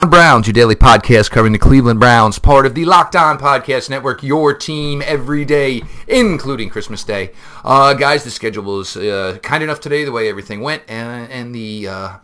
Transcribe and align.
Browns, 0.00 0.46
your 0.46 0.52
daily 0.52 0.74
podcast 0.74 1.30
covering 1.30 1.54
the 1.54 1.58
Cleveland 1.58 1.98
Browns, 1.98 2.38
part 2.38 2.66
of 2.66 2.74
the 2.74 2.84
Locked 2.84 3.16
On 3.16 3.38
Podcast 3.38 3.88
Network, 3.88 4.22
your 4.22 4.52
team 4.52 5.00
every 5.00 5.46
day, 5.46 5.80
including 6.06 6.68
Christmas 6.68 7.02
Day. 7.02 7.30
Uh, 7.64 7.94
guys, 7.94 8.22
the 8.22 8.30
schedule 8.30 8.64
was 8.64 8.94
uh, 8.98 9.38
kind 9.42 9.64
enough 9.64 9.80
today, 9.80 10.04
the 10.04 10.12
way 10.12 10.28
everything 10.28 10.60
went, 10.60 10.82
and, 10.86 11.32
and 11.32 11.54
the 11.54 11.88
uh, 11.88 12.16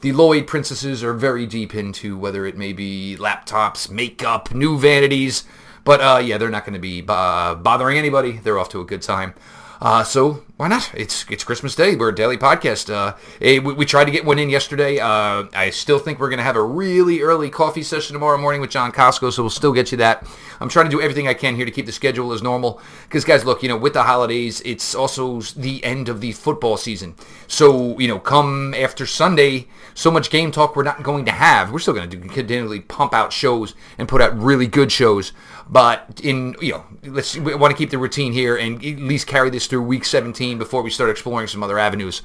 the 0.00 0.10
Lloyd 0.10 0.48
princesses 0.48 1.04
are 1.04 1.14
very 1.14 1.46
deep 1.46 1.72
into 1.72 2.18
whether 2.18 2.44
it 2.46 2.58
may 2.58 2.72
be 2.72 3.16
laptops, 3.16 3.88
makeup, 3.88 4.52
new 4.52 4.76
vanities, 4.76 5.44
but 5.84 6.00
uh, 6.00 6.18
yeah, 6.18 6.36
they're 6.36 6.50
not 6.50 6.64
going 6.64 6.74
to 6.74 6.80
be 6.80 7.04
uh, 7.06 7.54
bothering 7.54 7.96
anybody. 7.96 8.40
They're 8.42 8.58
off 8.58 8.70
to 8.70 8.80
a 8.80 8.84
good 8.84 9.02
time. 9.02 9.34
Uh, 9.80 10.04
so 10.04 10.42
why 10.58 10.68
not? 10.68 10.92
It's 10.94 11.24
it's 11.30 11.42
Christmas 11.42 11.74
Day. 11.74 11.96
We're 11.96 12.10
a 12.10 12.14
daily 12.14 12.36
podcast. 12.36 12.92
Uh, 12.92 13.16
we, 13.40 13.60
we, 13.60 13.86
tried 13.86 14.04
to 14.04 14.10
get 14.10 14.26
one 14.26 14.38
in 14.38 14.50
yesterday. 14.50 14.98
Uh, 14.98 15.46
I 15.54 15.70
still 15.70 15.98
think 15.98 16.20
we're 16.20 16.28
going 16.28 16.36
to 16.36 16.44
have 16.44 16.56
a 16.56 16.62
really 16.62 17.22
early 17.22 17.48
coffee 17.48 17.82
session 17.82 18.12
tomorrow 18.12 18.36
morning 18.36 18.60
with 18.60 18.68
John 18.68 18.92
Costco, 18.92 19.32
so 19.32 19.42
we'll 19.42 19.48
still 19.48 19.72
get 19.72 19.90
you 19.90 19.96
that. 19.98 20.26
I'm 20.60 20.68
trying 20.68 20.84
to 20.84 20.90
do 20.90 21.00
everything 21.00 21.28
I 21.28 21.32
can 21.32 21.56
here 21.56 21.64
to 21.64 21.70
keep 21.70 21.86
the 21.86 21.92
schedule 21.92 22.32
as 22.32 22.42
normal. 22.42 22.78
Because 23.04 23.24
guys, 23.24 23.46
look, 23.46 23.62
you 23.62 23.70
know, 23.70 23.76
with 23.78 23.94
the 23.94 24.02
holidays, 24.02 24.60
it's 24.66 24.94
also 24.94 25.40
the 25.40 25.82
end 25.82 26.10
of 26.10 26.20
the 26.20 26.32
football 26.32 26.76
season. 26.76 27.14
So 27.46 27.98
you 27.98 28.06
know, 28.06 28.18
come 28.18 28.74
after 28.74 29.06
Sunday, 29.06 29.66
so 29.94 30.10
much 30.10 30.28
game 30.28 30.50
talk 30.50 30.76
we're 30.76 30.82
not 30.82 31.02
going 31.02 31.24
to 31.24 31.32
have. 31.32 31.72
We're 31.72 31.78
still 31.78 31.94
going 31.94 32.10
to 32.10 32.18
continually 32.18 32.80
pump 32.80 33.14
out 33.14 33.32
shows 33.32 33.74
and 33.96 34.06
put 34.06 34.20
out 34.20 34.38
really 34.38 34.66
good 34.66 34.92
shows. 34.92 35.32
But 35.70 36.20
in 36.22 36.56
you 36.60 36.72
know, 36.72 36.84
let's 37.04 37.36
we 37.36 37.54
want 37.54 37.70
to 37.70 37.78
keep 37.78 37.90
the 37.90 37.98
routine 37.98 38.32
here 38.32 38.56
and 38.56 38.84
at 38.84 38.98
least 38.98 39.28
carry 39.28 39.50
this 39.50 39.68
through 39.68 39.82
week 39.82 40.04
17 40.04 40.58
before 40.58 40.82
we 40.82 40.90
start 40.90 41.10
exploring 41.10 41.46
some 41.46 41.62
other 41.62 41.78
avenues. 41.78 42.22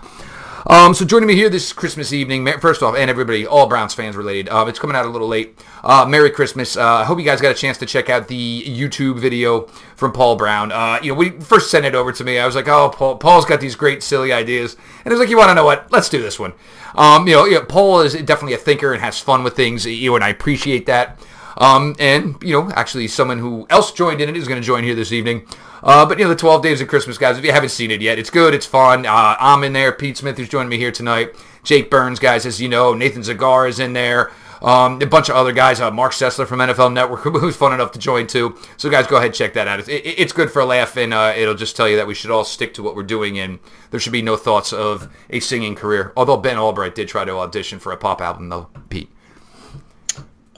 Um, 0.68 0.96
so 0.96 1.06
joining 1.06 1.28
me 1.28 1.36
here 1.36 1.48
this 1.48 1.72
Christmas 1.72 2.12
evening, 2.12 2.48
first 2.60 2.82
off, 2.82 2.96
and 2.96 3.08
everybody, 3.08 3.46
all 3.46 3.68
Browns 3.68 3.94
fans 3.94 4.16
related. 4.16 4.50
Uh, 4.50 4.66
it's 4.68 4.80
coming 4.80 4.96
out 4.96 5.06
a 5.06 5.10
little 5.10 5.28
late. 5.28 5.60
Uh, 5.84 6.08
Merry 6.10 6.32
Christmas. 6.32 6.76
Uh, 6.76 6.84
I 6.84 7.04
hope 7.04 7.20
you 7.20 7.26
guys 7.26 7.40
got 7.40 7.52
a 7.52 7.56
chance 7.56 7.78
to 7.78 7.86
check 7.86 8.10
out 8.10 8.28
the 8.28 8.64
YouTube 8.64 9.20
video 9.20 9.68
from 9.96 10.12
Paul 10.12 10.38
Brown. 10.38 10.72
Uh, 10.72 10.98
you 11.04 11.12
know, 11.12 11.20
we 11.20 11.30
first 11.40 11.70
sent 11.70 11.86
it 11.86 11.94
over 11.94 12.12
to 12.12 12.24
me. 12.24 12.40
I 12.40 12.48
was 12.48 12.56
like, 12.56 12.68
oh, 12.68 12.90
Paul, 12.90 13.18
Paul's 13.18 13.46
got 13.46 13.62
these 13.62 13.76
great, 13.76 14.02
silly 14.02 14.34
ideas. 14.34 14.76
And 15.04 15.12
I 15.12 15.16
was 15.16 15.20
like, 15.20 15.30
you 15.30 15.38
want 15.38 15.50
to 15.50 15.54
know 15.54 15.66
what? 15.66 15.92
Let's 15.92 16.10
do 16.10 16.20
this 16.20 16.40
one. 16.40 16.54
Um, 16.96 17.28
you 17.28 17.36
know, 17.36 17.62
Paul 17.66 18.02
is 18.02 18.14
definitely 18.14 18.54
a 18.54 18.58
thinker 18.58 18.92
and 18.92 19.04
has 19.04 19.20
fun 19.20 19.44
with 19.44 19.56
things. 19.56 19.86
You 19.86 20.16
and 20.16 20.24
I 20.24 20.30
appreciate 20.30 20.88
that. 20.88 21.20
Um, 21.58 21.96
and, 22.00 22.42
you 22.42 22.54
know, 22.54 22.70
actually 22.72 23.08
someone 23.08 23.40
who 23.40 23.66
else 23.70 23.92
joined 23.92 24.22
in 24.22 24.30
it 24.30 24.38
is 24.38 24.48
going 24.48 24.62
to 24.62 24.66
join 24.66 24.84
here 24.84 24.96
this 24.96 25.12
evening. 25.12 25.48
Uh, 25.84 26.06
but, 26.06 26.18
you 26.18 26.26
know, 26.26 26.30
the 26.30 26.36
12 26.36 26.64
Days 26.64 26.82
of 26.82 26.88
Christmas, 26.88 27.18
guys, 27.18 27.38
if 27.38 27.46
you 27.46 27.52
haven't 27.52 27.70
seen 27.70 27.92
it 27.92 28.02
yet, 28.02 28.18
it's 28.20 28.30
good. 28.30 28.54
It's 28.54 28.66
fun. 28.66 29.06
Uh, 29.06 29.36
I'm 29.40 29.64
in 29.64 29.74
there. 29.74 29.92
Pete 29.92 30.18
Smith, 30.18 30.38
who's 30.38 30.50
joining 30.50 30.70
me 30.70 30.78
here 30.78 30.92
tonight. 30.92 31.36
Jake 31.64 31.90
Burns, 31.90 32.20
guys, 32.20 32.46
as 32.46 32.60
you 32.62 32.70
know. 32.70 32.94
Nathan 32.94 33.22
Zegura 33.22 33.70
is 33.70 33.80
in 33.80 33.94
there. 33.94 34.32
Um, 34.62 35.02
a 35.02 35.06
bunch 35.06 35.30
of 35.30 35.36
other 35.36 35.52
guys. 35.52 35.80
Uh, 35.80 35.92
Marc 35.92 36.14
Sessler 36.14 36.48
from 36.48 36.60
NFL 36.60 36.92
Network, 36.94 37.20
who's 37.24 37.56
fun 37.56 37.74
enough 37.74 37.92
to 37.92 38.00
join 38.00 38.26
too. 38.28 38.58
So, 38.78 38.90
guys, 38.90 39.08
go 39.08 39.18
ahead 39.18 39.34
check 39.34 39.54
that 39.54 39.68
out. 39.68 39.80
It's, 39.80 39.90
it, 39.90 40.04
it's 40.06 40.34
good 40.34 40.50
for 40.50 40.62
a 40.62 40.66
laugh, 40.66 40.98
and 40.98 41.14
uh, 41.14 41.34
it'll 41.36 41.56
just 41.56 41.76
tell 41.76 41.88
you 41.88 41.98
that 41.98 42.08
we 42.08 42.16
should 42.16 42.32
all 42.32 42.44
stick 42.44 42.74
to 42.76 42.84
what 42.84 42.96
we're 42.96 43.04
doing, 43.04 43.38
and 43.38 43.60
there 43.92 44.00
should 44.00 44.14
be 44.14 44.22
no 44.22 44.38
thoughts 44.38 44.74
of 44.74 45.14
a 45.30 45.40
singing 45.40 45.76
career. 45.76 46.14
Although 46.18 46.38
Ben 46.38 46.58
Albright 46.58 46.96
did 46.96 47.08
try 47.08 47.26
to 47.26 47.34
audition 47.34 47.80
for 47.80 47.92
a 47.92 47.98
pop 47.98 48.22
album, 48.22 48.50
though, 48.50 48.70
Pete. 48.90 49.10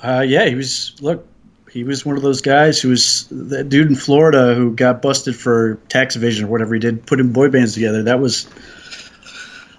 Uh, 0.02 0.26
yeah, 0.28 0.46
he 0.46 0.56
was. 0.56 0.96
Look, 1.02 1.28
he 1.72 1.84
was 1.84 2.06
one 2.06 2.18
of 2.18 2.24
those 2.24 2.42
guys 2.42 2.80
who 2.80 2.90
was 2.90 3.28
that 3.32 3.70
dude 3.70 3.88
in 3.88 3.96
Florida 3.96 4.56
who 4.56 4.74
got 4.74 5.02
busted 5.02 5.36
for 5.36 5.76
tax 5.90 6.16
evasion 6.16 6.46
or 6.46 6.48
whatever 6.50 6.74
he 6.74 6.80
did, 6.80 7.06
putting 7.06 7.32
boy 7.32 7.50
bands 7.50 7.74
together. 7.74 8.04
That 8.04 8.20
was 8.20 8.48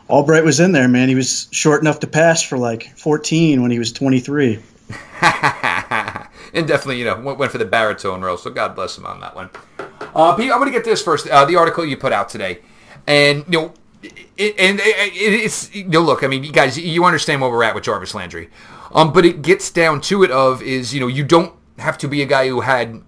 Albright 0.09 0.45
was 0.45 0.59
in 0.59 0.73
there, 0.73 0.89
man. 0.89 1.09
He 1.09 1.15
was 1.15 1.49
short 1.51 1.83
enough 1.83 2.01
to 2.01 2.07
pass 2.07 2.43
for 2.43 2.57
like 2.57 2.97
14 2.97 3.61
when 3.61 3.71
he 3.71 3.79
was 3.79 3.93
23. 3.93 4.59
and 5.21 6.67
definitely, 6.67 6.99
you 6.99 7.05
know, 7.05 7.21
went, 7.21 7.53
for 7.53 7.59
the 7.59 7.67
baritone 7.67 8.23
role. 8.23 8.39
So 8.39 8.51
God 8.51 8.75
bless 8.75 8.97
him 8.97 9.05
on 9.05 9.21
that 9.21 9.35
one. 9.35 9.51
Uh, 10.15 10.35
Pete, 10.35 10.51
I'm 10.51 10.59
going 10.59 10.73
to 10.73 10.77
get 10.77 10.85
this 10.85 11.03
first. 11.03 11.29
Uh, 11.29 11.45
the 11.45 11.57
article 11.57 11.85
you 11.85 11.99
put 11.99 12.13
out 12.13 12.31
today, 12.31 12.61
and 13.07 13.45
you 13.47 13.53
know, 13.53 13.75
it, 14.03 14.55
and 14.59 14.81
it, 14.81 15.13
it's 15.15 15.75
you 15.75 15.85
know, 15.85 16.01
look. 16.01 16.25
I 16.25 16.27
mean, 16.27 16.43
you 16.43 16.53
guys, 16.53 16.79
you 16.79 17.05
understand 17.05 17.43
where 17.43 17.51
we're 17.51 17.65
at 17.65 17.75
with 17.75 17.85
Jarvis 17.85 18.15
Landry. 18.15 18.49
Um, 18.93 19.13
but 19.13 19.25
it 19.25 19.43
gets 19.43 19.71
down 19.71 20.01
to 20.03 20.23
it 20.23 20.31
of 20.31 20.63
is 20.63 20.95
you 20.95 21.01
know 21.01 21.07
you 21.07 21.25
don't 21.25 21.55
have 21.79 21.99
to 21.99 22.09
be 22.09 22.23
a 22.23 22.27
guy 22.27 22.49
who 22.49 22.61
had 22.61 23.03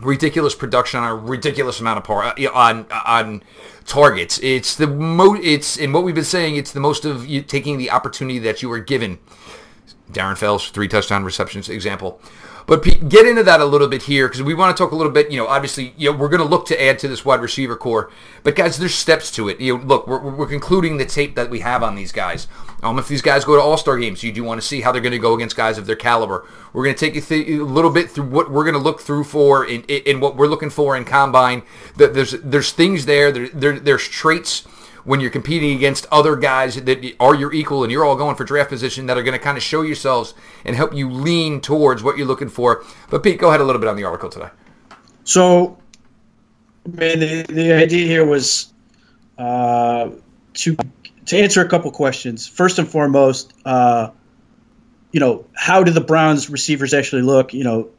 ridiculous 0.00 0.54
production 0.54 1.00
on 1.00 1.08
a 1.10 1.14
ridiculous 1.14 1.80
amount 1.80 1.98
of 1.98 2.04
par 2.04 2.22
uh, 2.24 2.50
on 2.52 2.86
on 3.06 3.42
targets. 3.84 4.38
It's 4.40 4.76
the 4.76 4.86
mo 4.86 5.34
it's 5.34 5.76
in 5.76 5.92
what 5.92 6.04
we've 6.04 6.14
been 6.14 6.24
saying. 6.24 6.56
It's 6.56 6.72
the 6.72 6.80
most 6.80 7.04
of 7.04 7.26
you 7.26 7.42
taking 7.42 7.78
the 7.78 7.90
opportunity 7.90 8.38
that 8.40 8.62
you 8.62 8.68
were 8.68 8.80
given. 8.80 9.18
Darren 10.10 10.36
Fells 10.36 10.70
three 10.70 10.88
touchdown 10.88 11.24
receptions 11.24 11.68
example. 11.68 12.20
But 12.66 13.08
get 13.08 13.26
into 13.26 13.44
that 13.44 13.60
a 13.60 13.64
little 13.64 13.86
bit 13.86 14.02
here 14.02 14.26
because 14.26 14.42
we 14.42 14.52
want 14.52 14.76
to 14.76 14.82
talk 14.82 14.92
a 14.92 14.96
little 14.96 15.12
bit. 15.12 15.30
You 15.30 15.38
know, 15.38 15.46
obviously, 15.46 15.94
you 15.96 16.10
know, 16.10 16.16
we're 16.16 16.28
going 16.28 16.42
to 16.42 16.48
look 16.48 16.66
to 16.66 16.82
add 16.82 16.98
to 17.00 17.08
this 17.08 17.24
wide 17.24 17.40
receiver 17.40 17.76
corps. 17.76 18.10
But 18.42 18.56
guys, 18.56 18.76
there's 18.76 18.94
steps 18.94 19.30
to 19.32 19.48
it. 19.48 19.60
You 19.60 19.78
know, 19.78 19.84
look, 19.84 20.08
we're, 20.08 20.18
we're 20.18 20.48
concluding 20.48 20.96
the 20.96 21.06
tape 21.06 21.36
that 21.36 21.48
we 21.48 21.60
have 21.60 21.84
on 21.84 21.94
these 21.94 22.10
guys. 22.10 22.48
Um, 22.82 22.98
if 22.98 23.08
these 23.08 23.22
guys 23.22 23.44
go 23.44 23.54
to 23.54 23.62
All 23.62 23.76
Star 23.76 23.96
games, 23.96 24.22
you 24.22 24.32
do 24.32 24.42
want 24.42 24.60
to 24.60 24.66
see 24.66 24.80
how 24.80 24.90
they're 24.90 25.00
going 25.00 25.12
to 25.12 25.18
go 25.18 25.34
against 25.34 25.56
guys 25.56 25.78
of 25.78 25.86
their 25.86 25.96
caliber. 25.96 26.44
We're 26.72 26.84
going 26.84 26.96
to 26.96 27.00
take 27.00 27.14
you 27.14 27.20
th- 27.20 27.60
a 27.60 27.64
little 27.64 27.90
bit 27.90 28.10
through 28.10 28.26
what 28.26 28.50
we're 28.50 28.64
going 28.64 28.74
to 28.74 28.80
look 28.80 29.00
through 29.00 29.24
for 29.24 29.64
in, 29.64 29.82
in, 29.84 30.20
what 30.20 30.36
we're 30.36 30.48
looking 30.48 30.70
for 30.70 30.96
in 30.96 31.04
combine. 31.04 31.62
There's 31.96 32.32
there's 32.32 32.72
things 32.72 33.06
there. 33.06 33.30
there, 33.30 33.48
there 33.48 33.78
there's 33.78 34.08
traits 34.08 34.66
when 35.06 35.20
you're 35.20 35.30
competing 35.30 35.74
against 35.76 36.04
other 36.10 36.34
guys 36.34 36.74
that 36.74 37.14
are 37.20 37.34
your 37.34 37.52
equal 37.54 37.84
and 37.84 37.92
you're 37.92 38.04
all 38.04 38.16
going 38.16 38.34
for 38.34 38.44
draft 38.44 38.68
position 38.68 39.06
that 39.06 39.16
are 39.16 39.22
going 39.22 39.38
to 39.38 39.42
kind 39.42 39.56
of 39.56 39.62
show 39.62 39.82
yourselves 39.82 40.34
and 40.64 40.74
help 40.74 40.92
you 40.92 41.08
lean 41.08 41.60
towards 41.60 42.02
what 42.02 42.18
you're 42.18 42.26
looking 42.26 42.48
for. 42.48 42.84
But 43.08 43.22
Pete, 43.22 43.38
go 43.38 43.48
ahead 43.48 43.60
a 43.60 43.64
little 43.64 43.80
bit 43.80 43.88
on 43.88 43.96
the 43.96 44.04
article 44.04 44.28
today. 44.28 44.50
So, 45.22 45.78
man, 46.92 47.20
the, 47.20 47.46
the 47.48 47.72
idea 47.72 48.06
here 48.06 48.26
was 48.26 48.72
uh, 49.38 50.10
to 50.54 50.76
to 51.26 51.36
answer 51.36 51.60
a 51.60 51.68
couple 51.68 51.90
questions. 51.92 52.48
First 52.48 52.78
and 52.78 52.88
foremost, 52.88 53.52
uh, 53.64 54.10
you 55.12 55.20
know, 55.20 55.46
how 55.54 55.84
do 55.84 55.92
the 55.92 56.00
Browns 56.00 56.50
receivers 56.50 56.94
actually 56.94 57.22
look? 57.22 57.54
You 57.54 57.64
know, 57.64 57.90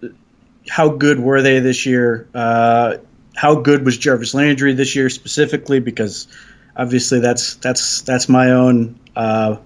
how 0.70 0.90
good 0.90 1.20
were 1.20 1.42
they 1.42 1.60
this 1.60 1.86
year? 1.86 2.28
Uh, 2.34 2.98
how 3.34 3.56
good 3.56 3.86
was 3.86 3.98
Jarvis 3.98 4.34
Landry 4.34 4.74
this 4.74 4.96
year 4.96 5.10
specifically? 5.10 5.80
Because 5.80 6.28
obviously 6.78 7.20
that's 7.20 7.56
that's 7.56 8.02
that's 8.02 8.30
my 8.30 8.52
own 8.52 9.00
uh, 9.16 9.58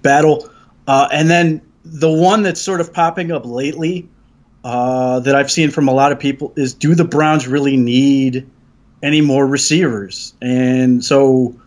battle. 0.00 0.48
Uh, 0.86 1.08
and 1.12 1.28
then 1.28 1.60
the 1.84 2.10
one 2.10 2.42
that's 2.42 2.60
sort 2.60 2.80
of 2.80 2.92
popping 2.92 3.32
up 3.32 3.44
lately 3.44 4.08
uh, 4.64 5.20
that 5.20 5.34
I've 5.34 5.50
seen 5.50 5.70
from 5.70 5.88
a 5.88 5.92
lot 5.92 6.12
of 6.12 6.18
people 6.18 6.52
is: 6.56 6.74
Do 6.74 6.94
the 6.94 7.04
Browns 7.04 7.46
really 7.46 7.76
need 7.76 8.48
any 9.02 9.20
more 9.20 9.46
receivers? 9.46 10.34
And 10.40 11.04
so, 11.04 11.60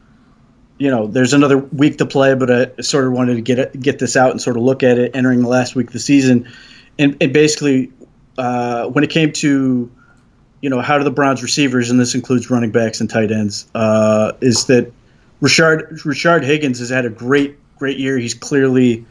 you 0.77 0.89
know, 0.89 1.07
there's 1.07 1.33
another 1.33 1.57
week 1.57 1.97
to 1.97 2.05
play, 2.05 2.33
but 2.35 2.49
I 2.49 2.81
sort 2.81 3.05
of 3.05 3.13
wanted 3.13 3.35
to 3.35 3.41
get 3.41 3.79
get 3.79 3.99
this 3.99 4.15
out 4.15 4.31
and 4.31 4.41
sort 4.41 4.57
of 4.57 4.63
look 4.63 4.83
at 4.83 4.97
it 4.97 5.15
entering 5.15 5.41
the 5.41 5.49
last 5.49 5.75
week 5.75 5.87
of 5.87 5.93
the 5.93 5.99
season, 5.99 6.49
and, 6.97 7.17
and 7.19 7.33
basically 7.33 7.91
uh, 8.37 8.87
when 8.87 9.03
it 9.03 9.09
came 9.09 9.31
to 9.33 9.91
you 10.65 10.71
know, 10.71 10.81
how 10.81 10.97
do 10.97 11.03
the 11.03 11.11
Browns 11.11 11.43
receivers, 11.43 11.91
and 11.91 11.99
this 11.99 12.15
includes 12.15 12.49
running 12.49 12.71
backs 12.71 12.99
and 12.99 13.07
tight 13.07 13.31
ends, 13.31 13.67
uh, 13.75 14.31
is 14.41 14.65
that 14.65 14.91
Richard 15.39 15.99
Rashard 16.03 16.41
Higgins 16.41 16.79
has 16.79 16.89
had 16.89 17.05
a 17.05 17.11
great 17.11 17.59
great 17.77 17.99
year. 17.99 18.17
He's 18.17 18.33
clearly 18.33 19.05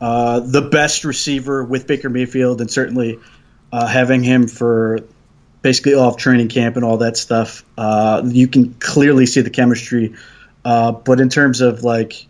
uh, 0.00 0.40
the 0.40 0.60
best 0.60 1.04
receiver 1.04 1.62
with 1.62 1.86
Baker 1.86 2.10
Mayfield, 2.10 2.60
and 2.60 2.68
certainly 2.68 3.20
uh, 3.70 3.86
having 3.86 4.24
him 4.24 4.48
for 4.48 4.98
basically 5.62 5.94
all 5.94 6.08
of 6.08 6.16
training 6.16 6.48
camp 6.48 6.74
and 6.74 6.84
all 6.84 6.96
that 6.96 7.16
stuff, 7.16 7.64
uh, 7.76 8.20
you 8.24 8.48
can 8.48 8.74
clearly 8.74 9.26
see 9.26 9.42
the 9.42 9.50
chemistry. 9.50 10.16
Uh, 10.64 10.90
but 10.90 11.20
in 11.20 11.28
terms 11.28 11.60
of 11.60 11.84
like 11.84 12.26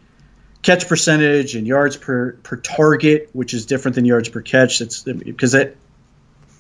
catch 0.60 0.86
percentage 0.88 1.54
and 1.54 1.66
yards 1.66 1.96
per 1.96 2.32
per 2.42 2.56
target, 2.56 3.30
which 3.32 3.54
is 3.54 3.64
different 3.64 3.94
than 3.94 4.04
yards 4.04 4.28
per 4.28 4.42
catch, 4.42 4.82
it's 4.82 5.04
because 5.04 5.52
that 5.52 5.74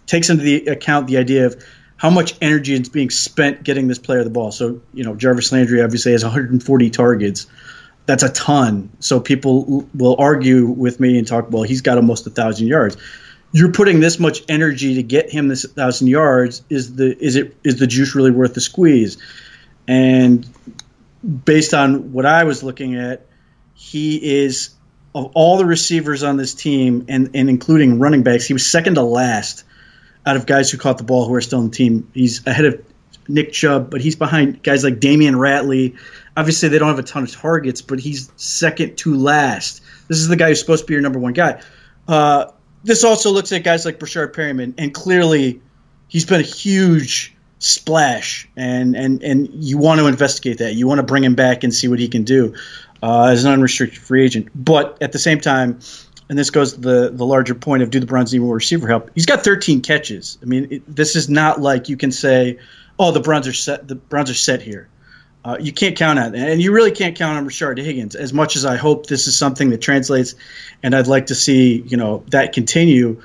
takes 0.06 0.30
into 0.30 0.42
the 0.42 0.68
account 0.68 1.06
the 1.06 1.18
idea 1.18 1.44
of 1.44 1.62
how 1.98 2.10
much 2.10 2.34
energy 2.40 2.72
is 2.72 2.88
being 2.88 3.10
spent 3.10 3.62
getting 3.62 3.88
this 3.88 3.98
player 3.98 4.24
the 4.24 4.30
ball. 4.30 4.52
So, 4.52 4.80
you 4.94 5.04
know, 5.04 5.16
Jarvis 5.16 5.52
Landry 5.52 5.82
obviously 5.82 6.12
has 6.12 6.24
140 6.24 6.90
targets. 6.90 7.46
That's 8.06 8.22
a 8.22 8.30
ton. 8.30 8.90
So 9.00 9.20
people 9.20 9.86
will 9.92 10.16
argue 10.18 10.66
with 10.66 11.00
me 11.00 11.18
and 11.18 11.26
talk, 11.26 11.50
well, 11.50 11.64
he's 11.64 11.82
got 11.82 11.98
almost 11.98 12.26
a 12.26 12.30
thousand 12.30 12.68
yards. 12.68 12.96
You're 13.50 13.72
putting 13.72 14.00
this 14.00 14.18
much 14.18 14.42
energy 14.48 14.94
to 14.94 15.02
get 15.02 15.30
him 15.30 15.48
this 15.48 15.64
thousand 15.64 16.06
yards. 16.06 16.62
Is 16.70 16.94
the 16.94 17.16
is 17.18 17.36
it 17.36 17.56
is 17.64 17.78
the 17.78 17.86
juice 17.86 18.14
really 18.14 18.30
worth 18.30 18.54
the 18.54 18.60
squeeze? 18.60 19.18
And 19.88 20.46
based 21.44 21.74
on 21.74 22.12
what 22.12 22.26
I 22.26 22.44
was 22.44 22.62
looking 22.62 22.96
at, 22.96 23.26
he 23.74 24.42
is 24.42 24.70
of 25.14 25.32
all 25.34 25.56
the 25.56 25.64
receivers 25.64 26.22
on 26.22 26.36
this 26.36 26.54
team 26.54 27.06
and, 27.08 27.30
and 27.34 27.48
including 27.48 27.98
running 27.98 28.22
backs, 28.22 28.46
he 28.46 28.52
was 28.52 28.66
second 28.66 28.94
to 28.94 29.02
last 29.02 29.64
out 30.28 30.36
of 30.36 30.44
guys 30.44 30.70
who 30.70 30.76
caught 30.76 30.98
the 30.98 31.04
ball 31.04 31.26
who 31.26 31.34
are 31.34 31.40
still 31.40 31.60
on 31.60 31.70
the 31.70 31.74
team. 31.74 32.10
He's 32.12 32.46
ahead 32.46 32.66
of 32.66 32.84
Nick 33.28 33.52
Chubb, 33.52 33.90
but 33.90 34.02
he's 34.02 34.14
behind 34.14 34.62
guys 34.62 34.84
like 34.84 35.00
Damion 35.00 35.34
Ratley. 35.34 35.98
Obviously, 36.36 36.68
they 36.68 36.78
don't 36.78 36.88
have 36.88 36.98
a 36.98 37.02
ton 37.02 37.22
of 37.22 37.32
targets, 37.32 37.80
but 37.80 37.98
he's 37.98 38.30
second 38.36 38.98
to 38.98 39.14
last. 39.14 39.82
This 40.06 40.18
is 40.18 40.28
the 40.28 40.36
guy 40.36 40.48
who's 40.48 40.60
supposed 40.60 40.84
to 40.84 40.86
be 40.86 40.92
your 40.94 41.02
number 41.02 41.18
one 41.18 41.32
guy. 41.32 41.62
uh, 42.06 42.46
this 42.84 43.04
also 43.04 43.30
looks 43.30 43.50
at 43.52 43.64
guys 43.64 43.84
like 43.84 43.98
Breshad 43.98 44.32
Perriman, 44.32 44.74
and 44.78 44.94
clearly 44.94 45.60
he's 46.06 46.24
been 46.24 46.40
a 46.40 46.44
huge 46.44 47.34
splash, 47.58 48.48
and 48.56 48.94
and 48.94 49.22
and 49.22 49.48
you 49.52 49.78
want 49.78 50.00
to 50.00 50.06
investigate 50.06 50.58
that. 50.58 50.74
You 50.74 50.86
want 50.86 50.98
to 50.98 51.02
bring 51.02 51.24
him 51.24 51.34
back 51.34 51.64
and 51.64 51.74
see 51.74 51.88
what 51.88 51.98
he 51.98 52.08
can 52.08 52.22
do 52.24 52.54
uh, 53.02 53.24
as 53.24 53.44
an 53.44 53.52
unrestricted 53.52 53.98
free 53.98 54.24
agent. 54.24 54.48
But 54.54 54.98
at 55.02 55.12
the 55.12 55.18
same 55.18 55.40
time, 55.40 55.80
and 56.28 56.38
this 56.38 56.50
goes 56.50 56.74
to 56.74 56.80
the 56.80 57.10
the 57.10 57.24
larger 57.24 57.54
point 57.54 57.82
of 57.82 57.90
do 57.90 58.00
the 58.00 58.06
Browns 58.06 58.32
need 58.32 58.40
more 58.40 58.54
receiver 58.54 58.86
help? 58.86 59.10
He's 59.14 59.26
got 59.26 59.44
13 59.44 59.80
catches. 59.80 60.38
I 60.42 60.46
mean, 60.46 60.68
it, 60.70 60.94
this 60.94 61.16
is 61.16 61.28
not 61.28 61.60
like 61.60 61.88
you 61.88 61.96
can 61.96 62.12
say, 62.12 62.58
oh, 62.98 63.12
the 63.12 63.20
Browns 63.20 63.48
are 63.48 63.52
set. 63.52 63.88
The 63.88 63.94
Browns 63.94 64.30
are 64.30 64.34
set 64.34 64.62
here. 64.62 64.88
Uh, 65.44 65.56
you 65.58 65.72
can't 65.72 65.96
count 65.96 66.18
on 66.18 66.34
and 66.34 66.60
you 66.60 66.72
really 66.72 66.90
can't 66.90 67.16
count 67.16 67.38
on 67.38 67.46
Rashard 67.46 67.78
Higgins. 67.78 68.14
As 68.14 68.32
much 68.32 68.56
as 68.56 68.66
I 68.66 68.76
hope 68.76 69.06
this 69.06 69.26
is 69.26 69.38
something 69.38 69.70
that 69.70 69.80
translates, 69.80 70.34
and 70.82 70.94
I'd 70.94 71.06
like 71.06 71.26
to 71.26 71.34
see 71.34 71.80
you 71.80 71.96
know 71.96 72.24
that 72.28 72.52
continue. 72.52 73.22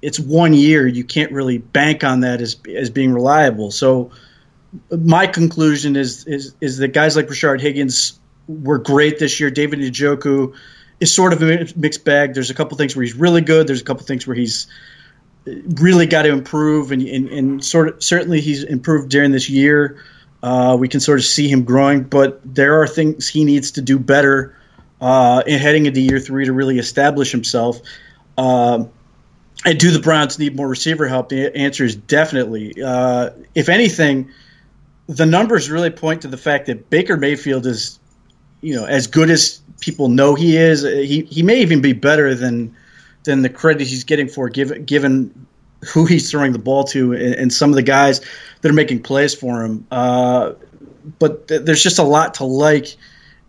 It's 0.00 0.18
one 0.18 0.54
year. 0.54 0.86
You 0.86 1.04
can't 1.04 1.32
really 1.32 1.58
bank 1.58 2.04
on 2.04 2.20
that 2.20 2.40
as 2.40 2.56
as 2.74 2.90
being 2.90 3.12
reliable. 3.12 3.70
So 3.70 4.12
my 4.90 5.26
conclusion 5.26 5.96
is 5.96 6.26
is 6.26 6.54
is 6.60 6.78
that 6.78 6.88
guys 6.88 7.16
like 7.16 7.26
Rashard 7.26 7.60
Higgins 7.60 8.18
were 8.48 8.78
great 8.78 9.18
this 9.18 9.38
year. 9.40 9.50
David 9.50 9.80
Njoku 9.80 10.54
is 11.02 11.14
sort 11.14 11.32
of 11.32 11.42
a 11.42 11.66
mixed 11.76 12.04
bag. 12.04 12.32
There's 12.32 12.50
a 12.50 12.54
couple 12.54 12.76
things 12.78 12.94
where 12.94 13.02
he's 13.02 13.14
really 13.14 13.40
good. 13.40 13.66
There's 13.66 13.80
a 13.80 13.84
couple 13.84 14.06
things 14.06 14.26
where 14.26 14.36
he's 14.36 14.68
really 15.44 16.06
got 16.06 16.22
to 16.22 16.30
improve, 16.30 16.92
and, 16.92 17.02
and, 17.02 17.28
and 17.28 17.64
sort 17.64 17.88
of 17.88 18.02
certainly 18.02 18.40
he's 18.40 18.62
improved 18.62 19.10
during 19.10 19.32
this 19.32 19.50
year. 19.50 20.02
Uh, 20.42 20.76
we 20.78 20.88
can 20.88 21.00
sort 21.00 21.18
of 21.18 21.24
see 21.24 21.48
him 21.48 21.64
growing, 21.64 22.04
but 22.04 22.40
there 22.44 22.80
are 22.80 22.86
things 22.86 23.28
he 23.28 23.44
needs 23.44 23.72
to 23.72 23.82
do 23.82 23.98
better 23.98 24.56
uh, 25.00 25.42
in 25.46 25.58
heading 25.58 25.86
into 25.86 26.00
year 26.00 26.20
three 26.20 26.44
to 26.44 26.52
really 26.52 26.78
establish 26.78 27.32
himself. 27.32 27.80
Um, 28.38 28.90
and 29.64 29.78
do 29.78 29.90
the 29.90 30.00
Browns 30.00 30.38
need 30.38 30.56
more 30.56 30.68
receiver 30.68 31.06
help? 31.06 31.28
The 31.28 31.56
answer 31.56 31.84
is 31.84 31.96
definitely. 31.96 32.82
Uh, 32.82 33.30
if 33.54 33.68
anything, 33.68 34.30
the 35.06 35.26
numbers 35.26 35.70
really 35.70 35.90
point 35.90 36.22
to 36.22 36.28
the 36.28 36.36
fact 36.36 36.66
that 36.66 36.88
Baker 36.88 37.16
Mayfield 37.16 37.66
is, 37.66 37.98
you 38.62 38.74
know, 38.74 38.86
as 38.86 39.06
good 39.06 39.28
as 39.28 39.60
people 39.80 40.08
know 40.08 40.34
he 40.34 40.56
is. 40.56 40.82
He 40.82 41.22
he 41.30 41.42
may 41.42 41.60
even 41.60 41.82
be 41.82 41.92
better 41.92 42.34
than 42.34 42.74
than 43.24 43.42
the 43.42 43.50
credit 43.50 43.86
he's 43.86 44.04
getting 44.04 44.28
for 44.28 44.48
given 44.48 44.84
given 44.84 45.46
who 45.84 46.06
he's 46.06 46.30
throwing 46.30 46.52
the 46.52 46.58
ball 46.58 46.84
to 46.84 47.12
and, 47.12 47.34
and 47.34 47.52
some 47.52 47.70
of 47.70 47.76
the 47.76 47.82
guys 47.82 48.20
that 48.60 48.70
are 48.70 48.74
making 48.74 49.02
plays 49.02 49.34
for 49.34 49.62
him. 49.62 49.86
Uh, 49.90 50.52
but 51.18 51.48
th- 51.48 51.62
there's 51.62 51.82
just 51.82 51.98
a 51.98 52.04
lot 52.04 52.34
to 52.34 52.44
like 52.44 52.96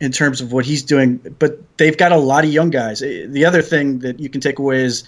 in 0.01 0.11
terms 0.11 0.41
of 0.41 0.51
what 0.51 0.65
he's 0.65 0.83
doing. 0.83 1.17
But 1.39 1.59
they've 1.77 1.97
got 1.97 2.11
a 2.11 2.17
lot 2.17 2.43
of 2.43 2.51
young 2.51 2.71
guys. 2.71 3.01
Eh, 3.01 3.27
the 3.27 3.45
other 3.45 3.61
thing 3.61 3.99
that 3.99 4.19
you 4.19 4.29
can 4.29 4.41
take 4.41 4.59
away 4.59 4.83
is 4.83 5.03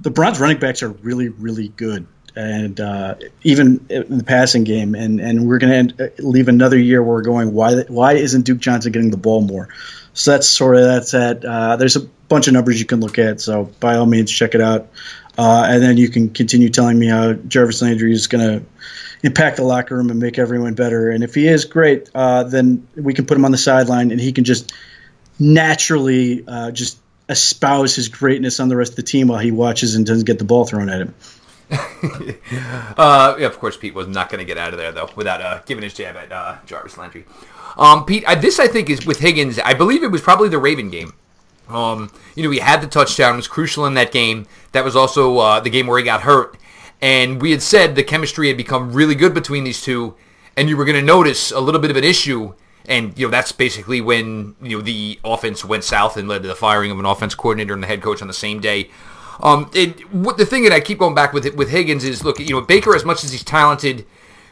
the 0.00 0.10
Browns 0.10 0.38
running 0.38 0.58
backs 0.58 0.82
are 0.82 0.90
really 0.90 1.28
really 1.28 1.68
good. 1.68 2.06
And 2.38 2.78
uh, 2.78 3.16
even 3.42 3.84
in 3.90 4.18
the 4.18 4.22
passing 4.22 4.62
game, 4.62 4.94
and, 4.94 5.20
and 5.20 5.48
we're 5.48 5.58
going 5.58 5.88
to 5.88 6.12
leave 6.18 6.46
another 6.46 6.78
year 6.78 7.02
where 7.02 7.16
we're 7.16 7.22
going. 7.22 7.52
Why 7.52 7.82
why 7.88 8.12
isn't 8.12 8.42
Duke 8.42 8.58
Johnson 8.58 8.92
getting 8.92 9.10
the 9.10 9.16
ball 9.16 9.40
more? 9.40 9.68
So 10.12 10.30
that's 10.30 10.48
sort 10.48 10.76
of 10.76 10.84
that's 10.84 11.10
that. 11.10 11.44
Uh, 11.44 11.74
there's 11.74 11.96
a 11.96 12.00
bunch 12.28 12.46
of 12.46 12.52
numbers 12.52 12.78
you 12.78 12.86
can 12.86 13.00
look 13.00 13.18
at. 13.18 13.40
So 13.40 13.64
by 13.80 13.96
all 13.96 14.06
means, 14.06 14.30
check 14.30 14.54
it 14.54 14.60
out. 14.60 14.88
Uh, 15.36 15.66
and 15.68 15.82
then 15.82 15.96
you 15.96 16.08
can 16.10 16.30
continue 16.30 16.68
telling 16.68 16.96
me 16.96 17.08
how 17.08 17.32
Jarvis 17.32 17.82
Landry 17.82 18.12
is 18.12 18.28
going 18.28 18.60
to 18.60 18.66
impact 19.24 19.56
the 19.56 19.64
locker 19.64 19.96
room 19.96 20.10
and 20.10 20.20
make 20.20 20.38
everyone 20.38 20.74
better. 20.74 21.10
And 21.10 21.24
if 21.24 21.34
he 21.34 21.48
is 21.48 21.64
great, 21.64 22.08
uh, 22.14 22.44
then 22.44 22.86
we 22.94 23.14
can 23.14 23.26
put 23.26 23.36
him 23.36 23.44
on 23.44 23.50
the 23.50 23.58
sideline 23.58 24.12
and 24.12 24.20
he 24.20 24.30
can 24.30 24.44
just 24.44 24.72
naturally 25.40 26.44
uh, 26.46 26.70
just 26.70 26.98
espouse 27.28 27.94
his 27.96 28.08
greatness 28.08 28.60
on 28.60 28.68
the 28.68 28.76
rest 28.76 28.92
of 28.92 28.96
the 28.96 29.02
team 29.02 29.28
while 29.28 29.38
he 29.38 29.50
watches 29.50 29.96
and 29.96 30.06
doesn't 30.06 30.24
get 30.24 30.38
the 30.38 30.44
ball 30.44 30.64
thrown 30.64 30.88
at 30.88 31.00
him. 31.00 31.14
uh, 31.70 33.36
yeah, 33.38 33.46
of 33.46 33.58
course, 33.58 33.76
Pete 33.76 33.94
was 33.94 34.08
not 34.08 34.30
going 34.30 34.38
to 34.38 34.44
get 34.44 34.56
out 34.56 34.72
of 34.72 34.78
there 34.78 34.92
though 34.92 35.10
without 35.16 35.42
uh, 35.42 35.60
giving 35.66 35.84
his 35.84 35.94
jab 35.94 36.16
at 36.16 36.32
uh, 36.32 36.56
Jarvis 36.66 36.96
Landry. 36.96 37.24
Um, 37.76 38.04
Pete, 38.04 38.24
I, 38.26 38.34
this 38.34 38.58
I 38.58 38.66
think 38.66 38.88
is 38.90 39.06
with 39.06 39.20
Higgins. 39.20 39.58
I 39.58 39.74
believe 39.74 40.02
it 40.02 40.10
was 40.10 40.22
probably 40.22 40.48
the 40.48 40.58
Raven 40.58 40.90
game. 40.90 41.12
Um, 41.68 42.10
you 42.34 42.42
know, 42.42 42.50
he 42.50 42.58
had 42.58 42.80
the 42.80 42.86
touchdown, 42.86 43.36
was 43.36 43.46
crucial 43.46 43.86
in 43.86 43.94
that 43.94 44.10
game. 44.10 44.46
That 44.72 44.84
was 44.84 44.96
also 44.96 45.38
uh, 45.38 45.60
the 45.60 45.70
game 45.70 45.86
where 45.86 45.98
he 45.98 46.04
got 46.04 46.22
hurt. 46.22 46.56
And 47.00 47.40
we 47.40 47.50
had 47.50 47.62
said 47.62 47.94
the 47.94 48.02
chemistry 48.02 48.48
had 48.48 48.56
become 48.56 48.92
really 48.92 49.14
good 49.14 49.34
between 49.34 49.64
these 49.64 49.82
two, 49.82 50.16
and 50.56 50.68
you 50.68 50.76
were 50.76 50.84
going 50.84 50.98
to 50.98 51.02
notice 51.02 51.52
a 51.52 51.60
little 51.60 51.80
bit 51.80 51.90
of 51.90 51.96
an 51.96 52.04
issue. 52.04 52.54
And 52.86 53.16
you 53.18 53.26
know 53.26 53.30
that's 53.30 53.52
basically 53.52 54.00
when 54.00 54.56
you 54.62 54.78
know 54.78 54.82
the 54.82 55.20
offense 55.22 55.62
went 55.62 55.84
south 55.84 56.16
and 56.16 56.26
led 56.26 56.42
to 56.42 56.48
the 56.48 56.54
firing 56.54 56.90
of 56.90 56.98
an 56.98 57.04
offense 57.04 57.34
coordinator 57.34 57.74
and 57.74 57.82
the 57.82 57.86
head 57.86 58.00
coach 58.00 58.22
on 58.22 58.28
the 58.28 58.34
same 58.34 58.60
day. 58.60 58.90
Um, 59.40 59.70
it, 59.72 59.98
the 60.36 60.46
thing 60.46 60.64
that 60.64 60.72
I 60.72 60.80
keep 60.80 60.98
going 60.98 61.14
back 61.14 61.32
with 61.32 61.54
with 61.54 61.70
Higgins 61.70 62.04
is 62.04 62.24
look, 62.24 62.38
you 62.40 62.50
know, 62.50 62.60
Baker 62.60 62.94
as 62.94 63.04
much 63.04 63.24
as 63.24 63.32
he's 63.32 63.44
talented 63.44 64.04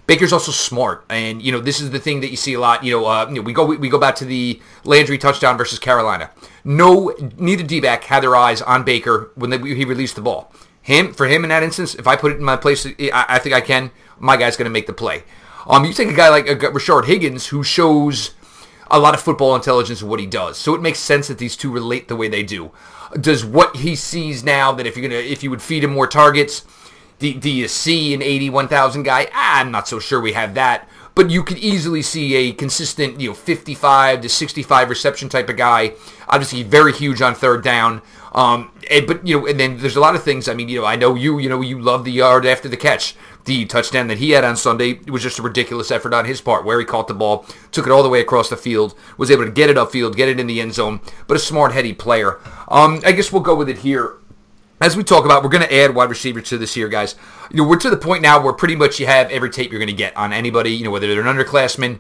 Baker's 0.07 0.33
also 0.33 0.53
smart, 0.53 1.05
and 1.09 1.43
you 1.43 1.51
know 1.51 1.59
this 1.59 1.81
is 1.81 1.91
the 1.91 1.99
thing 1.99 2.21
that 2.21 2.31
you 2.31 2.37
see 2.37 2.55
a 2.55 2.61
lot. 2.61 2.85
You 2.85 2.93
know, 2.93 3.07
uh, 3.07 3.27
you 3.29 3.37
know 3.37 3.43
we 3.43 3.53
go 3.53 3.65
we, 3.65 3.77
we, 3.77 3.89
go 3.89 3.99
back 3.99 4.15
to 4.17 4.25
the 4.25 4.61
Landry 4.85 5.19
touchdown 5.19 5.59
versus 5.59 5.81
Carolina. 5.81 6.31
No, 6.65 7.13
neither 7.37 7.65
D-back 7.65 8.05
had 8.05 8.23
their 8.23 8.37
eyes 8.37 8.63
on 8.63 8.85
Baker 8.85 9.31
when 9.35 9.51
they, 9.51 9.59
he 9.59 9.85
released 9.85 10.15
the 10.15 10.23
ball. 10.23 10.53
Him 10.81 11.13
for 11.13 11.27
him 11.27 11.43
in 11.43 11.51
that 11.51 11.65
instance, 11.65 11.97
if 11.97 12.07
I 12.07 12.15
put 12.15 12.31
it 12.31 12.39
in 12.39 12.45
my 12.45 12.57
place, 12.57 12.87
I, 12.87 13.11
I 13.13 13.39
think 13.41 13.55
I 13.55 13.61
can. 13.61 13.91
My 14.19 14.37
guy's 14.37 14.57
going 14.57 14.67
to 14.67 14.71
make 14.71 14.87
the 14.87 14.93
play. 14.93 15.25
Um, 15.67 15.85
you 15.85 15.93
take 15.93 16.09
a 16.09 16.15
guy 16.15 16.29
like 16.29 16.49
uh, 16.49 16.55
Rashard 16.55 17.07
Higgins 17.07 17.49
who 17.49 17.65
shows 17.65 18.31
a 18.91 18.99
lot 18.99 19.15
of 19.15 19.21
football 19.21 19.55
intelligence 19.55 20.03
in 20.03 20.09
what 20.09 20.21
he 20.21 20.27
does, 20.27 20.57
so 20.57 20.75
it 20.75 20.83
makes 20.83 20.99
sense 20.99 21.29
that 21.29 21.39
these 21.39 21.57
two 21.57 21.71
relate 21.71 22.09
the 22.09 22.17
way 22.17 22.29
they 22.29 22.43
do. 22.43 22.71
Does 23.21 23.45
what 23.45 23.77
he 23.77 23.97
sees 23.97 24.45
now 24.45 24.73
that 24.73 24.87
if 24.87 24.97
you're 24.97 25.09
gonna 25.09 25.21
if 25.21 25.43
you 25.43 25.51
would 25.51 25.63
feed 25.63 25.85
him 25.85 25.93
more 25.93 26.07
targets 26.07 26.65
do, 27.19 27.33
do 27.33 27.51
you 27.51 27.69
see 27.69 28.13
an 28.15 28.23
81,000 28.23 29.03
guy? 29.03 29.29
Ah, 29.33 29.61
I'm 29.61 29.71
not 29.71 29.89
so 29.89 29.99
sure 29.99 30.21
we 30.21 30.33
have 30.33 30.55
that. 30.55 30.89
But 31.15 31.31
you 31.31 31.43
could 31.43 31.57
easily 31.59 32.03
see 32.03 32.35
a 32.35 32.53
consistent, 32.53 33.19
you 33.21 33.31
know, 33.31 33.35
55 33.35 34.21
to 34.21 34.29
65 34.29 34.91
reception 34.91 35.31
type 35.31 35.49
of 35.49 35.57
guy. 35.57 35.95
Obviously, 36.29 36.63
very 36.63 36.93
huge 36.93 37.23
on 37.23 37.35
third 37.35 37.65
down. 37.65 38.03
Um, 38.33 38.71
and, 38.91 39.07
but 39.07 39.27
you 39.27 39.41
know, 39.41 39.47
and 39.47 39.59
then 39.59 39.79
there's 39.79 39.97
a 39.97 40.01
lot 40.01 40.15
of 40.15 40.23
things. 40.23 40.47
I 40.47 40.53
mean, 40.53 40.69
you 40.69 40.81
know, 40.81 40.87
I 40.87 40.97
know 40.97 41.15
you, 41.15 41.39
you 41.39 41.49
know, 41.49 41.63
you 41.63 41.81
love 41.81 42.05
the 42.05 42.13
yard 42.13 42.45
after 42.45 42.69
the 42.69 42.77
catch. 42.77 43.17
The 43.47 43.65
touchdown 43.65 44.09
that 44.09 44.19
he 44.19 44.31
had 44.31 44.45
on 44.45 44.57
Sunday 44.57 45.01
was 45.09 45.23
just 45.23 45.39
a 45.39 45.43
ridiculous 45.43 45.91
effort 45.91 46.13
on 46.13 46.25
his 46.25 46.41
part, 46.41 46.65
where 46.65 46.79
he 46.79 46.85
caught 46.85 47.09
the 47.09 47.15
ball, 47.15 47.47
took 47.73 47.87
it 47.87 47.93
all 47.93 48.03
the 48.03 48.09
way 48.09 48.21
across 48.21 48.51
the 48.51 48.57
field, 48.57 48.95
was 49.17 49.31
able 49.31 49.45
to 49.45 49.51
get 49.51 49.71
it 49.71 49.77
upfield, 49.77 50.17
get 50.17 50.29
it 50.29 50.39
in 50.39 50.47
the 50.47 50.61
end 50.61 50.75
zone. 50.75 51.01
But 51.27 51.37
a 51.37 51.41
smart, 51.41 51.73
heady 51.73 51.93
player. 51.93 52.39
Um, 52.69 53.01
I 53.05 53.13
guess 53.13 53.33
we'll 53.33 53.43
go 53.43 53.55
with 53.55 53.69
it 53.69 53.79
here 53.79 54.19
as 54.81 54.97
we 54.97 55.03
talk 55.03 55.25
about, 55.25 55.43
we're 55.43 55.49
going 55.49 55.67
to 55.67 55.75
add 55.75 55.95
wide 55.95 56.11
receiver 56.11 56.41
to 56.43 56.59
this 56.59 56.77
year, 56.77 56.89
guys. 56.89 57.15
You 57.51 57.59
know, 57.59 57.69
we're 57.69 57.79
to 57.79 57.91
the 57.91 57.97
point 57.97 58.23
now 58.23 58.43
where 58.43 58.53
pretty 58.53 58.77
much 58.77 59.01
you 59.01 59.07
have 59.07 59.31
every 59.31 59.51
tape 59.51 59.71
you're 59.71 59.79
going 59.79 59.87
to 59.89 59.95
get 59.95 60.17
on 60.17 60.33
anybody. 60.33 60.71
You 60.71 60.85
know, 60.85 60.91
whether 60.91 61.07
they're 61.07 61.27
an 61.27 61.37
underclassman. 61.37 61.99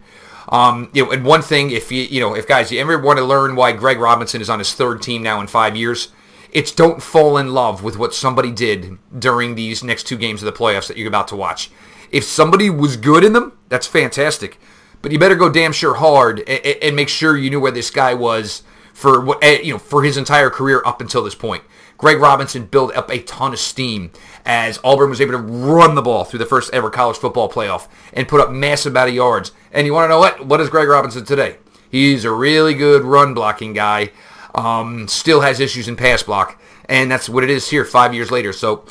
Um, 0.48 0.90
you 0.92 1.04
know, 1.04 1.10
and 1.10 1.24
one 1.24 1.42
thing, 1.42 1.70
if 1.70 1.90
you 1.90 2.02
you 2.02 2.20
know, 2.20 2.34
if 2.34 2.46
guys, 2.46 2.70
you 2.70 2.78
ever 2.78 2.98
want 2.98 3.18
to 3.18 3.24
learn 3.24 3.56
why 3.56 3.72
Greg 3.72 3.98
Robinson 3.98 4.40
is 4.40 4.50
on 4.50 4.58
his 4.58 4.74
third 4.74 5.02
team 5.02 5.22
now 5.22 5.40
in 5.40 5.46
five 5.46 5.74
years, 5.74 6.08
it's 6.56 6.72
don't 6.72 7.02
fall 7.02 7.36
in 7.36 7.52
love 7.52 7.82
with 7.82 7.98
what 7.98 8.14
somebody 8.14 8.50
did 8.50 8.96
during 9.18 9.56
these 9.56 9.84
next 9.84 10.04
two 10.04 10.16
games 10.16 10.42
of 10.42 10.46
the 10.46 10.58
playoffs 10.58 10.88
that 10.88 10.96
you're 10.96 11.06
about 11.06 11.28
to 11.28 11.36
watch. 11.36 11.70
If 12.10 12.24
somebody 12.24 12.70
was 12.70 12.96
good 12.96 13.24
in 13.24 13.34
them, 13.34 13.58
that's 13.68 13.86
fantastic. 13.86 14.58
But 15.02 15.12
you 15.12 15.18
better 15.18 15.34
go 15.34 15.50
damn 15.50 15.72
sure 15.72 15.96
hard 15.96 16.38
and, 16.48 16.64
and 16.82 16.96
make 16.96 17.10
sure 17.10 17.36
you 17.36 17.50
knew 17.50 17.60
where 17.60 17.72
this 17.72 17.90
guy 17.90 18.14
was 18.14 18.62
for 18.94 19.22
what 19.22 19.44
eh, 19.44 19.60
you 19.64 19.74
know 19.74 19.78
for 19.78 20.02
his 20.02 20.16
entire 20.16 20.48
career 20.48 20.80
up 20.86 21.02
until 21.02 21.22
this 21.22 21.34
point. 21.34 21.62
Greg 21.98 22.18
Robinson 22.18 22.64
built 22.64 22.96
up 22.96 23.10
a 23.10 23.20
ton 23.20 23.52
of 23.52 23.58
steam 23.58 24.10
as 24.46 24.80
Auburn 24.82 25.10
was 25.10 25.20
able 25.20 25.32
to 25.32 25.38
run 25.38 25.94
the 25.94 26.00
ball 26.00 26.24
through 26.24 26.38
the 26.38 26.46
first 26.46 26.72
ever 26.72 26.88
college 26.88 27.18
football 27.18 27.50
playoff 27.50 27.86
and 28.14 28.28
put 28.28 28.40
up 28.40 28.50
massive 28.50 28.94
amount 28.94 29.10
of 29.10 29.14
yards. 29.14 29.52
And 29.72 29.86
you 29.86 29.92
want 29.92 30.06
to 30.06 30.08
know 30.08 30.20
what? 30.20 30.46
What 30.46 30.62
is 30.62 30.70
Greg 30.70 30.88
Robinson 30.88 31.26
today? 31.26 31.58
He's 31.90 32.24
a 32.24 32.32
really 32.32 32.72
good 32.72 33.02
run 33.02 33.34
blocking 33.34 33.74
guy. 33.74 34.10
Um, 34.56 35.06
still 35.06 35.42
has 35.42 35.60
issues 35.60 35.86
in 35.86 35.96
pass 35.96 36.22
block 36.22 36.58
and 36.88 37.10
that's 37.10 37.28
what 37.28 37.44
it 37.44 37.50
is 37.50 37.68
here 37.68 37.84
five 37.84 38.14
years 38.14 38.30
later. 38.30 38.52
So 38.52 38.84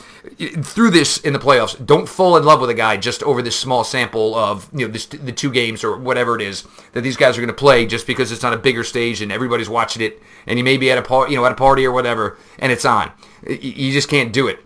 through 0.62 0.92
this 0.92 1.18
in 1.18 1.34
the 1.34 1.40
playoffs, 1.40 1.84
don't 1.84 2.08
fall 2.08 2.36
in 2.38 2.44
love 2.44 2.60
with 2.60 2.70
a 2.70 2.74
guy 2.74 2.98
just 2.98 3.24
over 3.24 3.42
this 3.42 3.58
small 3.58 3.84
sample 3.84 4.36
of 4.36 4.70
you 4.74 4.86
know 4.86 4.92
this, 4.92 5.06
the 5.06 5.32
two 5.32 5.52
games 5.52 5.84
or 5.84 5.98
whatever 5.98 6.36
it 6.36 6.42
is 6.42 6.66
that 6.94 7.02
these 7.02 7.18
guys 7.18 7.38
are 7.38 7.42
going 7.42 7.48
to 7.48 7.54
play 7.54 7.86
just 7.86 8.06
because 8.06 8.32
it's 8.32 8.44
on 8.44 8.54
a 8.54 8.58
bigger 8.58 8.84
stage 8.84 9.22
and 9.22 9.32
everybody's 9.32 9.70
watching 9.70 10.02
it 10.02 10.22
and 10.46 10.58
you 10.60 10.64
may 10.64 10.78
be 10.78 10.92
at 10.92 10.98
a 10.98 11.02
par- 11.02 11.30
you 11.30 11.36
know 11.36 11.46
at 11.46 11.52
a 11.52 11.56
party 11.56 11.86
or 11.86 11.92
whatever 11.92 12.38
and 12.60 12.72
it's 12.72 12.86
on. 12.86 13.12
You 13.48 13.92
just 13.92 14.10
can't 14.10 14.34
do 14.34 14.48
it. 14.48 14.60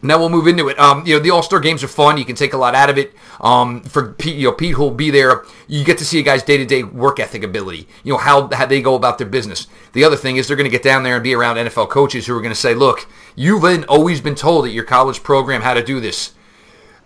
Now 0.00 0.18
we'll 0.18 0.28
move 0.28 0.46
into 0.46 0.68
it. 0.68 0.78
Um, 0.78 1.04
you 1.04 1.16
know, 1.16 1.20
the 1.20 1.30
All 1.30 1.42
Star 1.42 1.58
games 1.58 1.82
are 1.82 1.88
fun. 1.88 2.18
You 2.18 2.24
can 2.24 2.36
take 2.36 2.52
a 2.52 2.56
lot 2.56 2.76
out 2.76 2.88
of 2.88 2.98
it. 2.98 3.12
Um, 3.40 3.80
for 3.82 4.12
Pete, 4.12 4.36
you 4.36 4.48
know, 4.48 4.52
Pete 4.52 4.74
who'll 4.74 4.92
be 4.92 5.10
there. 5.10 5.44
You 5.66 5.84
get 5.84 5.98
to 5.98 6.04
see 6.04 6.20
a 6.20 6.22
guy's 6.22 6.44
day 6.44 6.56
to 6.56 6.64
day 6.64 6.84
work 6.84 7.18
ethic 7.18 7.42
ability. 7.42 7.88
You 8.04 8.12
know 8.12 8.18
how 8.18 8.48
how 8.52 8.66
they 8.66 8.80
go 8.80 8.94
about 8.94 9.18
their 9.18 9.26
business. 9.26 9.66
The 9.94 10.04
other 10.04 10.16
thing 10.16 10.36
is 10.36 10.46
they're 10.46 10.56
going 10.56 10.70
to 10.70 10.76
get 10.76 10.84
down 10.84 11.02
there 11.02 11.14
and 11.14 11.24
be 11.24 11.34
around 11.34 11.56
NFL 11.56 11.88
coaches 11.88 12.26
who 12.26 12.36
are 12.36 12.40
going 12.40 12.54
to 12.54 12.60
say, 12.60 12.74
"Look, 12.74 13.08
you've 13.34 13.62
been 13.62 13.84
always 13.84 14.20
been 14.20 14.36
told 14.36 14.66
at 14.66 14.72
your 14.72 14.84
college 14.84 15.24
program 15.24 15.62
how 15.62 15.74
to 15.74 15.82
do 15.82 15.98
this. 15.98 16.32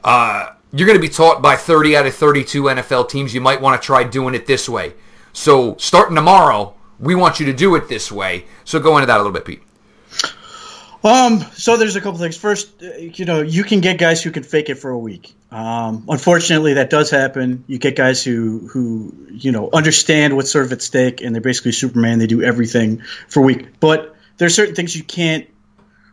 Uh, 0.05 0.51
you're 0.73 0.87
going 0.87 0.99
to 0.99 1.03
be 1.03 1.09
taught 1.09 1.41
by 1.41 1.57
30 1.57 1.97
out 1.97 2.07
of 2.07 2.15
32 2.15 2.63
NFL 2.65 3.09
teams. 3.09 3.33
You 3.33 3.41
might 3.41 3.61
want 3.61 3.81
to 3.81 3.85
try 3.85 4.05
doing 4.05 4.35
it 4.35 4.47
this 4.47 4.69
way. 4.69 4.95
So 5.33 5.77
starting 5.79 6.17
tomorrow, 6.17 6.75
we 6.99 7.15
want 7.15 7.41
you 7.41 7.47
to 7.47 7.53
do 7.55 7.75
it 7.75 7.89
this 7.89 8.13
way. 8.13 8.45
So 8.65 8.79
go 8.81 8.99
into 8.99 9.07
that 9.07 9.17
a 9.17 9.23
little 9.23 9.33
bit, 9.33 9.47
Pete." 9.47 9.63
Um, 11.05 11.41
so 11.55 11.77
there's 11.77 11.97
a 11.97 12.01
couple 12.01 12.19
things. 12.19 12.37
First, 12.37 12.83
uh, 12.83 12.97
you 12.97 13.25
know, 13.25 13.41
you 13.41 13.65
can 13.65 13.81
get 13.81 13.99
guys 13.99 14.23
who 14.23 14.31
can 14.31 14.45
fake 14.45 14.69
it 14.69 14.77
for 14.77 14.91
a 14.91 14.99
week. 14.99 15.35
Um, 15.51 16.05
unfortunately, 16.09 16.75
that 16.75 16.91
does 16.91 17.11
happen. 17.11 17.65
You 17.67 17.79
get 17.79 17.97
guys 17.97 18.23
who 18.23 18.69
who 18.69 19.13
you 19.31 19.51
know 19.51 19.69
understand 19.73 20.37
what's 20.37 20.51
sort 20.51 20.65
of 20.65 20.73
at 20.73 20.81
stake, 20.81 21.21
and 21.21 21.35
they're 21.35 21.43
basically 21.43 21.73
Superman. 21.73 22.19
They 22.19 22.29
do 22.29 22.43
everything 22.43 23.03
for 23.29 23.41
a 23.41 23.43
week. 23.43 23.81
But 23.81 24.15
there's 24.37 24.55
certain 24.55 24.75
things 24.75 24.95
you 24.95 25.03
can't 25.03 25.49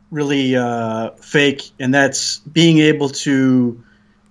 really 0.09 0.55
uh, 0.55 1.11
fake, 1.21 1.69
and 1.79 1.93
that's 1.93 2.39
being 2.39 2.79
able 2.79 3.09
to 3.09 3.83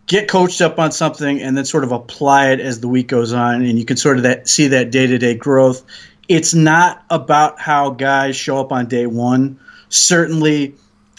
get 0.06 0.26
coached 0.26 0.60
up 0.60 0.78
on 0.78 0.90
something 0.90 1.40
and 1.40 1.56
then 1.56 1.66
sort 1.66 1.84
of 1.84 1.92
apply 1.92 2.50
it 2.52 2.60
as 2.60 2.80
the 2.80 2.88
week 2.88 3.06
goes 3.06 3.32
on, 3.32 3.64
and 3.64 3.78
you 3.78 3.84
can 3.84 3.96
sort 3.96 4.16
of 4.16 4.24
that 4.24 4.48
see 4.48 4.68
that 4.68 4.90
day 4.90 5.06
to 5.06 5.18
day 5.18 5.34
growth. 5.34 5.84
It's 6.26 6.52
not 6.52 7.04
about 7.08 7.60
how 7.60 7.90
guys 7.90 8.34
show 8.34 8.58
up 8.58 8.72
on 8.72 8.86
day 8.86 9.06
one 9.06 9.60
certainly 9.88 10.74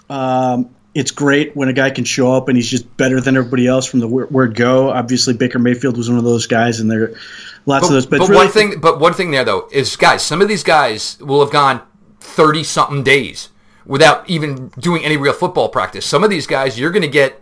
um, 0.09 0.73
it's 0.95 1.11
great 1.11 1.55
when 1.55 1.69
a 1.69 1.73
guy 1.73 1.89
can 1.89 2.03
show 2.03 2.33
up 2.33 2.47
and 2.47 2.57
he's 2.57 2.69
just 2.69 2.97
better 2.97 3.21
than 3.21 3.37
everybody 3.37 3.67
else 3.67 3.85
from 3.85 3.99
the 3.99 4.07
word 4.07 4.55
go. 4.55 4.89
Obviously, 4.89 5.33
Baker 5.33 5.59
Mayfield 5.59 5.97
was 5.97 6.09
one 6.09 6.17
of 6.17 6.23
those 6.23 6.47
guys, 6.47 6.79
and 6.79 6.89
there 6.89 7.03
are 7.03 7.19
lots 7.65 7.83
but, 7.83 7.87
of 7.87 7.91
those. 7.91 8.05
But, 8.05 8.19
but 8.19 8.29
really 8.29 8.45
one 8.45 8.51
thing, 8.51 8.79
but 8.79 8.99
one 8.99 9.13
thing 9.13 9.31
there 9.31 9.45
though 9.45 9.69
is, 9.71 9.95
guys, 9.95 10.23
some 10.23 10.41
of 10.41 10.47
these 10.47 10.63
guys 10.63 11.19
will 11.19 11.41
have 11.41 11.51
gone 11.53 11.81
thirty 12.19 12.63
something 12.63 13.03
days 13.03 13.49
without 13.85 14.29
even 14.29 14.69
doing 14.79 15.03
any 15.03 15.17
real 15.17 15.33
football 15.33 15.69
practice. 15.69 16.05
Some 16.05 16.23
of 16.23 16.29
these 16.29 16.47
guys, 16.47 16.79
you're 16.79 16.91
going 16.91 17.03
to 17.03 17.07
get 17.07 17.41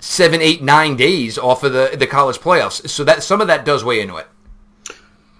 seven, 0.00 0.40
eight, 0.40 0.62
nine 0.62 0.96
days 0.96 1.36
off 1.36 1.64
of 1.64 1.72
the 1.72 1.96
the 1.98 2.06
college 2.06 2.38
playoffs. 2.38 2.88
So 2.88 3.04
that 3.04 3.22
some 3.22 3.40
of 3.40 3.48
that 3.48 3.64
does 3.64 3.84
weigh 3.84 4.00
into 4.00 4.16
it. 4.16 4.28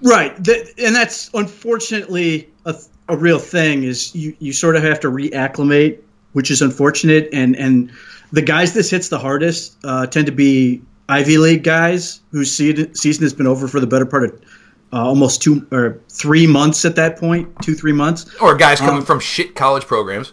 Right, 0.03 0.37
and 0.37 0.95
that's 0.95 1.31
unfortunately 1.33 2.51
a 2.67 2.75
a 3.09 3.17
real 3.17 3.39
thing 3.39 3.85
is 3.85 4.15
you, 4.15 4.37
you 4.39 4.53
sort 4.53 4.77
of 4.77 4.83
have 4.83 5.01
to 5.01 5.09
reacclimate, 5.09 6.01
which 6.33 6.51
is 6.51 6.63
unfortunate. 6.63 7.29
And 7.33 7.57
and 7.57 7.93
the 8.33 8.43
guys 8.43 8.75
this 8.75 8.91
hits 8.91 9.09
the 9.09 9.19
hardest 9.19 9.77
uh, 9.85 10.07
tend 10.07 10.27
to 10.27 10.33
be 10.33 10.83
Ivy 11.09 11.39
League 11.39 11.65
guys 11.65 12.21
whose 12.31 12.55
season 12.55 13.23
has 13.23 13.35
been 13.35 13.47
over 13.47 13.69
for 13.69 13.81
the 13.81 13.87
better 13.87 14.07
part 14.07 14.25
of 14.25 14.41
uh, 14.93 15.05
almost 15.05 15.43
two 15.43 15.67
or 15.73 16.01
three 16.09 16.47
months 16.47 16.85
at 16.85 16.97
that 16.97 17.19
point, 17.19 17.49
two 17.63 17.75
three 17.75 17.93
months. 17.93 18.35
Or 18.41 18.55
guys 18.55 18.79
coming 18.79 18.97
um, 18.97 19.05
from 19.05 19.21
shit 19.21 19.55
college 19.55 19.85
programs. 19.85 20.33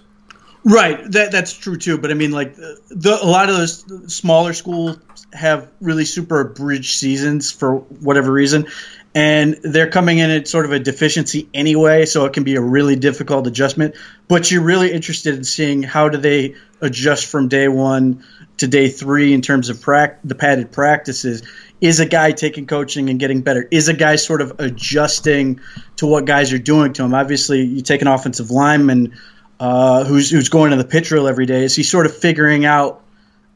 Right, 0.63 0.99
that 1.11 1.31
that's 1.31 1.53
true 1.53 1.75
too. 1.75 1.97
But 1.97 2.11
I 2.11 2.13
mean, 2.13 2.31
like 2.31 2.55
the, 2.55 3.17
a 3.21 3.25
lot 3.25 3.49
of 3.49 3.57
those 3.57 4.13
smaller 4.13 4.53
schools 4.53 4.97
have 5.33 5.71
really 5.81 6.05
super 6.05 6.43
bridge 6.43 6.93
seasons 6.93 7.51
for 7.51 7.77
whatever 7.77 8.31
reason, 8.31 8.67
and 9.13 9.57
they're 9.63 9.89
coming 9.89 10.19
in 10.19 10.29
at 10.29 10.47
sort 10.47 10.65
of 10.65 10.71
a 10.71 10.79
deficiency 10.79 11.49
anyway, 11.53 12.05
so 12.05 12.25
it 12.25 12.33
can 12.33 12.43
be 12.43 12.55
a 12.55 12.61
really 12.61 12.95
difficult 12.95 13.45
adjustment. 13.45 13.95
But 14.27 14.49
you're 14.49 14.63
really 14.63 14.91
interested 14.91 15.35
in 15.35 15.43
seeing 15.43 15.83
how 15.83 16.09
do 16.09 16.17
they 16.17 16.55
adjust 16.79 17.25
from 17.25 17.49
day 17.49 17.67
one 17.67 18.23
to 18.57 18.67
day 18.67 18.89
three 18.89 19.33
in 19.33 19.41
terms 19.41 19.69
of 19.69 19.81
pra- 19.81 20.17
the 20.23 20.35
padded 20.35 20.71
practices. 20.71 21.43
Is 21.81 21.99
a 21.99 22.05
guy 22.05 22.31
taking 22.31 22.67
coaching 22.67 23.09
and 23.09 23.19
getting 23.19 23.41
better? 23.41 23.67
Is 23.71 23.87
a 23.87 23.93
guy 23.93 24.15
sort 24.15 24.41
of 24.41 24.59
adjusting 24.59 25.59
to 25.97 26.05
what 26.05 26.25
guys 26.25 26.53
are 26.53 26.59
doing 26.59 26.93
to 26.93 27.03
him? 27.03 27.13
Obviously, 27.13 27.61
you 27.61 27.81
take 27.81 28.01
an 28.01 28.07
offensive 28.07 28.51
lineman 28.51 29.17
uh, 29.59 30.03
who's 30.05 30.29
who's 30.29 30.49
going 30.49 30.71
to 30.71 30.77
the 30.77 30.85
pitch 30.85 31.09
drill 31.09 31.27
every 31.27 31.45
day. 31.47 31.63
Is 31.63 31.75
he 31.75 31.83
sort 31.83 32.05
of 32.05 32.15
figuring 32.15 32.65
out 32.65 33.03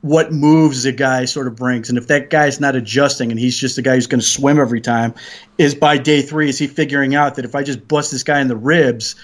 what 0.05 0.31
moves 0.31 0.85
a 0.85 0.91
guy 0.91 1.25
sort 1.25 1.47
of 1.47 1.55
brings. 1.55 1.89
And 1.89 1.97
if 1.97 2.09
that 2.09 2.29
guy's 2.29 2.59
not 2.59 2.75
adjusting 2.75 3.31
and 3.31 3.39
he's 3.39 3.57
just 3.57 3.79
a 3.79 3.81
guy 3.81 3.95
who's 3.95 4.05
going 4.05 4.19
to 4.19 4.25
swim 4.25 4.59
every 4.59 4.79
time, 4.79 5.15
is 5.57 5.73
by 5.73 5.97
day 5.97 6.21
three, 6.21 6.47
is 6.47 6.59
he 6.59 6.67
figuring 6.67 7.15
out 7.15 7.35
that 7.35 7.45
if 7.45 7.55
I 7.55 7.63
just 7.63 7.87
bust 7.87 8.11
this 8.11 8.21
guy 8.21 8.39
in 8.39 8.47
the 8.47 8.55
ribs, 8.55 9.15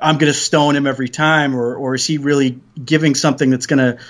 I'm 0.00 0.16
going 0.16 0.32
to 0.32 0.38
stone 0.38 0.74
him 0.74 0.86
every 0.86 1.10
time? 1.10 1.54
Or, 1.54 1.76
or 1.76 1.94
is 1.94 2.06
he 2.06 2.16
really 2.16 2.58
giving 2.82 3.14
something 3.14 3.50
that's 3.50 3.66
going 3.66 3.80
to, 3.80 4.02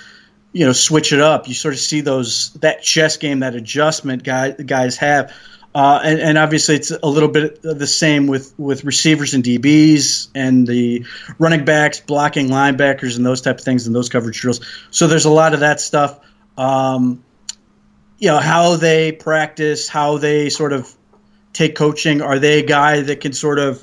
you 0.53 0.65
know, 0.65 0.73
switch 0.73 1.13
it 1.13 1.19
up? 1.19 1.49
You 1.49 1.55
sort 1.55 1.75
of 1.75 1.81
see 1.81 2.03
those, 2.03 2.53
that 2.61 2.83
chess 2.83 3.17
game, 3.17 3.41
that 3.41 3.57
adjustment 3.57 4.23
guy, 4.23 4.53
guys 4.53 4.99
have. 4.99 5.35
Uh, 5.75 6.01
and, 6.05 6.21
and, 6.21 6.39
obviously, 6.39 6.75
it's 6.75 6.91
a 6.91 7.07
little 7.07 7.31
bit 7.31 7.63
the 7.63 7.87
same 7.87 8.27
with, 8.27 8.53
with 8.59 8.85
receivers 8.85 9.33
and 9.33 9.43
DBs 9.43 10.29
and 10.35 10.67
the 10.67 11.07
running 11.39 11.65
backs, 11.65 11.99
blocking 12.01 12.49
linebackers, 12.49 13.17
and 13.17 13.25
those 13.25 13.41
type 13.41 13.59
of 13.59 13.65
things, 13.65 13.87
and 13.87 13.97
those 13.97 14.11
coverage 14.11 14.39
drills. 14.39 14.61
So 14.91 15.07
there's 15.07 15.25
a 15.25 15.31
lot 15.31 15.55
of 15.55 15.61
that 15.61 15.81
stuff. 15.81 16.21
Um, 16.59 17.25
you 18.19 18.29
know 18.29 18.39
how 18.39 18.77
they 18.77 19.13
practice, 19.13 19.89
how 19.89 20.19
they 20.19 20.51
sort 20.51 20.75
of 20.75 20.95
take 21.55 21.75
coaching. 21.75 22.21
Are 22.21 22.39
they 22.39 22.61
a 22.61 22.67
guy 22.67 23.01
that 23.01 23.21
can 23.21 23.33
sort 23.33 23.59
of 23.59 23.83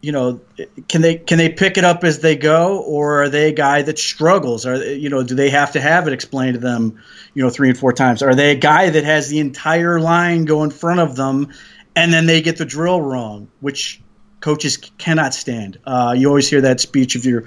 you 0.00 0.12
know, 0.12 0.40
can 0.88 1.02
they 1.02 1.16
can 1.16 1.38
they 1.38 1.48
pick 1.48 1.78
it 1.78 1.84
up 1.84 2.04
as 2.04 2.20
they 2.20 2.36
go, 2.36 2.78
or 2.78 3.22
are 3.22 3.28
they 3.28 3.48
a 3.48 3.52
guy 3.52 3.82
that 3.82 3.98
struggles? 3.98 4.66
Are 4.66 4.94
you 4.94 5.08
know, 5.08 5.22
do 5.22 5.34
they 5.34 5.50
have 5.50 5.72
to 5.72 5.80
have 5.80 6.06
it 6.06 6.12
explained 6.12 6.54
to 6.54 6.60
them, 6.60 7.02
you 7.34 7.42
know, 7.42 7.50
three 7.50 7.68
and 7.68 7.78
four 7.78 7.92
times? 7.92 8.22
Are 8.22 8.34
they 8.34 8.52
a 8.52 8.56
guy 8.56 8.90
that 8.90 9.04
has 9.04 9.28
the 9.28 9.40
entire 9.40 9.98
line 9.98 10.44
go 10.44 10.62
in 10.64 10.70
front 10.70 11.00
of 11.00 11.16
them, 11.16 11.52
and 11.94 12.12
then 12.12 12.26
they 12.26 12.42
get 12.42 12.56
the 12.56 12.64
drill 12.64 13.00
wrong, 13.00 13.48
which 13.60 14.00
coaches 14.40 14.76
cannot 14.76 15.34
stand. 15.34 15.78
Uh, 15.84 16.14
you 16.16 16.28
always 16.28 16.48
hear 16.48 16.60
that 16.60 16.78
speech 16.78 17.16
if 17.16 17.24
you're, 17.24 17.44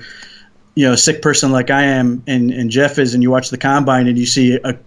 you 0.75 0.87
know, 0.87 0.93
a 0.93 0.97
sick 0.97 1.21
person 1.21 1.51
like 1.51 1.69
I 1.69 1.83
am, 1.83 2.23
and 2.27 2.51
and 2.51 2.69
Jeff 2.69 2.99
is, 2.99 3.13
and 3.13 3.23
you 3.23 3.31
watch 3.31 3.51
the 3.51 3.57
combine 3.57 4.07
and 4.07 4.17
you 4.17 4.25
see 4.25 4.59
a 4.61 4.79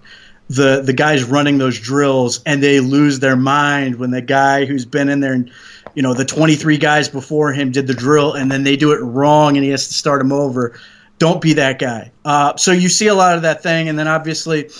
the 0.48 0.82
the 0.82 0.92
guys 0.92 1.24
running 1.24 1.56
those 1.56 1.78
drills 1.80 2.42
and 2.44 2.62
they 2.62 2.80
lose 2.80 3.20
their 3.20 3.36
mind 3.36 3.96
when 3.96 4.10
the 4.10 4.20
guy 4.20 4.66
who's 4.66 4.84
been 4.84 5.08
in 5.08 5.20
there 5.20 5.32
and 5.32 5.50
you 5.94 6.02
know 6.02 6.14
the 6.14 6.24
23 6.24 6.78
guys 6.78 7.08
before 7.08 7.52
him 7.52 7.70
did 7.70 7.86
the 7.86 7.94
drill 7.94 8.32
and 8.34 8.50
then 8.50 8.64
they 8.64 8.76
do 8.76 8.92
it 8.92 9.00
wrong 9.00 9.56
and 9.56 9.64
he 9.64 9.70
has 9.70 9.88
to 9.88 9.94
start 9.94 10.20
them 10.20 10.32
over. 10.32 10.78
Don't 11.18 11.40
be 11.40 11.54
that 11.54 11.78
guy. 11.78 12.10
Uh, 12.24 12.56
so 12.56 12.72
you 12.72 12.88
see 12.88 13.06
a 13.06 13.14
lot 13.14 13.36
of 13.36 13.42
that 13.42 13.62
thing 13.62 13.88
and 13.88 13.98
then 13.98 14.08
obviously 14.08 14.70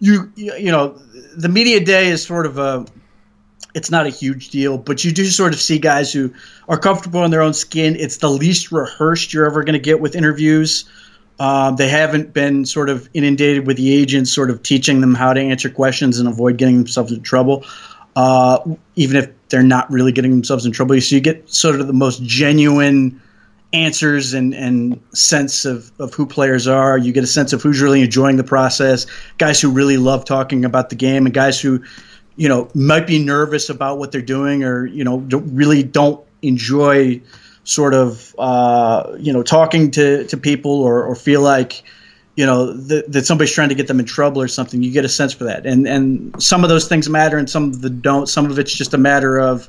you 0.00 0.32
you 0.36 0.70
know 0.70 0.98
the 1.36 1.48
media 1.48 1.84
day 1.84 2.08
is 2.08 2.24
sort 2.24 2.46
of 2.46 2.58
a 2.58 2.86
it's 3.74 3.90
not 3.90 4.06
a 4.06 4.10
huge 4.10 4.50
deal 4.50 4.76
but 4.76 5.04
you 5.04 5.12
do 5.12 5.24
sort 5.26 5.52
of 5.52 5.60
see 5.60 5.78
guys 5.78 6.12
who 6.12 6.32
are 6.68 6.78
comfortable 6.78 7.24
in 7.24 7.30
their 7.30 7.42
own 7.42 7.54
skin. 7.54 7.96
It's 7.96 8.18
the 8.18 8.30
least 8.30 8.72
rehearsed 8.72 9.32
you're 9.32 9.46
ever 9.46 9.64
going 9.64 9.74
to 9.74 9.78
get 9.78 10.00
with 10.00 10.14
interviews. 10.14 10.84
Uh, 11.38 11.72
they 11.72 11.88
haven't 11.88 12.32
been 12.32 12.64
sort 12.64 12.88
of 12.88 13.08
inundated 13.14 13.66
with 13.66 13.76
the 13.76 13.92
agents 13.92 14.30
sort 14.30 14.50
of 14.50 14.62
teaching 14.62 15.00
them 15.00 15.14
how 15.14 15.32
to 15.32 15.40
answer 15.40 15.68
questions 15.68 16.18
and 16.18 16.28
avoid 16.28 16.56
getting 16.56 16.76
themselves 16.76 17.10
in 17.10 17.20
trouble. 17.22 17.64
Uh, 18.14 18.58
even 18.94 19.16
if 19.16 19.41
they're 19.52 19.62
not 19.62 19.88
really 19.88 20.10
getting 20.10 20.32
themselves 20.32 20.66
in 20.66 20.72
trouble. 20.72 21.00
So 21.00 21.14
you 21.14 21.20
get 21.20 21.48
sort 21.48 21.78
of 21.78 21.86
the 21.86 21.92
most 21.92 22.22
genuine 22.24 23.20
answers 23.72 24.34
and, 24.34 24.54
and 24.54 25.00
sense 25.14 25.64
of, 25.64 25.92
of 26.00 26.12
who 26.12 26.26
players 26.26 26.66
are. 26.66 26.98
You 26.98 27.12
get 27.12 27.22
a 27.22 27.28
sense 27.28 27.52
of 27.52 27.62
who's 27.62 27.80
really 27.80 28.02
enjoying 28.02 28.36
the 28.36 28.44
process, 28.44 29.06
guys 29.38 29.60
who 29.60 29.70
really 29.70 29.98
love 29.98 30.24
talking 30.24 30.64
about 30.64 30.90
the 30.90 30.96
game, 30.96 31.26
and 31.26 31.34
guys 31.34 31.60
who, 31.60 31.84
you 32.34 32.48
know, 32.48 32.68
might 32.74 33.06
be 33.06 33.22
nervous 33.22 33.68
about 33.68 33.98
what 33.98 34.10
they're 34.10 34.20
doing 34.22 34.64
or, 34.64 34.86
you 34.86 35.04
know, 35.04 35.20
don't, 35.20 35.54
really 35.54 35.82
don't 35.82 36.24
enjoy 36.40 37.20
sort 37.64 37.94
of, 37.94 38.34
uh, 38.38 39.14
you 39.20 39.32
know, 39.32 39.42
talking 39.42 39.90
to, 39.92 40.24
to 40.26 40.36
people 40.36 40.80
or, 40.82 41.04
or 41.04 41.14
feel 41.14 41.42
like– 41.42 41.84
you 42.36 42.46
know 42.46 42.72
that, 42.72 43.10
that 43.12 43.26
somebody's 43.26 43.52
trying 43.52 43.68
to 43.68 43.74
get 43.74 43.86
them 43.86 44.00
in 44.00 44.06
trouble 44.06 44.40
or 44.40 44.48
something 44.48 44.82
you 44.82 44.90
get 44.90 45.04
a 45.04 45.08
sense 45.08 45.32
for 45.32 45.44
that 45.44 45.66
and 45.66 45.86
and 45.86 46.42
some 46.42 46.64
of 46.64 46.70
those 46.70 46.88
things 46.88 47.08
matter 47.08 47.36
and 47.36 47.48
some 47.48 47.64
of 47.64 47.82
the 47.82 47.90
don't 47.90 48.28
some 48.28 48.50
of 48.50 48.58
it's 48.58 48.72
just 48.72 48.94
a 48.94 48.98
matter 48.98 49.38
of 49.38 49.68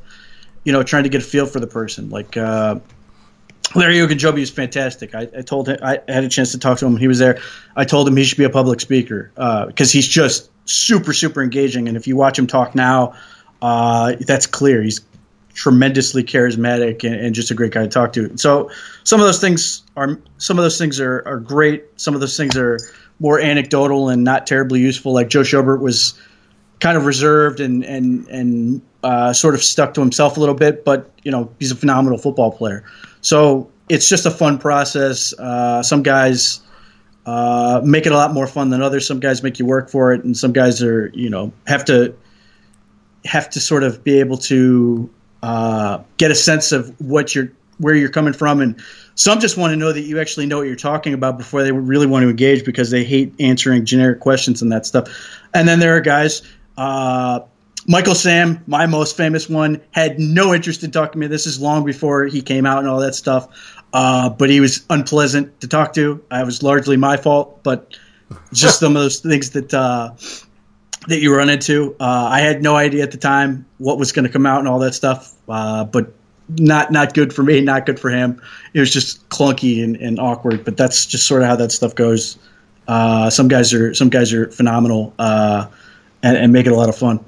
you 0.64 0.72
know 0.72 0.84
trying 0.84 1.04
to 1.04 1.10
get 1.10 1.22
a 1.22 1.26
feel 1.26 1.46
for 1.46 1.60
the 1.60 1.68
person 1.68 2.10
like 2.10 2.38
uh 2.38 2.80
Larry 3.76 3.96
Ogunjobi 3.96 4.40
is 4.40 4.52
fantastic. 4.52 5.16
I, 5.16 5.22
I, 5.36 5.42
told 5.42 5.68
him 5.68 5.80
I 5.82 6.00
had 6.08 6.24
a 6.24 6.30
chance 6.30 6.52
to 6.52 6.60
talk 6.60 6.78
to 6.80 6.86
him. 6.86 6.96
He 6.96 7.08
was 7.08 7.18
there. 7.18 7.40
I 7.76 7.86
told 7.86 8.08
him 8.08 8.16
he 8.16 8.24
should 8.24 8.38
be 8.38 8.44
a 8.44 8.50
public 8.50 8.80
speaker 8.80 9.32
because 9.34 9.90
uh, 9.90 9.94
he's 9.94 10.08
just 10.08 10.52
super, 10.66 11.12
super 11.14 11.42
engaging. 11.42 11.88
And 11.88 11.98
if 11.98 12.06
you 12.06 12.16
watch 12.16 12.38
him 12.38 12.46
talk 12.46 12.76
now, 12.76 13.16
uh, 13.64 14.16
that's 14.28 14.46
clear. 14.46 14.84
He's 14.84 15.02
tremendously 15.54 16.24
charismatic 16.24 17.04
and, 17.04 17.16
and, 17.16 17.36
just 17.36 17.52
a 17.52 17.54
great 17.54 17.72
guy 17.72 17.84
to 17.84 17.88
talk 17.88 18.14
to. 18.14 18.36
So 18.38 18.72
some 19.04 19.20
of 19.20 19.26
those 19.26 19.40
things 19.40 19.84
are 19.96 20.20
some 20.38 20.58
of 20.58 20.64
those 20.64 20.78
things 20.78 21.00
are, 21.00 21.24
are 21.28 21.40
great. 21.40 21.86
Some 22.00 22.16
of 22.16 22.22
those 22.22 22.36
things 22.36 22.58
are 22.58 22.80
more 23.20 23.40
anecdotal 23.40 24.10
and 24.10 24.24
not 24.24 24.48
terribly 24.48 24.80
useful. 24.80 25.14
Like 25.14 25.30
Joe 25.30 25.42
Schobert 25.42 25.80
was 25.80 26.20
kind 26.80 26.98
of 26.98 27.06
reserved 27.06 27.60
and 27.60 27.84
and 27.84 28.28
and 28.28 28.82
uh, 29.04 29.34
sort 29.34 29.54
of 29.54 29.64
stuck 29.64 29.94
to 29.94 30.02
himself 30.02 30.38
a 30.38 30.40
little 30.40 30.56
bit, 30.56 30.84
but 30.84 31.12
you 31.24 31.32
know 31.32 31.52
he's 31.60 31.72
a 31.72 31.76
phenomenal 31.76 32.18
football 32.18 32.52
player. 32.52 32.84
So 33.22 33.70
it's 33.90 34.10
just 34.10 34.26
a 34.26 34.32
fun 34.32 34.60
process. 34.60 35.34
Uh, 35.34 35.84
some 35.84 36.04
guys. 36.04 36.60
Uh, 37.26 37.80
make 37.86 38.06
it 38.06 38.12
a 38.12 38.16
lot 38.18 38.34
more 38.34 38.46
fun 38.46 38.70
than 38.70 38.82
others. 38.82 39.08
Some 39.08 39.22
guys 39.22 39.44
make 39.44 39.58
you 39.58 39.66
work 39.66 39.90
for 39.90 40.12
it, 40.12 40.26
and 40.26 40.36
some 40.36 40.52
guys 40.52 40.84
are, 40.84 41.10
you 41.14 41.30
know, 41.30 41.54
have 41.68 41.86
to 41.86 42.14
have 43.24 43.50
to 43.52 43.62
sort 43.62 43.84
of 43.84 44.04
be 44.04 44.20
able 44.20 44.36
to 44.40 45.10
uh, 45.44 46.02
get 46.16 46.32
a 46.32 46.36
sense 46.36 46.72
of 46.72 47.00
what 47.00 47.36
you're 47.36 47.52
where 47.78 47.94
you're 47.94 48.10
coming 48.10 48.34
from. 48.34 48.62
And 48.62 48.82
some 49.16 49.42
just 49.42 49.58
want 49.58 49.72
to 49.72 49.76
know 49.76 49.92
that 49.92 50.02
you 50.02 50.20
actually 50.22 50.46
know 50.46 50.60
what 50.60 50.68
you're 50.68 50.76
talking 50.76 51.14
about 51.14 51.38
before 51.38 51.64
they 51.64 51.72
really 51.72 52.08
want 52.08 52.24
to 52.24 52.30
engage 52.30 52.64
because 52.64 52.90
they 52.90 53.04
hate 53.04 53.34
answering 53.40 53.84
generic 53.84 54.22
questions 54.22 54.62
and 54.62 54.72
that 54.72 54.86
stuff. 54.86 55.10
And 55.54 55.68
then 55.68 55.80
there 55.80 55.96
are 55.98 56.02
guys 56.02 56.42
uh, 56.78 57.42
michael 57.86 58.16
sam 58.16 58.64
my 58.66 58.88
most 58.88 59.16
famous 59.16 59.48
one 59.48 59.80
had 59.92 60.18
no 60.18 60.54
interest 60.54 60.84
in 60.84 60.92
talking 60.92 61.14
to 61.14 61.18
me. 61.18 61.28
This 61.28 61.46
is 61.46 61.60
long 61.60 61.84
before 61.84 62.26
he 62.26 62.42
came 62.42 62.66
out 62.66 62.80
and 62.80 62.88
all 62.88 63.02
that 63.02 63.14
stuff. 63.14 63.84
Uh, 63.92 64.30
but 64.30 64.50
he 64.50 64.62
was 64.62 64.86
unpleasant 64.90 65.60
to 65.62 65.68
talk 65.68 65.94
to. 65.94 66.24
I 66.32 66.44
was 66.44 66.64
largely 66.64 66.98
my 66.98 67.18
fault, 67.18 67.62
but 67.64 67.96
just 68.54 68.80
some 68.80 68.96
of 68.96 69.04
those 69.04 69.20
things 69.20 69.52
that 69.52 69.74
uh, 69.74 70.14
that 71.08 71.20
you 71.20 71.36
run 71.36 71.50
into. 71.50 71.96
Uh, 72.00 72.28
I 72.32 72.40
had 72.40 72.62
no 72.62 72.76
idea 72.76 73.04
at 73.04 73.12
the 73.12 73.18
time 73.18 73.66
what 73.78 73.98
was 73.98 74.12
going 74.12 74.26
to 74.26 74.32
come 74.32 74.46
out 74.46 74.60
and 74.60 74.68
all 74.68 74.80
that 74.80 74.94
stuff, 74.94 75.34
uh, 75.50 75.84
but 75.84 76.14
not 76.50 76.92
not 76.92 77.14
good 77.14 77.34
for 77.34 77.44
me, 77.44 77.62
not 77.62 77.86
good 77.86 78.00
for 78.00 78.10
him. 78.10 78.42
It 78.74 78.80
was 78.80 78.92
just 78.92 79.28
clunky 79.30 79.84
and, 79.84 79.96
and 79.98 80.20
awkward. 80.20 80.66
But 80.66 80.78
that's 80.78 81.06
just 81.06 81.28
sort 81.28 81.42
of 81.42 81.48
how 81.48 81.56
that 81.58 81.72
stuff 81.72 81.96
goes. 81.96 82.38
Uh, 82.88 83.30
some 83.30 83.48
guys 83.48 83.74
are 83.74 83.94
some 83.94 84.10
guys 84.10 84.34
are 84.34 84.52
phenomenal 84.52 85.14
uh, 85.20 85.68
and, 86.22 86.38
and 86.38 86.54
make 86.54 86.66
it 86.66 86.72
a 86.72 86.76
lot 86.76 86.90
of 86.90 86.98
fun. 86.98 87.24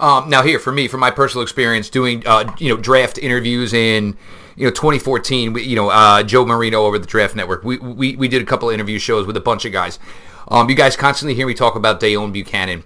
Um, 0.00 0.28
now, 0.28 0.42
here 0.42 0.58
for 0.58 0.72
me, 0.72 0.88
from 0.88 1.00
my 1.00 1.12
personal 1.12 1.42
experience 1.42 1.88
doing 1.88 2.24
uh, 2.26 2.52
you 2.58 2.74
know 2.74 2.80
draft 2.80 3.18
interviews 3.18 3.72
in 3.72 4.16
you 4.56 4.66
know 4.66 4.72
2014, 4.72 5.52
we, 5.52 5.62
you 5.62 5.76
know 5.76 5.90
uh, 5.90 6.22
Joe 6.22 6.44
Marino 6.44 6.84
over 6.84 6.98
the 6.98 7.06
Draft 7.06 7.36
Network, 7.36 7.62
we, 7.64 7.78
we 7.78 8.16
we 8.16 8.28
did 8.28 8.42
a 8.42 8.44
couple 8.44 8.68
interview 8.70 8.98
shows 8.98 9.26
with 9.26 9.36
a 9.36 9.40
bunch 9.40 9.64
of 9.64 9.72
guys. 9.72 9.98
Um, 10.48 10.68
you 10.68 10.74
guys 10.74 10.96
constantly 10.96 11.34
hear 11.34 11.46
me 11.46 11.54
talk 11.54 11.76
about 11.76 12.00
Deone 12.00 12.32
Bucannon. 12.32 12.82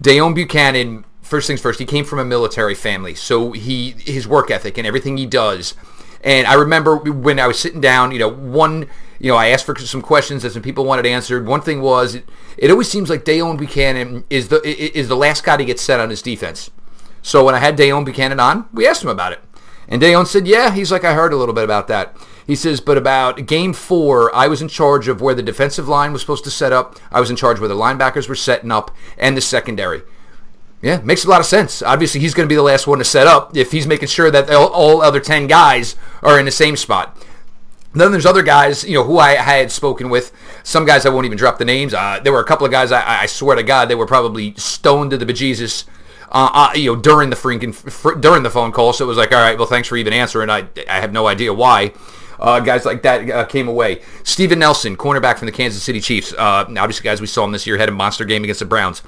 Deone 0.00 0.34
Bucannon, 0.34 1.04
first 1.22 1.46
things 1.46 1.60
first, 1.60 1.78
he 1.80 1.84
came 1.84 2.04
from 2.04 2.18
a 2.18 2.24
military 2.24 2.74
family, 2.74 3.14
so 3.14 3.52
he 3.52 3.90
his 3.90 4.28
work 4.28 4.50
ethic 4.50 4.78
and 4.78 4.86
everything 4.86 5.16
he 5.16 5.26
does. 5.26 5.74
And 6.22 6.46
I 6.46 6.54
remember 6.54 6.96
when 6.96 7.38
I 7.38 7.46
was 7.46 7.58
sitting 7.58 7.80
down, 7.80 8.10
you 8.10 8.18
know, 8.18 8.28
one, 8.28 8.88
you 9.20 9.30
know, 9.30 9.36
I 9.36 9.48
asked 9.48 9.66
for 9.66 9.76
some 9.78 10.02
questions 10.02 10.42
that 10.42 10.52
some 10.52 10.62
people 10.62 10.84
wanted 10.84 11.06
answered. 11.06 11.46
One 11.46 11.60
thing 11.60 11.80
was, 11.80 12.16
it, 12.16 12.28
it 12.56 12.70
always 12.70 12.88
seems 12.88 13.08
like 13.08 13.24
Deone 13.24 13.58
Bucannon 13.58 14.24
is 14.30 14.48
the 14.48 14.60
is 14.64 15.08
the 15.08 15.16
last 15.16 15.44
guy 15.44 15.56
to 15.56 15.64
get 15.64 15.78
set 15.80 16.00
on 16.00 16.10
his 16.10 16.22
defense. 16.22 16.70
So 17.22 17.44
when 17.44 17.54
I 17.54 17.58
had 17.58 17.76
Deone 17.76 18.06
Bucannon 18.06 18.40
on, 18.40 18.68
we 18.72 18.86
asked 18.86 19.02
him 19.02 19.10
about 19.10 19.32
it. 19.32 19.40
And 19.88 20.02
Deone 20.02 20.26
said, 20.26 20.46
yeah, 20.46 20.72
he's 20.72 20.92
like, 20.92 21.04
I 21.04 21.14
heard 21.14 21.32
a 21.32 21.36
little 21.36 21.54
bit 21.54 21.64
about 21.64 21.88
that. 21.88 22.14
He 22.48 22.56
says, 22.56 22.80
but 22.80 22.96
about 22.96 23.44
game 23.44 23.74
four, 23.74 24.34
I 24.34 24.48
was 24.48 24.62
in 24.62 24.68
charge 24.68 25.06
of 25.06 25.20
where 25.20 25.34
the 25.34 25.42
defensive 25.42 25.86
line 25.86 26.14
was 26.14 26.22
supposed 26.22 26.44
to 26.44 26.50
set 26.50 26.72
up. 26.72 26.96
I 27.12 27.20
was 27.20 27.28
in 27.28 27.36
charge 27.36 27.60
where 27.60 27.68
the 27.68 27.74
linebackers 27.74 28.26
were 28.26 28.34
setting 28.34 28.72
up 28.72 28.90
and 29.18 29.36
the 29.36 29.42
secondary. 29.42 30.00
Yeah, 30.80 31.02
makes 31.02 31.26
a 31.26 31.28
lot 31.28 31.40
of 31.40 31.46
sense. 31.46 31.82
Obviously, 31.82 32.22
he's 32.22 32.32
going 32.32 32.48
to 32.48 32.50
be 32.50 32.56
the 32.56 32.62
last 32.62 32.86
one 32.86 33.00
to 33.00 33.04
set 33.04 33.26
up 33.26 33.54
if 33.54 33.70
he's 33.70 33.86
making 33.86 34.08
sure 34.08 34.30
that 34.30 34.48
all, 34.48 35.02
other 35.02 35.20
10 35.20 35.46
guys 35.46 35.94
are 36.22 36.38
in 36.38 36.46
the 36.46 36.50
same 36.50 36.74
spot. 36.74 37.22
Then 37.92 38.12
there's 38.12 38.24
other 38.24 38.42
guys, 38.42 38.82
you 38.82 38.94
know, 38.94 39.04
who 39.04 39.18
I, 39.18 39.32
had 39.32 39.70
spoken 39.70 40.08
with. 40.08 40.32
Some 40.62 40.86
guys 40.86 41.04
I 41.04 41.10
won't 41.10 41.26
even 41.26 41.36
drop 41.36 41.58
the 41.58 41.66
names. 41.66 41.92
Uh, 41.92 42.18
there 42.24 42.32
were 42.32 42.40
a 42.40 42.46
couple 42.46 42.64
of 42.64 42.72
guys 42.72 42.92
I, 42.92 43.24
I, 43.24 43.26
swear 43.26 43.56
to 43.56 43.62
God 43.62 43.90
they 43.90 43.94
were 43.94 44.06
probably 44.06 44.54
stoned 44.56 45.10
to 45.10 45.18
the 45.18 45.26
bejesus, 45.26 45.84
uh, 46.30 46.48
uh, 46.54 46.70
you 46.74 46.94
know, 46.94 46.98
during 46.98 47.28
the 47.28 47.36
freaking 47.36 47.74
fr- 47.74 48.14
during 48.14 48.42
the 48.42 48.50
phone 48.50 48.72
call. 48.72 48.94
So 48.94 49.04
it 49.04 49.08
was 49.08 49.18
like, 49.18 49.32
all 49.32 49.42
right, 49.42 49.58
well, 49.58 49.66
thanks 49.66 49.88
for 49.88 49.98
even 49.98 50.14
answering. 50.14 50.48
I 50.48 50.68
I 50.88 51.00
have 51.00 51.12
no 51.12 51.26
idea 51.26 51.52
why. 51.52 51.92
Uh, 52.40 52.60
guys 52.60 52.84
like 52.84 53.02
that 53.02 53.30
uh, 53.30 53.44
came 53.44 53.68
away. 53.68 54.00
Steven 54.22 54.58
Nelson, 54.58 54.96
cornerback 54.96 55.38
from 55.38 55.46
the 55.46 55.52
Kansas 55.52 55.82
City 55.82 56.00
Chiefs. 56.00 56.32
Uh, 56.32 56.64
obviously, 56.68 57.04
guys, 57.04 57.20
we 57.20 57.26
saw 57.26 57.44
him 57.44 57.52
this 57.52 57.66
year, 57.66 57.78
had 57.78 57.88
a 57.88 57.92
monster 57.92 58.24
game 58.24 58.44
against 58.44 58.60
the 58.60 58.66
Browns. 58.66 59.02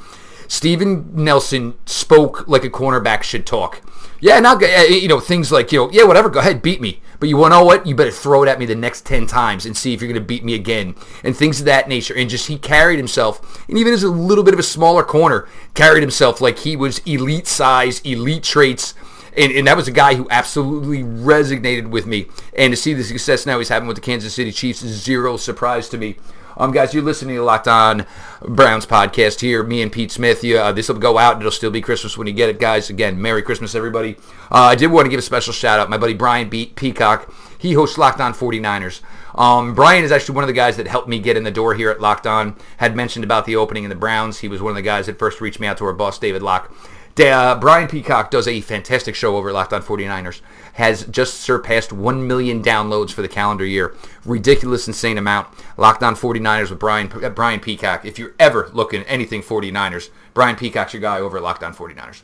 Steven 0.48 1.08
Nelson 1.14 1.74
spoke 1.86 2.48
like 2.48 2.64
a 2.64 2.70
cornerback 2.70 3.22
should 3.22 3.46
talk. 3.46 3.82
Yeah, 4.20 4.38
not 4.40 4.62
uh, 4.62 4.66
you 4.66 5.08
know 5.08 5.18
things 5.18 5.50
like 5.50 5.72
you 5.72 5.78
know 5.78 5.90
yeah 5.92 6.04
whatever 6.04 6.28
go 6.28 6.40
ahead 6.40 6.60
beat 6.60 6.80
me 6.80 7.00
but 7.20 7.28
you 7.28 7.38
want 7.38 7.52
know 7.52 7.64
what 7.64 7.86
you 7.86 7.94
better 7.94 8.10
throw 8.10 8.42
it 8.42 8.48
at 8.48 8.58
me 8.58 8.66
the 8.66 8.74
next 8.74 9.06
10 9.06 9.26
times 9.26 9.64
and 9.64 9.74
see 9.74 9.94
if 9.94 10.00
you're 10.00 10.10
going 10.10 10.20
to 10.20 10.26
beat 10.26 10.44
me 10.44 10.54
again 10.54 10.94
and 11.24 11.34
things 11.34 11.60
of 11.60 11.66
that 11.66 11.88
nature 11.88 12.14
and 12.14 12.28
just 12.28 12.48
he 12.48 12.58
carried 12.58 12.98
himself 12.98 13.66
and 13.68 13.78
even 13.78 13.94
as 13.94 14.02
a 14.02 14.10
little 14.10 14.44
bit 14.44 14.52
of 14.52 14.60
a 14.60 14.64
smaller 14.64 15.02
corner 15.02 15.48
carried 15.74 16.02
himself 16.02 16.40
like 16.40 16.58
he 16.58 16.76
was 16.76 16.98
elite 17.00 17.46
size 17.46 18.00
elite 18.00 18.42
traits 18.42 18.94
and, 19.36 19.52
and 19.52 19.66
that 19.66 19.76
was 19.76 19.88
a 19.88 19.92
guy 19.92 20.14
who 20.14 20.26
absolutely 20.30 21.02
resonated 21.02 21.90
with 21.90 22.06
me. 22.06 22.26
And 22.56 22.72
to 22.72 22.76
see 22.76 22.94
the 22.94 23.04
success 23.04 23.46
now 23.46 23.58
he's 23.58 23.68
having 23.68 23.86
with 23.88 23.96
the 23.96 24.02
Kansas 24.02 24.34
City 24.34 24.52
Chiefs 24.52 24.82
is 24.82 25.02
zero 25.02 25.36
surprise 25.36 25.88
to 25.90 25.98
me. 25.98 26.16
Um, 26.56 26.72
guys, 26.72 26.92
you're 26.92 27.02
listening 27.02 27.36
to 27.36 27.42
Locked 27.42 27.68
On 27.68 28.04
Browns 28.42 28.84
podcast 28.84 29.40
here. 29.40 29.62
Me 29.62 29.82
and 29.82 29.90
Pete 29.90 30.10
Smith. 30.10 30.44
Yeah, 30.44 30.64
uh, 30.64 30.72
this 30.72 30.88
will 30.88 30.96
go 30.96 31.16
out. 31.16 31.38
It'll 31.38 31.50
still 31.50 31.70
be 31.70 31.80
Christmas 31.80 32.18
when 32.18 32.26
you 32.26 32.32
get 32.32 32.50
it, 32.50 32.58
guys. 32.58 32.90
Again, 32.90 33.20
Merry 33.22 33.40
Christmas, 33.40 33.74
everybody. 33.74 34.16
Uh, 34.50 34.64
I 34.64 34.74
did 34.74 34.88
want 34.88 35.06
to 35.06 35.10
give 35.10 35.18
a 35.18 35.22
special 35.22 35.52
shout 35.52 35.80
out. 35.80 35.88
My 35.88 35.96
buddy 35.96 36.12
Brian 36.14 36.48
Be- 36.48 36.72
Peacock. 36.74 37.32
He 37.56 37.74
hosts 37.74 37.98
Locked 37.98 38.20
On 38.20 38.32
49ers. 38.32 39.00
Um, 39.34 39.74
Brian 39.74 40.04
is 40.04 40.12
actually 40.12 40.34
one 40.34 40.44
of 40.44 40.48
the 40.48 40.54
guys 40.54 40.76
that 40.76 40.86
helped 40.86 41.08
me 41.08 41.18
get 41.18 41.36
in 41.36 41.44
the 41.44 41.50
door 41.50 41.74
here 41.74 41.90
at 41.90 42.00
Locked 42.00 42.26
On. 42.26 42.56
Had 42.78 42.96
mentioned 42.96 43.24
about 43.24 43.46
the 43.46 43.56
opening 43.56 43.84
in 43.84 43.90
the 43.90 43.96
Browns. 43.96 44.40
He 44.40 44.48
was 44.48 44.60
one 44.60 44.70
of 44.70 44.76
the 44.76 44.82
guys 44.82 45.06
that 45.06 45.18
first 45.18 45.40
reached 45.40 45.60
me 45.60 45.66
out 45.66 45.78
to 45.78 45.84
our 45.84 45.92
boss, 45.92 46.18
David 46.18 46.42
Locke. 46.42 46.74
Uh, 47.18 47.58
Brian 47.58 47.88
Peacock 47.88 48.30
does 48.30 48.46
a 48.46 48.60
fantastic 48.60 49.14
show 49.14 49.36
over 49.36 49.48
at 49.48 49.54
Locked 49.54 49.72
On 49.72 49.82
49ers. 49.82 50.40
Has 50.74 51.04
just 51.06 51.34
surpassed 51.34 51.92
1 51.92 52.26
million 52.26 52.62
downloads 52.62 53.10
for 53.10 53.22
the 53.22 53.28
calendar 53.28 53.64
year. 53.66 53.94
Ridiculous, 54.24 54.86
insane 54.86 55.18
amount. 55.18 55.48
Locked 55.76 56.02
On 56.02 56.14
49ers 56.14 56.70
with 56.70 56.78
Brian, 56.78 57.10
uh, 57.22 57.28
Brian 57.30 57.60
Peacock. 57.60 58.04
If 58.04 58.18
you're 58.18 58.34
ever 58.38 58.70
looking 58.72 59.00
at 59.00 59.06
anything 59.08 59.42
49ers, 59.42 60.10
Brian 60.34 60.56
Peacock's 60.56 60.94
your 60.94 61.02
guy 61.02 61.18
over 61.20 61.36
at 61.36 61.42
Locked 61.42 61.62
On 61.62 61.74
49ers. 61.74 62.22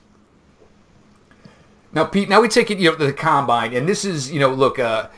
Now, 1.93 2.05
Pete, 2.05 2.29
now 2.29 2.41
we 2.41 2.49
take 2.49 2.71
it 2.71 2.79
you 2.79 2.91
know, 2.91 2.97
to 2.97 3.07
the 3.07 3.13
combine, 3.13 3.73
and 3.73 3.89
this 3.89 4.05
is, 4.05 4.31
you 4.31 4.39
know, 4.39 4.53
look, 4.53 4.79
uh, 4.79 5.09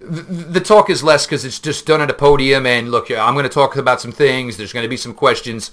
the, 0.00 0.22
the 0.22 0.60
talk 0.60 0.90
is 0.90 1.02
less 1.02 1.24
because 1.24 1.44
it's 1.44 1.60
just 1.60 1.86
done 1.86 2.00
at 2.00 2.10
a 2.10 2.14
podium, 2.14 2.66
and 2.66 2.90
look, 2.90 3.10
I'm 3.10 3.34
going 3.34 3.44
to 3.44 3.48
talk 3.48 3.76
about 3.76 4.00
some 4.00 4.12
things. 4.12 4.56
There's 4.56 4.72
going 4.72 4.82
to 4.82 4.88
be 4.88 4.96
some 4.96 5.14
questions. 5.14 5.70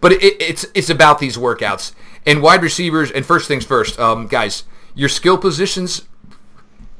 But 0.00 0.12
it, 0.12 0.40
it's 0.40 0.66
it's 0.74 0.90
about 0.90 1.18
these 1.18 1.36
workouts 1.36 1.92
and 2.26 2.42
wide 2.42 2.62
receivers. 2.62 3.10
And 3.10 3.24
first 3.24 3.48
things 3.48 3.64
first, 3.64 3.98
um, 3.98 4.26
guys, 4.26 4.64
your 4.94 5.08
skill 5.08 5.38
positions. 5.38 6.02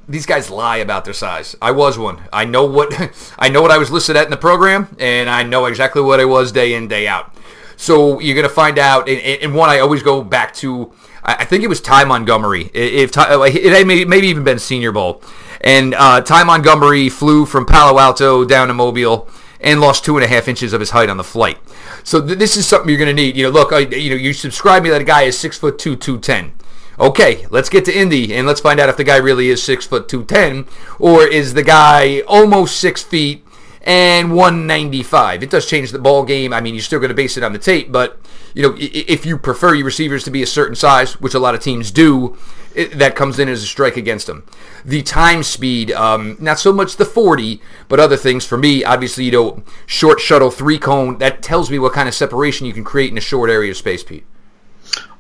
These 0.09 0.25
guys 0.25 0.49
lie 0.49 0.79
about 0.79 1.05
their 1.05 1.13
size. 1.13 1.55
I 1.61 1.71
was 1.71 1.99
one. 1.99 2.23
I 2.33 2.47
know 2.47 2.65
what 2.65 2.95
I 3.39 3.49
know 3.49 3.63
what 3.63 3.71
I 3.71 3.79
was 3.79 3.91
listed 3.91 4.17
at 4.17 4.25
in 4.25 4.31
the 4.31 4.37
program, 4.37 4.97
and 4.99 5.29
I 5.29 5.43
know 5.43 5.67
exactly 5.67 6.03
what 6.03 6.21
I 6.21 6.25
was 6.25 6.53
day 6.53 6.75
in 6.75 6.89
day 6.89 7.07
out. 7.07 7.35
So 7.77 8.19
you're 8.19 8.35
gonna 8.35 8.49
find 8.49 8.79
out. 8.79 9.09
And, 9.09 9.21
and 9.21 9.55
one, 9.55 9.69
I 9.71 9.81
always 9.81 10.03
go 10.03 10.23
back 10.23 10.55
to. 10.55 10.93
I 11.23 11.45
think 11.45 11.63
it 11.63 11.69
was 11.69 11.83
Ty 11.83 12.05
Montgomery. 12.05 12.71
If 12.73 13.11
it 13.15 13.73
had 13.73 13.87
maybe 13.87 14.29
even 14.29 14.45
been 14.45 14.59
Senior 14.59 14.93
Bowl, 14.93 15.23
and 15.61 15.95
uh, 15.95 16.23
Ty 16.23 16.45
Montgomery 16.45 17.11
flew 17.11 17.45
from 17.45 17.67
Palo 17.67 17.99
Alto 17.99 18.47
down 18.47 18.69
to 18.69 18.75
Mobile 18.75 19.29
and 19.61 19.81
lost 19.81 20.05
two 20.05 20.17
and 20.17 20.25
a 20.25 20.29
half 20.29 20.49
inches 20.49 20.73
of 20.73 20.81
his 20.81 20.91
height 20.91 21.11
on 21.11 21.17
the 21.17 21.25
flight. 21.25 21.59
So 22.05 22.25
th- 22.25 22.39
this 22.39 22.57
is 22.57 22.67
something 22.67 22.89
you're 22.89 22.99
going 22.99 23.15
to 23.15 23.23
need. 23.23 23.37
You 23.37 23.45
know, 23.45 23.51
look, 23.51 23.73
I, 23.73 23.81
you 23.81 24.11
know, 24.11 24.17
you 24.17 24.33
subscribe 24.33 24.83
me 24.83 24.91
that 24.91 25.01
a 25.01 25.05
guy 25.05 25.23
is 25.23 25.39
six 25.39 25.59
foot 25.59 25.79
two, 25.79 25.97
two 25.97 26.19
ten. 26.19 26.53
Okay, 27.01 27.47
let's 27.51 27.69
get 27.69 27.85
to 27.85 27.97
Indy 27.97 28.35
and 28.35 28.47
let's 28.47 28.61
find 28.61 28.81
out 28.81 28.89
if 28.89 28.97
the 28.97 29.05
guy 29.05 29.17
really 29.17 29.51
is 29.51 29.63
six 29.63 29.87
foot 29.87 30.09
two 30.09 30.25
ten 30.25 30.67
or 30.99 31.25
is 31.25 31.55
the 31.55 31.63
guy 31.63 32.21
almost 32.27 32.81
six 32.81 33.03
feet 33.03 33.45
and 33.83 34.33
195. 34.35 35.43
It 35.43 35.51
does 35.51 35.67
change 35.67 35.93
the 35.93 35.99
ball 35.99 36.25
game. 36.25 36.53
I 36.53 36.61
mean, 36.61 36.75
you're 36.75 36.83
still 36.83 36.99
going 36.99 37.09
to 37.09 37.15
base 37.15 37.37
it 37.37 37.45
on 37.45 37.53
the 37.53 37.59
tape, 37.59 37.91
but 37.91 38.21
you 38.53 38.63
know, 38.63 38.75
if 38.79 39.25
you 39.25 39.39
prefer 39.39 39.75
your 39.75 39.87
receivers 39.87 40.25
to 40.25 40.31
be 40.31 40.43
a 40.43 40.47
certain 40.47 40.75
size, 40.75 41.21
which 41.21 41.35
a 41.35 41.39
lot 41.39 41.55
of 41.55 41.61
teams 41.61 41.91
do, 41.91 42.37
it, 42.79 42.99
that 42.99 43.17
comes 43.17 43.39
in 43.39 43.49
as 43.49 43.63
a 43.63 43.67
strike 43.67 43.97
against 43.97 44.29
them. 44.29 44.45
The 44.85 45.03
time 45.03 45.43
speed, 45.43 45.91
um, 45.93 46.37
not 46.39 46.61
so 46.61 46.73
much 46.73 46.97
the 46.97 47.05
40, 47.05 47.61
but 47.89 47.99
other 47.99 48.17
things. 48.17 48.47
For 48.47 48.57
me, 48.57 48.85
obviously, 48.85 49.25
you 49.25 49.33
know, 49.33 49.63
short 49.87 50.21
shuttle, 50.21 50.51
three 50.51 50.79
cone, 50.79 51.19
that 51.19 51.43
tells 51.43 51.71
me 51.71 51.79
what 51.79 51.93
kind 51.93 52.09
of 52.09 52.15
separation 52.15 52.67
you 52.67 52.73
can 52.73 52.85
create 52.85 53.11
in 53.11 53.19
a 53.19 53.23
short 53.23 53.51
area 53.51 53.73
of 53.73 53.77
space, 53.77 54.05
Pete. 54.05 54.25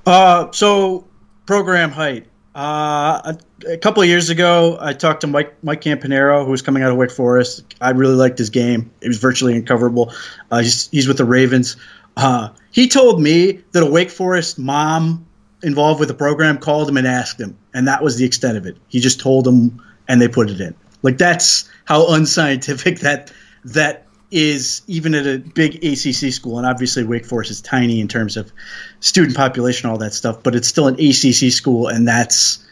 Uh, 0.07 0.51
so 0.53 1.07
program 1.47 1.90
height. 1.90 2.27
Uh, 2.55 3.35
a, 3.66 3.73
a, 3.73 3.79
couple 3.79 4.03
of 4.03 4.09
years 4.09 4.31
ago, 4.31 4.79
I 4.81 4.92
talked 4.92 5.21
to 5.21 5.27
Mike 5.27 5.62
Mike 5.62 5.81
Campanaro, 5.81 6.44
who 6.44 6.51
was 6.51 6.62
coming 6.62 6.83
out 6.83 6.90
of 6.90 6.97
Wake 6.97 7.12
Forest. 7.12 7.62
I 7.81 7.90
really 7.90 8.14
liked 8.14 8.38
his 8.38 8.51
game. 8.51 8.90
It 9.01 9.09
was 9.09 9.18
virtually 9.18 9.61
uncoverable. 9.61 10.12
Uh, 10.51 10.59
he's, 10.59 10.88
he's 10.88 11.07
with 11.07 11.18
the 11.18 11.25
Ravens. 11.25 11.77
Uh, 12.16 12.49
he 12.73 12.88
told 12.88 13.21
me 13.23 13.61
that 13.73 13.83
a 13.83 13.87
Wake 13.87 14.11
Forest 14.11 14.59
mom 14.59 15.28
involved 15.62 16.01
with 16.01 16.09
the 16.09 16.14
program 16.14 16.59
called 16.59 16.88
him 16.88 16.97
and 16.97 17.07
asked 17.07 17.40
him, 17.40 17.59
and 17.75 17.88
that 17.88 18.03
was 18.03 18.16
the 18.16 18.25
extent 18.25 18.57
of 18.57 18.66
it. 18.66 18.77
He 18.88 19.01
just 19.01 19.21
told 19.21 19.44
them, 19.44 19.83
and 20.07 20.21
they 20.21 20.29
put 20.29 20.51
it 20.51 20.61
in. 20.61 20.75
Like 21.03 21.18
that's 21.18 21.68
how 21.85 22.12
unscientific 22.12 23.01
that 23.01 23.33
that 23.64 24.07
is, 24.31 24.83
even 24.87 25.14
at 25.14 25.27
a 25.27 25.38
big 25.38 25.77
ACC 25.77 26.33
school. 26.33 26.59
And 26.59 26.66
obviously, 26.66 27.05
Wake 27.05 27.27
Forest 27.27 27.51
is 27.51 27.61
tiny 27.61 28.01
in 28.01 28.09
terms 28.09 28.37
of 28.37 28.53
student 29.01 29.37
population, 29.37 29.88
all 29.88 29.99
that 29.99 30.12
stuff, 30.12 30.42
but 30.42 30.55
it's 30.55 30.68
still 30.68 30.87
an 30.87 30.94
ACC 30.94 31.51
school, 31.53 31.88
and 31.88 32.07
that's 32.07 32.64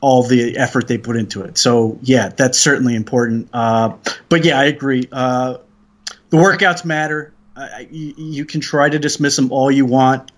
all 0.00 0.22
the 0.22 0.56
effort 0.56 0.88
they 0.88 0.98
put 0.98 1.16
into 1.16 1.42
it. 1.42 1.58
So 1.58 1.98
yeah, 2.02 2.28
that's 2.28 2.58
certainly 2.58 2.94
important. 2.94 3.48
Uh, 3.52 3.96
but 4.28 4.44
yeah, 4.44 4.58
I 4.58 4.64
agree. 4.64 5.08
Uh, 5.10 5.58
the 6.30 6.36
workouts 6.36 6.84
matter. 6.84 7.32
Uh, 7.54 7.68
you, 7.90 8.14
you, 8.16 8.44
can 8.44 8.60
try 8.60 8.88
to 8.88 8.98
dismiss 8.98 9.36
them 9.36 9.50
all 9.50 9.70
you 9.70 9.86
want. 9.86 10.30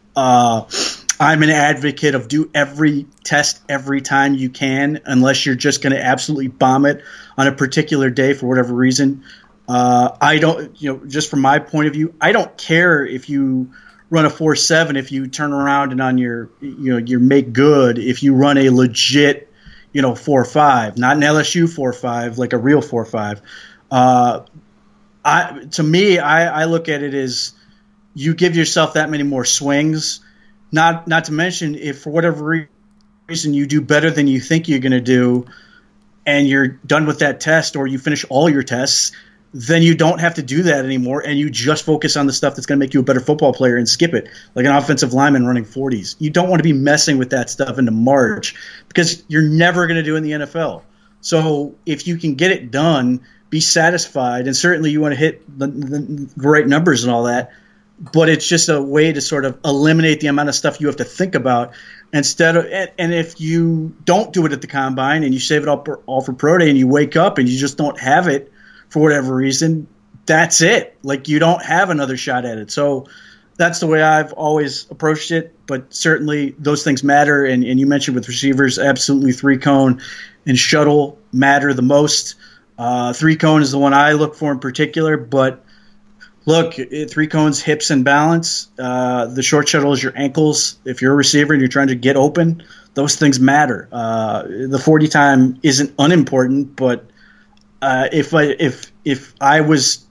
I'm 1.21 1.43
an 1.43 1.51
advocate 1.51 2.15
of 2.15 2.29
do 2.29 2.51
every 2.55 3.07
test 3.25 3.61
every 3.69 4.01
time 4.01 4.35
you 4.35 4.51
can, 4.51 5.01
unless 5.05 5.45
you're 5.45 5.57
just 5.57 5.83
going 5.83 5.93
to 5.93 6.03
absolutely 6.03 6.49
bomb 6.49 6.87
it 6.87 7.03
on 7.37 7.47
a 7.47 7.53
particular 7.53 8.11
day 8.11 8.35
for 8.35 8.47
whatever 8.47 8.75
reason. 8.75 9.25
Uh, 9.69 10.17
I 10.21 10.39
don't, 10.39 10.81
you 10.81 10.93
know, 10.93 11.07
just 11.07 11.29
from 11.29 11.41
my 11.41 11.59
point 11.59 11.89
of 11.89 11.93
view, 11.93 12.15
I 12.21 12.33
don't 12.33 12.57
care 12.57 13.05
if 13.05 13.29
you 13.29 13.73
run 14.11 14.25
a 14.25 14.31
four 14.31 14.57
seven 14.57 14.97
if 14.97 15.13
you 15.13 15.27
turn 15.27 15.53
around 15.53 15.93
and 15.93 16.01
on 16.01 16.19
your, 16.19 16.51
you 16.61 16.93
know, 16.93 16.99
your 16.99 17.21
make 17.21 17.53
good 17.53 17.99
if 17.99 18.23
you 18.23 18.35
run 18.35 18.57
a 18.57 18.71
legit, 18.71 19.53
you 19.93 20.03
know, 20.03 20.15
four 20.15 20.45
five, 20.45 20.97
not 20.97 21.17
an 21.17 21.23
LSU 21.23 21.69
four 21.69 21.93
five 21.93 22.39
like 22.39 22.53
a 22.53 22.59
real 22.59 22.81
four 22.81 23.05
five. 23.05 23.43
Uh, 23.91 24.45
I 25.25 25.65
to 25.73 25.83
me, 25.83 26.19
I, 26.19 26.63
I 26.63 26.65
look 26.65 26.89
at 26.89 27.03
it 27.03 27.13
as 27.13 27.53
you 28.15 28.35
give 28.35 28.57
yourself 28.57 28.95
that 28.95 29.11
many 29.11 29.25
more 29.25 29.45
swings. 29.45 30.21
Not 30.71 31.09
not 31.09 31.25
to 31.25 31.33
mention 31.33 31.75
if 31.75 32.03
for 32.03 32.11
whatever 32.11 32.69
reason 33.29 33.55
you 33.55 33.67
do 33.67 33.81
better 33.81 34.11
than 34.11 34.27
you 34.27 34.41
think 34.41 34.69
you're 34.69 34.81
going 34.81 34.93
to 34.93 35.01
do, 35.01 35.47
and 36.27 36.47
you're 36.47 36.67
done 36.67 37.07
with 37.07 37.21
that 37.21 37.41
test, 37.41 37.77
or 37.77 37.87
you 37.87 37.99
finish 37.99 38.25
all 38.29 38.51
your 38.51 38.63
tests, 38.63 39.13
then 39.55 39.83
you 39.83 39.95
don't 39.95 40.21
have 40.21 40.35
to 40.35 40.43
do 40.43 40.65
that 40.65 40.85
anymore, 40.85 41.23
and 41.25 41.39
you 41.39 41.49
just 41.49 41.85
focus 41.85 42.17
on 42.17 42.27
the 42.27 42.33
stuff 42.33 42.55
that's 42.55 42.67
going 42.67 42.79
to 42.79 42.85
make 42.85 42.93
you 42.93 43.01
a 43.01 43.03
better 43.03 43.21
football 43.21 43.53
player 43.53 43.77
and 43.77 43.89
skip 43.89 44.13
it, 44.13 44.29
like 44.55 44.67
an 44.67 44.73
offensive 44.73 45.15
lineman 45.15 45.47
running 45.47 45.65
40s. 45.65 46.17
You 46.19 46.31
don't 46.31 46.51
want 46.51 46.61
to 46.61 46.65
be 46.65 46.75
messing 46.75 47.17
with 47.17 47.31
that 47.31 47.49
stuff 47.49 47.79
into 47.79 47.91
March 47.91 48.55
because 48.89 49.25
you're 49.29 49.49
never 49.49 49.87
going 49.87 49.97
to 49.97 50.03
do 50.03 50.15
it 50.15 50.19
in 50.19 50.25
the 50.25 50.33
NFL. 50.33 50.83
So 51.21 51.77
if 51.87 52.07
you 52.07 52.19
can 52.19 52.35
get 52.35 52.53
it 52.53 52.71
done, 52.71 53.23
be 53.51 53.61
satisfied, 53.61 54.47
and 54.47 54.55
certainly 54.55 54.91
you 54.91 55.01
want 55.01 55.13
to 55.13 55.19
hit 55.19 55.59
the, 55.59 55.67
the 55.67 56.49
right 56.49 56.67
numbers 56.67 57.05
and 57.05 57.13
all 57.13 57.25
that. 57.25 57.53
But 58.01 58.29
it's 58.29 58.47
just 58.47 58.69
a 58.69 58.81
way 58.81 59.13
to 59.13 59.21
sort 59.21 59.45
of 59.45 59.59
eliminate 59.65 60.21
the 60.21 60.29
amount 60.29 60.49
of 60.49 60.55
stuff 60.55 60.81
you 60.81 60.87
have 60.87 60.97
to 60.97 61.05
think 61.05 61.35
about 61.35 61.73
instead 62.13 62.57
of 62.57 62.65
and 62.67 63.13
if 63.13 63.41
you 63.41 63.95
don't 64.05 64.33
do 64.33 64.47
it 64.47 64.53
at 64.53 64.61
the 64.61 64.67
combine 64.67 65.25
and 65.25 65.35
you 65.35 65.41
save 65.41 65.63
it 65.63 65.69
all, 65.69 65.85
all 66.07 66.21
for 66.21 66.33
pro 66.33 66.59
day 66.59 66.69
and 66.69 66.79
you 66.79 66.87
wake 66.87 67.17
up 67.17 67.39
and 67.39 67.49
you 67.49 67.59
just 67.59 67.77
don't 67.77 67.99
have 67.99 68.29
it 68.29 68.53
for 68.89 69.01
whatever 69.01 69.35
reason, 69.35 69.89
that's 70.27 70.61
it. 70.61 70.97
Like 71.03 71.29
you 71.29 71.39
don't 71.39 71.65
have 71.65 71.91
another 71.91 72.17
shot 72.17 72.45
at 72.45 72.59
it. 72.59 72.71
So 72.71 73.07
that's 73.57 73.81
the 73.81 73.87
way 73.87 74.01
I've 74.03 74.33
always 74.33 74.89
approached 74.91 75.31
it. 75.33 75.55
But 75.67 75.93
certainly 75.93 76.55
those 76.59 76.85
things 76.85 77.03
matter. 77.03 77.45
And, 77.45 77.65
and 77.65 77.79
you 77.79 77.87
mentioned 77.87 78.15
with 78.15 78.29
receivers, 78.29 78.79
absolutely 78.79 79.33
three 79.33 79.59
cone 79.59 80.01
and 80.47 80.57
shuttle 80.57 81.19
matter 81.33 81.75
the 81.75 81.83
most. 81.83 82.37
Uh, 82.79 83.13
three 83.13 83.37
cone 83.37 83.61
is 83.61 83.73
the 83.73 83.79
one 83.79 83.93
I 83.93 84.13
look 84.13 84.37
for 84.37 84.53
in 84.53 84.61
particular. 84.61 85.17
But 85.17 85.65
look, 86.49 86.75
three 87.11 87.27
cones, 87.27 87.61
hips 87.61 87.91
and 87.91 88.07
balance. 88.07 88.69
Uh, 88.79 89.27
the 89.27 89.43
short 89.43 89.69
shuttle 89.69 89.93
is 89.93 90.03
your 90.03 90.15
ankles. 90.17 90.79
If 90.87 91.03
you're 91.03 91.13
a 91.13 91.17
receiver 91.17 91.53
and 91.53 91.61
you're 91.61 91.69
trying 91.69 91.89
to 91.89 91.95
get 91.95 92.17
open, 92.17 92.63
those 92.95 93.17
things 93.17 93.39
matter. 93.39 93.87
Uh, 93.93 94.45
the 94.45 94.81
40 94.83 95.09
time 95.09 95.61
isn't 95.63 95.93
unimportant, 95.99 96.75
but 96.75 97.11
uh, 97.83 98.09
if 98.11 98.33
I 98.33 98.45
if 98.45 98.91
if 99.05 99.35
I 99.43 99.61
was 99.61 100.07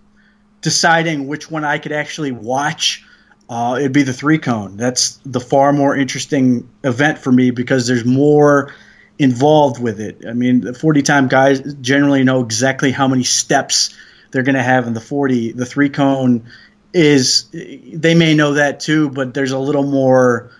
deciding 0.61 1.27
which 1.27 1.49
one 1.49 1.65
I 1.65 1.79
could 1.79 1.91
actually 1.91 2.31
watch, 2.31 3.03
uh, 3.49 3.77
it'd 3.79 3.91
be 3.91 4.03
the 4.03 4.13
three 4.13 4.37
cone. 4.37 4.77
That's 4.77 5.19
the 5.25 5.39
far 5.39 5.73
more 5.73 5.95
interesting 5.95 6.69
event 6.83 7.17
for 7.17 7.31
me 7.31 7.49
because 7.49 7.87
there's 7.87 8.05
more 8.05 8.75
involved 9.17 9.81
with 9.81 9.99
it. 9.99 10.23
I 10.29 10.33
mean, 10.33 10.61
the 10.61 10.75
40 10.75 11.01
time 11.01 11.29
guys 11.29 11.61
generally 11.81 12.23
know 12.23 12.41
exactly 12.41 12.91
how 12.91 13.07
many 13.07 13.23
steps 13.23 13.95
they're 14.31 14.43
going 14.43 14.55
to 14.55 14.63
have 14.63 14.87
in 14.87 14.93
the 14.93 15.01
40. 15.01 15.53
The 15.53 15.65
three 15.65 15.89
cone 15.89 16.47
is 16.93 17.47
they 17.51 18.15
may 18.15 18.33
know 18.33 18.53
that 18.53 18.79
too, 18.79 19.09
but 19.09 19.33
there's 19.33 19.51
a 19.51 19.59
little 19.59 19.83
more 19.83 20.51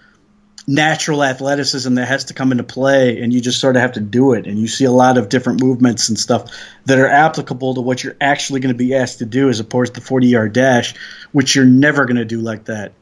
natural 0.69 1.23
athleticism 1.23 1.93
that 1.95 2.07
has 2.07 2.25
to 2.25 2.33
come 2.33 2.51
into 2.51 2.63
play 2.63 3.21
and 3.21 3.33
you 3.33 3.39
just 3.39 3.61
sort 3.61 3.77
of 3.77 3.81
have 3.81 3.93
to 3.93 4.01
do 4.01 4.33
it. 4.33 4.45
And 4.45 4.59
you 4.59 4.67
see 4.67 4.83
a 4.83 4.91
lot 4.91 5.17
of 5.17 5.29
different 5.29 5.61
movements 5.61 6.09
and 6.09 6.19
stuff 6.19 6.51
that 6.85 6.99
are 6.99 7.07
applicable 7.07 7.75
to 7.75 7.81
what 7.81 8.03
you're 8.03 8.17
actually 8.19 8.59
going 8.59 8.73
to 8.73 8.77
be 8.77 8.93
asked 8.93 9.19
to 9.19 9.25
do 9.25 9.49
as 9.49 9.61
opposed 9.61 9.93
to 9.93 10.01
the 10.01 10.05
40 10.05 10.27
yard 10.27 10.53
dash 10.53 10.93
which 11.31 11.55
you're 11.55 11.65
never 11.65 12.05
going 12.05 12.17
to 12.17 12.25
do 12.25 12.41
like 12.41 12.65
that. 12.65 12.93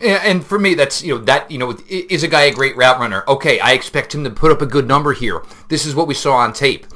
And 0.00 0.44
for 0.44 0.58
me 0.58 0.74
that's 0.74 1.02
you 1.02 1.14
know 1.14 1.24
that 1.24 1.50
you 1.50 1.56
know 1.56 1.76
is 1.88 2.22
a 2.22 2.28
guy 2.28 2.42
a 2.42 2.52
great 2.52 2.76
route 2.76 3.00
runner? 3.00 3.24
Okay 3.26 3.58
i 3.60 3.72
expect 3.72 4.14
him 4.14 4.24
to 4.24 4.30
put 4.30 4.52
up 4.52 4.60
a 4.60 4.66
good 4.66 4.86
number 4.86 5.12
here. 5.14 5.42
This 5.68 5.86
is 5.86 5.94
what 5.94 6.06
we 6.06 6.14
saw 6.14 6.36
on 6.36 6.52
tape 6.52 6.86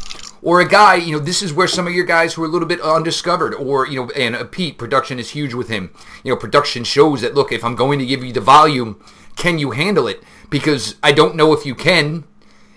or 0.43 0.61
a 0.61 0.69
guy, 0.69 0.95
you 0.95 1.13
know, 1.13 1.19
this 1.19 1.43
is 1.43 1.53
where 1.53 1.69
some 1.69 1.87
of 1.87 1.93
your 1.93 2.05
guys 2.05 2.35
who 2.35 2.43
are 2.43 2.47
a 2.47 2.51
little 2.51 2.69
bit 2.69 2.81
undiscovered, 2.81 3.55
or 3.55 3.87
you 3.87 4.01
know, 4.01 4.11
and 4.11 4.35
uh, 4.35 4.45
Pete, 4.45 4.79
production 4.79 5.19
is 5.19 5.31
huge 5.31 5.55
with 5.55 5.69
him. 5.69 5.91
You 6.25 6.33
know, 6.33 6.37
production 6.37 6.85
shows 6.85 7.21
that 7.21 7.35
look, 7.35 7.53
if 7.53 7.65
I'm 7.65 7.77
going 7.77 7.99
to 7.99 8.07
give 8.07 8.25
you 8.25 8.33
the 8.33 8.41
volume, 8.41 9.03
can 9.37 9.59
you 9.59 9.73
handle 9.73 10.07
it? 10.07 10.23
Because 10.49 10.97
I 11.03 11.13
don't 11.13 11.37
know 11.37 11.53
if 11.53 11.67
you 11.67 11.75
can. 11.75 12.25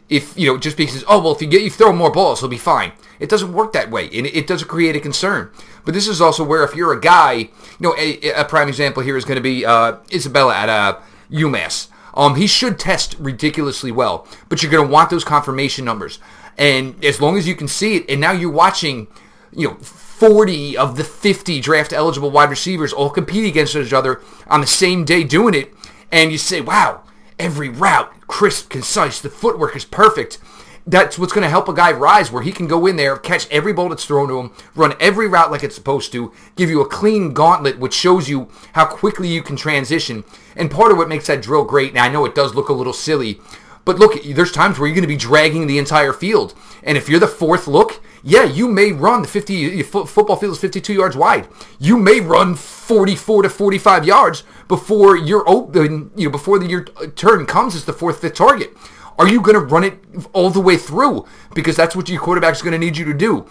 If 0.10 0.38
you 0.38 0.52
know, 0.52 0.58
just 0.58 0.78
because 0.78 1.04
oh 1.08 1.22
well, 1.22 1.34
if 1.34 1.42
you 1.42 1.48
get 1.48 1.64
you 1.64 1.70
throw 1.70 1.94
more 1.94 2.12
balls, 2.12 2.42
he'll 2.42 2.50
be 2.50 2.58
fine. 2.58 2.92
It 3.20 3.30
doesn't 3.30 3.54
work 3.54 3.72
that 3.74 3.90
way, 3.90 4.10
and 4.12 4.28
it 4.28 4.48
doesn't 4.48 4.68
create 4.68 4.96
a 4.96 5.00
concern. 5.00 5.50
But 5.86 5.94
this 5.94 6.08
is 6.08 6.20
also 6.20 6.44
where 6.44 6.64
if 6.64 6.76
you're 6.76 6.92
a 6.92 7.00
guy, 7.00 7.34
you 7.34 7.50
know, 7.80 7.96
a, 7.98 8.32
a 8.32 8.44
prime 8.44 8.68
example 8.68 9.02
here 9.02 9.16
is 9.16 9.24
going 9.24 9.38
to 9.38 9.42
be 9.42 9.66
uh, 9.66 9.98
Isabella 10.12 10.56
at 10.56 10.70
uh, 10.70 11.00
UMass. 11.32 11.88
Um, 12.16 12.36
he 12.36 12.48
should 12.48 12.78
test 12.78 13.16
ridiculously 13.18 13.92
well, 13.92 14.28
but 14.50 14.62
you're 14.62 14.72
going 14.72 14.86
to 14.86 14.92
want 14.92 15.10
those 15.10 15.24
confirmation 15.24 15.84
numbers. 15.84 16.20
And 16.58 17.04
as 17.04 17.20
long 17.20 17.38
as 17.38 17.48
you 17.48 17.56
can 17.56 17.68
see 17.68 17.96
it, 17.98 18.10
and 18.10 18.22
now 18.22 18.32
you're 18.32 18.50
watching, 18.50 19.08
you 19.52 19.70
know, 19.70 19.76
40 19.76 20.78
of 20.78 20.96
the 20.96 21.04
50 21.04 21.60
draft 21.60 21.92
eligible 21.92 22.32
wide 22.32 22.50
receivers 22.50 22.94
all 22.94 23.10
compete 23.10 23.46
against 23.46 23.76
each 23.76 23.94
other 23.94 24.22
on 24.48 24.62
the 24.62 24.68
same 24.68 25.06
day 25.06 25.24
doing 25.24 25.54
it, 25.54 25.74
and 26.12 26.32
you 26.32 26.38
say, 26.38 26.62
wow, 26.62 27.02
every 27.40 27.70
route, 27.70 28.14
crisp, 28.28 28.70
concise, 28.70 29.20
the 29.20 29.30
footwork 29.30 29.76
is 29.76 29.86
perfect. 29.86 30.38
That's 30.86 31.18
what's 31.18 31.32
going 31.32 31.44
to 31.44 31.50
help 31.50 31.70
a 31.70 31.74
guy 31.74 31.94
rise 31.94 32.32
where 32.32 32.44
he 32.44 32.52
can 32.52 32.68
go 32.68 32.86
in 32.86 32.98
there, 32.98 33.18
catch 33.18 33.50
every 33.50 33.72
ball 33.72 33.90
that's 33.90 34.06
thrown 34.06 34.28
to 34.28 34.40
him, 34.40 34.52
run 34.76 34.96
every 35.00 35.28
route 35.28 35.50
like 35.50 35.64
it's 35.64 35.76
supposed 35.76 36.12
to, 36.12 36.34
give 36.58 36.70
you 36.70 36.82
a 36.82 36.88
clean 36.88 37.34
gauntlet 37.34 37.80
which 37.80 37.94
shows 37.94 38.28
you 38.28 38.50
how 38.74 38.86
quickly 38.86 39.30
you 39.30 39.42
can 39.42 39.56
transition. 39.56 40.26
And 40.58 40.70
part 40.70 40.92
of 40.92 40.98
what 40.98 41.08
makes 41.08 41.28
that 41.28 41.42
drill 41.42 41.64
great, 41.64 41.94
now 41.94 42.04
I 42.04 42.10
know 42.10 42.26
it 42.26 42.36
does 42.36 42.54
look 42.54 42.68
a 42.68 42.74
little 42.74 42.94
silly, 42.94 43.40
but 43.86 44.00
look, 44.00 44.22
there's 44.24 44.52
times 44.52 44.80
where 44.80 44.88
you're 44.88 44.96
going 44.96 45.04
to 45.04 45.08
be 45.08 45.18
dragging 45.18 45.68
the 45.68 45.78
entire 45.78 46.14
field. 46.14 46.54
And 46.84 46.98
if 46.98 47.10
you're 47.10 47.20
the 47.20 47.28
fourth 47.28 47.68
look, 47.68 48.02
yeah, 48.24 48.46
you 48.46 48.70
may 48.70 48.92
run 48.92 49.24
the 49.24 49.28
50 49.28 49.84
football 49.84 50.38
field 50.38 50.54
is 50.54 50.60
52 50.60 50.94
yards 50.94 51.18
wide. 51.18 51.48
You 51.80 51.98
may 51.98 52.22
run 52.22 52.56
44 52.56 53.44
to 53.44 53.50
45 53.50 54.06
yards 54.06 54.44
before 54.70 55.18
you're 55.18 55.48
open, 55.48 56.12
you 56.16 56.28
know, 56.28 56.32
before 56.32 56.60
the, 56.60 56.68
your 56.68 56.86
uh, 56.98 57.08
turn 57.16 57.46
comes 57.46 57.76
as 57.76 57.84
the 57.84 57.94
fourth, 57.94 58.22
fifth 58.22 58.36
target. 58.36 58.76
Are 59.20 59.28
you 59.28 59.42
going 59.42 59.56
to 59.56 59.60
run 59.60 59.84
it 59.84 60.00
all 60.32 60.50
the 60.50 60.62
way 60.62 60.78
through? 60.78 61.26
Because 61.54 61.76
that's 61.76 61.96
what 61.96 62.10
your 62.10 62.22
quarterback 62.22 62.56
is 62.56 62.62
going 62.62 62.72
to 62.72 62.80
need 62.80 62.98
you 62.98 63.06
to 63.06 63.14
do. 63.14 63.46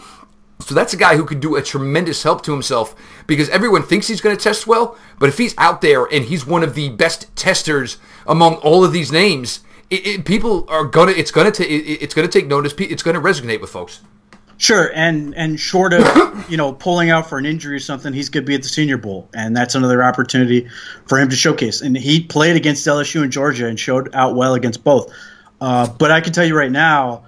So 0.61 0.75
that's 0.75 0.95
a 0.95 0.97
guy 0.97 1.17
who 1.17 1.25
could 1.25 1.41
do 1.41 1.57
a 1.57 1.63
tremendous 1.63 2.23
help 2.23 2.43
to 2.45 2.53
himself 2.53 2.95
because 3.27 3.49
everyone 3.49 3.83
thinks 3.83 4.07
he's 4.07 4.21
going 4.21 4.37
to 4.37 4.43
test 4.43 4.67
well, 4.67 4.97
but 5.19 5.29
if 5.29 5.39
he's 5.39 5.57
out 5.59 5.81
there 5.81 6.05
and 6.05 6.25
he's 6.25 6.47
one 6.47 6.63
of 6.63 6.75
the 6.75 6.89
best 6.89 7.35
testers 7.37 7.99
among 8.27 8.55
all 8.57 8.85
of 8.85 8.93
these 8.93 9.11
names, 9.11 9.61
it, 9.93 10.07
it, 10.07 10.25
people 10.25 10.65
are 10.69 10.85
gonna 10.87 11.13
it's 11.13 11.31
gonna 11.31 11.51
take 11.51 11.69
it's 11.71 12.15
gonna 12.15 12.29
take 12.29 12.47
notice. 12.47 12.75
It's 12.79 13.03
gonna 13.03 13.21
resonate 13.21 13.61
with 13.61 13.71
folks. 13.71 14.01
Sure, 14.57 14.91
and 14.95 15.35
and 15.35 15.61
short 15.61 15.93
of 15.93 16.05
you 16.51 16.57
know 16.57 16.73
pulling 16.73 17.11
out 17.11 17.29
for 17.29 17.37
an 17.37 17.45
injury 17.45 17.77
or 17.77 17.81
something, 17.81 18.13
he's 18.13 18.31
going 18.31 18.45
to 18.45 18.49
be 18.49 18.55
at 18.55 18.63
the 18.63 18.69
Senior 18.69 18.97
Bowl, 18.97 19.29
and 19.35 19.57
that's 19.57 19.75
another 19.75 20.03
opportunity 20.03 20.69
for 21.07 21.19
him 21.19 21.29
to 21.29 21.37
showcase. 21.37 21.83
And 21.83 21.97
he 21.97 22.23
played 22.23 22.57
against 22.57 22.87
LSU 22.87 23.23
and 23.23 23.31
Georgia 23.31 23.67
and 23.67 23.79
showed 23.79 24.15
out 24.15 24.35
well 24.35 24.55
against 24.55 24.83
both. 24.83 25.13
Uh, 25.61 25.89
but 25.99 26.11
I 26.11 26.21
can 26.21 26.33
tell 26.33 26.45
you 26.45 26.57
right 26.57 26.73
now, 26.73 27.27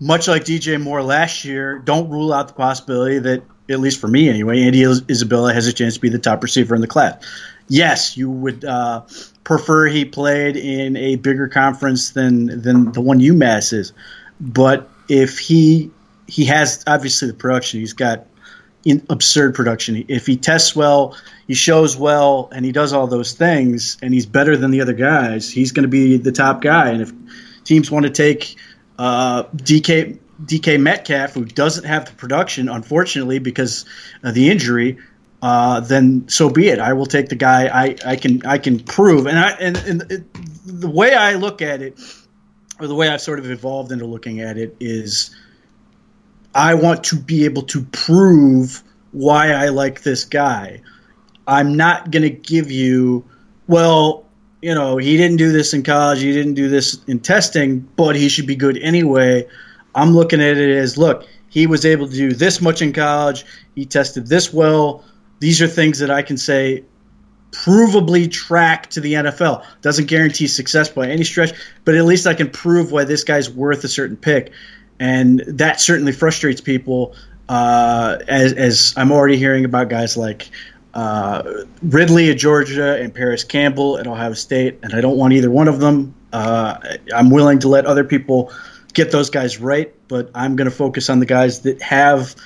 much 0.00 0.28
like 0.28 0.44
DJ 0.44 0.80
Moore 0.82 1.02
last 1.02 1.44
year, 1.44 1.78
don't 1.78 2.10
rule 2.10 2.32
out 2.32 2.48
the 2.48 2.54
possibility 2.54 3.20
that 3.20 3.42
at 3.70 3.80
least 3.80 4.00
for 4.00 4.08
me 4.08 4.28
anyway, 4.28 4.62
Andy 4.62 4.82
Isabella 4.82 5.54
has 5.54 5.66
a 5.66 5.72
chance 5.72 5.94
to 5.94 6.00
be 6.00 6.08
the 6.08 6.18
top 6.18 6.42
receiver 6.42 6.74
in 6.74 6.80
the 6.80 6.86
class. 6.86 7.24
Yes, 7.68 8.16
you 8.16 8.30
would. 8.30 8.64
Uh, 8.64 9.02
prefer 9.44 9.86
he 9.86 10.04
played 10.04 10.56
in 10.56 10.96
a 10.96 11.16
bigger 11.16 11.48
conference 11.48 12.10
than 12.10 12.62
than 12.62 12.92
the 12.92 13.00
one 13.00 13.20
UMass 13.20 13.72
is. 13.72 13.92
But 14.40 14.88
if 15.08 15.38
he 15.38 15.90
he 16.26 16.44
has 16.46 16.82
obviously 16.86 17.28
the 17.28 17.34
production, 17.34 17.80
he's 17.80 17.92
got 17.92 18.26
absurd 19.08 19.54
production. 19.54 20.04
If 20.08 20.26
he 20.26 20.36
tests 20.36 20.74
well, 20.74 21.16
he 21.46 21.54
shows 21.54 21.96
well, 21.96 22.48
and 22.52 22.64
he 22.64 22.72
does 22.72 22.92
all 22.92 23.06
those 23.06 23.32
things, 23.32 23.96
and 24.02 24.12
he's 24.12 24.26
better 24.26 24.56
than 24.56 24.70
the 24.70 24.80
other 24.80 24.92
guys, 24.92 25.50
he's 25.50 25.72
going 25.72 25.84
to 25.84 25.88
be 25.88 26.16
the 26.16 26.32
top 26.32 26.62
guy. 26.62 26.90
And 26.90 27.02
if 27.02 27.12
teams 27.64 27.90
want 27.90 28.06
to 28.06 28.10
take 28.10 28.56
uh, 28.98 29.44
DK 29.44 30.18
DK 30.44 30.80
Metcalf, 30.80 31.34
who 31.34 31.44
doesn't 31.44 31.84
have 31.84 32.06
the 32.06 32.12
production, 32.12 32.68
unfortunately, 32.68 33.38
because 33.38 33.84
of 34.22 34.34
the 34.34 34.50
injury, 34.50 34.98
uh, 35.42 35.80
then 35.80 36.28
so 36.28 36.48
be 36.48 36.68
it. 36.68 36.78
I 36.78 36.92
will 36.92 37.06
take 37.06 37.28
the 37.28 37.34
guy 37.34 37.66
I, 37.66 37.96
I 38.06 38.16
can 38.16 38.46
I 38.46 38.58
can 38.58 38.78
prove, 38.78 39.26
and 39.26 39.38
I 39.38 39.50
and, 39.50 39.76
and 39.78 40.12
it, 40.12 40.24
the 40.64 40.88
way 40.88 41.14
I 41.14 41.34
look 41.34 41.60
at 41.60 41.82
it, 41.82 41.98
or 42.78 42.86
the 42.86 42.94
way 42.94 43.08
I've 43.08 43.20
sort 43.20 43.40
of 43.40 43.50
evolved 43.50 43.90
into 43.90 44.06
looking 44.06 44.40
at 44.40 44.56
it 44.56 44.76
is, 44.78 45.34
I 46.54 46.74
want 46.74 47.04
to 47.04 47.16
be 47.16 47.44
able 47.44 47.62
to 47.62 47.82
prove 47.82 48.84
why 49.10 49.50
I 49.50 49.68
like 49.68 50.02
this 50.02 50.24
guy. 50.24 50.80
I'm 51.48 51.76
not 51.76 52.12
going 52.12 52.22
to 52.22 52.30
give 52.30 52.70
you, 52.70 53.24
well, 53.66 54.24
you 54.62 54.72
know, 54.76 54.96
he 54.96 55.16
didn't 55.16 55.38
do 55.38 55.50
this 55.50 55.74
in 55.74 55.82
college, 55.82 56.20
he 56.20 56.32
didn't 56.32 56.54
do 56.54 56.68
this 56.68 57.02
in 57.08 57.18
testing, 57.18 57.80
but 57.96 58.14
he 58.14 58.28
should 58.28 58.46
be 58.46 58.54
good 58.54 58.78
anyway. 58.78 59.48
I'm 59.92 60.12
looking 60.12 60.40
at 60.40 60.56
it 60.56 60.76
as, 60.78 60.96
look, 60.96 61.26
he 61.48 61.66
was 61.66 61.84
able 61.84 62.08
to 62.08 62.14
do 62.14 62.32
this 62.32 62.60
much 62.60 62.80
in 62.80 62.92
college, 62.92 63.44
he 63.74 63.84
tested 63.84 64.28
this 64.28 64.52
well 64.52 65.04
these 65.42 65.60
are 65.60 65.66
things 65.66 65.98
that 65.98 66.08
I 66.08 66.22
can 66.22 66.36
say 66.36 66.84
provably 67.50 68.30
track 68.30 68.88
to 68.90 69.00
the 69.00 69.14
NFL. 69.14 69.66
Doesn't 69.80 70.06
guarantee 70.06 70.46
success 70.46 70.88
by 70.88 71.08
any 71.08 71.24
stretch, 71.24 71.52
but 71.84 71.96
at 71.96 72.04
least 72.04 72.28
I 72.28 72.34
can 72.34 72.48
prove 72.48 72.92
why 72.92 73.02
this 73.02 73.24
guy's 73.24 73.50
worth 73.50 73.82
a 73.82 73.88
certain 73.88 74.16
pick. 74.16 74.52
And 75.00 75.42
that 75.48 75.80
certainly 75.80 76.12
frustrates 76.12 76.60
people, 76.60 77.16
uh, 77.48 78.18
as, 78.28 78.52
as, 78.52 78.94
I'm 78.96 79.10
already 79.10 79.36
hearing 79.36 79.64
about 79.64 79.88
guys 79.88 80.16
like 80.16 80.48
uh, 80.94 81.64
Ridley 81.82 82.30
at 82.30 82.38
Georgia 82.38 83.02
and 83.02 83.12
Parris 83.12 83.42
Campbell 83.42 83.98
at 83.98 84.06
Ohio 84.06 84.34
State, 84.34 84.78
and 84.84 84.94
I 84.94 85.00
don't 85.00 85.18
want 85.18 85.32
either 85.32 85.50
one 85.50 85.66
of 85.66 85.80
them. 85.80 86.14
Uh, 86.32 86.78
I'm 87.12 87.30
willing 87.30 87.58
to 87.58 87.68
let 87.68 87.84
other 87.84 88.04
people 88.04 88.52
get 88.94 89.10
those 89.10 89.28
guys 89.28 89.58
right, 89.58 89.92
but 90.06 90.30
I'm 90.36 90.54
going 90.54 90.70
to 90.70 90.76
focus 90.76 91.10
on 91.10 91.18
the 91.18 91.26
guys 91.26 91.62
that 91.62 91.82
have 91.82 92.36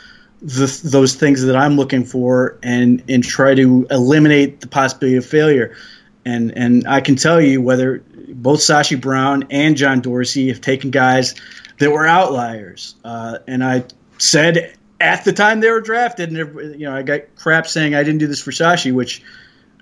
the, 0.46 0.80
those 0.84 1.16
things 1.16 1.42
that 1.42 1.56
I'm 1.56 1.76
looking 1.76 2.04
for 2.04 2.56
and 2.62 3.02
and 3.08 3.24
try 3.24 3.54
to 3.54 3.86
eliminate 3.90 4.60
the 4.60 4.68
possibility 4.68 5.16
of 5.16 5.26
failure. 5.26 5.76
And 6.24 6.56
and 6.56 6.86
I 6.86 7.00
can 7.00 7.16
tell 7.16 7.40
you 7.40 7.60
whether 7.60 8.04
both 8.28 8.60
Sashi 8.60 9.00
Brown 9.00 9.48
and 9.50 9.76
John 9.76 10.00
Dorsey 10.00 10.48
have 10.48 10.60
taken 10.60 10.92
guys 10.92 11.34
that 11.78 11.90
were 11.90 12.06
outliers. 12.06 12.94
Uh, 13.04 13.38
and 13.48 13.64
I 13.64 13.84
said 14.18 14.76
at 15.00 15.24
the 15.24 15.32
time 15.32 15.58
they 15.58 15.70
were 15.70 15.80
drafted, 15.80 16.32
and 16.32 16.78
you 16.78 16.86
know 16.86 16.94
I 16.94 17.02
got 17.02 17.34
crap 17.34 17.66
saying 17.66 17.96
I 17.96 18.04
didn't 18.04 18.18
do 18.18 18.28
this 18.28 18.40
for 18.40 18.52
Sashi, 18.52 18.94
which 18.94 19.24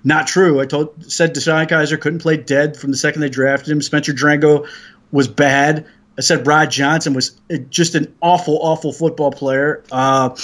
not 0.03 0.25
true. 0.25 0.59
I 0.59 0.65
told 0.65 1.11
said 1.11 1.35
DeShone 1.35 1.67
Kizer 1.67 2.01
couldn't 2.01 2.19
play 2.19 2.37
dead 2.37 2.75
from 2.75 2.89
the 2.89 2.97
second 2.97 3.21
they 3.21 3.29
drafted 3.29 3.69
him. 3.69 3.83
Spencer 3.83 4.13
Drango 4.13 4.67
was 5.11 5.27
bad. 5.27 5.85
I 6.17 6.21
said 6.21 6.47
Rod 6.47 6.71
Johnson 6.71 7.13
was 7.13 7.39
just 7.69 7.95
an 7.95 8.15
awful, 8.21 8.57
awful 8.61 8.93
football 8.93 9.31
player. 9.31 9.83
Uh, 9.91 10.35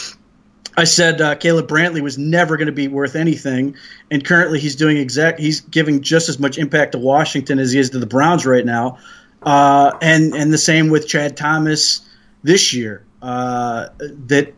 I 0.75 0.85
said 0.85 1.21
uh, 1.21 1.35
Caleb 1.35 1.67
Brantley 1.67 2.01
was 2.01 2.17
never 2.17 2.57
going 2.57 2.67
to 2.67 2.73
be 2.73 2.87
worth 2.87 3.15
anything, 3.15 3.75
and 4.09 4.23
currently 4.23 4.59
he's 4.59 4.75
doing 4.75 4.97
exact. 4.97 5.39
He's 5.39 5.61
giving 5.61 6.01
just 6.01 6.29
as 6.29 6.39
much 6.39 6.57
impact 6.57 6.93
to 6.93 6.97
Washington 6.97 7.59
as 7.59 7.71
he 7.71 7.79
is 7.79 7.89
to 7.91 7.99
the 7.99 8.05
Browns 8.05 8.45
right 8.45 8.65
now, 8.65 8.97
uh, 9.43 9.91
and 10.01 10.33
and 10.33 10.51
the 10.53 10.57
same 10.57 10.89
with 10.89 11.07
Chad 11.07 11.35
Thomas 11.35 12.01
this 12.43 12.73
year. 12.73 13.05
Uh, 13.21 13.89
that 13.99 14.53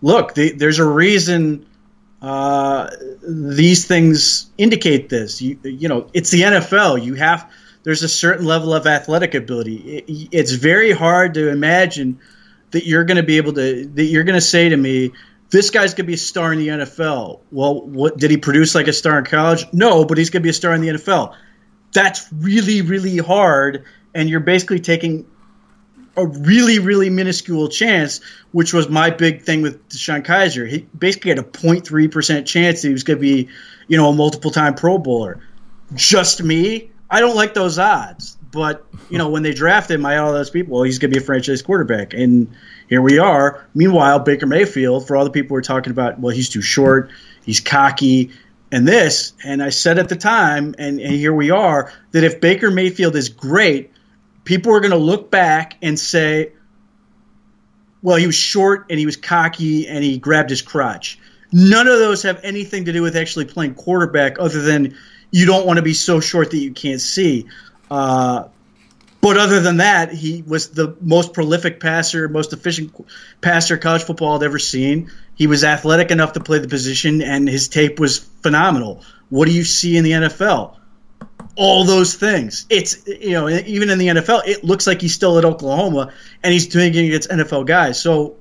look, 0.00 0.34
the, 0.34 0.52
there's 0.52 0.78
a 0.78 0.84
reason 0.84 1.66
uh, 2.22 2.90
these 3.22 3.86
things 3.86 4.50
indicate 4.58 5.08
this. 5.08 5.40
You 5.40 5.58
you 5.62 5.88
know, 5.88 6.08
it's 6.12 6.30
the 6.30 6.42
NFL. 6.42 7.02
You 7.02 7.14
have 7.14 7.50
there's 7.82 8.02
a 8.02 8.08
certain 8.08 8.46
level 8.46 8.74
of 8.74 8.86
athletic 8.86 9.34
ability. 9.34 9.76
It, 9.98 10.28
it's 10.32 10.52
very 10.52 10.92
hard 10.92 11.34
to 11.34 11.48
imagine 11.48 12.20
that 12.70 12.86
you're 12.86 13.04
going 13.04 13.16
to 13.16 13.22
be 13.22 13.36
able 13.38 13.54
to 13.54 13.86
that 13.86 14.04
you're 14.04 14.24
going 14.24 14.36
to 14.36 14.40
say 14.40 14.68
to 14.68 14.76
me 14.76 15.12
this 15.50 15.70
guy's 15.70 15.94
going 15.94 16.04
to 16.04 16.08
be 16.08 16.14
a 16.14 16.18
star 16.18 16.52
in 16.52 16.60
the 16.60 16.68
NFL. 16.68 17.40
Well, 17.50 17.80
what 17.80 18.16
did 18.16 18.30
he 18.30 18.36
produce 18.36 18.74
like 18.74 18.86
a 18.86 18.92
star 18.92 19.18
in 19.18 19.24
college? 19.24 19.66
No, 19.72 20.04
but 20.04 20.16
he's 20.16 20.30
going 20.30 20.42
to 20.42 20.44
be 20.44 20.50
a 20.50 20.54
star 20.54 20.72
in 20.74 20.80
the 20.80 20.88
NFL. 20.88 21.34
That's 21.92 22.26
really 22.32 22.82
really 22.82 23.18
hard 23.18 23.84
and 24.14 24.28
you're 24.28 24.40
basically 24.40 24.80
taking 24.80 25.26
a 26.16 26.26
really, 26.26 26.78
really 26.78 27.10
minuscule 27.10 27.68
chance, 27.68 28.20
which 28.52 28.72
was 28.72 28.88
my 28.88 29.10
big 29.10 29.42
thing 29.42 29.62
with 29.62 29.88
DeShone 29.88 30.24
Kizer. 30.24 30.68
He 30.68 30.86
basically 30.96 31.30
had 31.30 31.38
a 31.38 31.44
0.3% 31.44 32.46
chance 32.46 32.82
that 32.82 32.88
he 32.88 32.92
was 32.92 33.04
going 33.04 33.18
to 33.18 33.20
be, 33.20 33.48
you 33.88 33.96
know, 33.96 34.08
a 34.08 34.12
multiple 34.12 34.50
time 34.50 34.74
Pro 34.74 34.98
Bowler. 34.98 35.40
Just 35.94 36.42
me, 36.42 36.89
I 37.10 37.20
don't 37.20 37.36
like 37.36 37.54
those 37.54 37.78
odds. 37.78 38.36
But 38.52 38.84
you 39.08 39.18
know, 39.18 39.28
when 39.28 39.42
they 39.42 39.52
drafted 39.52 39.94
him, 39.94 40.06
I 40.06 40.12
had 40.12 40.20
all 40.20 40.32
those 40.32 40.50
people. 40.50 40.74
Well, 40.74 40.82
he's 40.82 40.98
going 40.98 41.12
to 41.12 41.18
be 41.18 41.22
a 41.22 41.24
franchise 41.24 41.62
quarterback, 41.62 42.14
and 42.14 42.48
here 42.88 43.00
we 43.00 43.18
are. 43.18 43.66
Meanwhile, 43.74 44.20
Baker 44.20 44.46
Mayfield, 44.46 45.06
for 45.06 45.16
all 45.16 45.24
the 45.24 45.30
people 45.30 45.54
who 45.54 45.58
are 45.58 45.62
talking 45.62 45.92
about, 45.92 46.18
well, 46.18 46.34
he's 46.34 46.48
too 46.48 46.62
short, 46.62 47.10
he's 47.44 47.60
cocky, 47.60 48.32
and 48.72 48.86
this. 48.88 49.34
And 49.44 49.62
I 49.62 49.70
said 49.70 49.98
at 49.98 50.08
the 50.08 50.16
time, 50.16 50.74
and, 50.78 51.00
and 51.00 51.12
here 51.12 51.32
we 51.32 51.50
are, 51.50 51.92
that 52.10 52.24
if 52.24 52.40
Baker 52.40 52.70
Mayfield 52.70 53.14
is 53.14 53.28
great, 53.28 53.92
people 54.44 54.74
are 54.74 54.80
going 54.80 54.90
to 54.90 54.96
look 54.96 55.30
back 55.30 55.76
and 55.82 55.98
say, 55.98 56.52
well, 58.02 58.16
he 58.16 58.26
was 58.26 58.34
short 58.34 58.86
and 58.90 58.98
he 58.98 59.06
was 59.06 59.16
cocky 59.16 59.86
and 59.86 60.02
he 60.02 60.18
grabbed 60.18 60.50
his 60.50 60.62
crotch. 60.62 61.18
None 61.52 61.86
of 61.86 61.98
those 61.98 62.22
have 62.22 62.40
anything 62.42 62.86
to 62.86 62.92
do 62.92 63.02
with 63.02 63.16
actually 63.16 63.44
playing 63.44 63.74
quarterback, 63.74 64.38
other 64.38 64.62
than 64.62 64.96
you 65.30 65.46
don't 65.46 65.66
want 65.66 65.78
to 65.78 65.82
be 65.82 65.94
so 65.94 66.20
short 66.20 66.50
that 66.50 66.58
you 66.58 66.72
can't 66.72 67.00
see. 67.00 67.46
Uh, 67.90 68.44
but 69.20 69.36
other 69.36 69.60
than 69.60 69.78
that, 69.78 70.12
he 70.12 70.42
was 70.42 70.70
the 70.70 70.96
most 71.00 71.34
prolific 71.34 71.78
passer, 71.78 72.28
most 72.28 72.52
efficient 72.52 72.94
passer 73.40 73.76
college 73.76 74.04
football 74.04 74.38
had 74.38 74.44
ever 74.44 74.58
seen. 74.58 75.10
He 75.34 75.46
was 75.46 75.62
athletic 75.62 76.10
enough 76.10 76.32
to 76.34 76.40
play 76.40 76.58
the 76.58 76.68
position, 76.68 77.20
and 77.20 77.46
his 77.46 77.68
tape 77.68 78.00
was 78.00 78.18
phenomenal. 78.18 79.02
What 79.28 79.46
do 79.46 79.52
you 79.52 79.64
see 79.64 79.96
in 79.96 80.04
the 80.04 80.12
NFL? 80.12 80.76
All 81.56 81.84
those 81.84 82.14
things. 82.14 82.66
It's 82.70 83.06
you 83.06 83.32
know 83.32 83.48
even 83.48 83.90
in 83.90 83.98
the 83.98 84.08
NFL, 84.08 84.46
it 84.46 84.64
looks 84.64 84.86
like 84.86 85.02
he's 85.02 85.14
still 85.14 85.36
at 85.36 85.44
Oklahoma, 85.44 86.12
and 86.42 86.52
he's 86.52 86.68
doing 86.68 86.94
it 86.94 87.06
against 87.06 87.28
NFL 87.28 87.66
guys. 87.66 88.00
So 88.00 88.36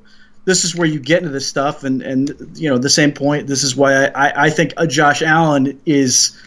this 0.45 0.63
is 0.63 0.75
where 0.75 0.87
you 0.87 0.99
get 0.99 1.19
into 1.19 1.29
this 1.29 1.47
stuff, 1.47 1.83
and 1.83 2.01
and 2.01 2.57
you 2.57 2.69
know 2.69 2.77
the 2.77 2.89
same 2.89 3.11
point. 3.11 3.47
This 3.47 3.63
is 3.63 3.75
why 3.75 4.05
I 4.05 4.45
I, 4.45 4.49
think 4.49 4.73
Josh 4.87 5.21
Allen 5.21 5.81
is 5.85 6.37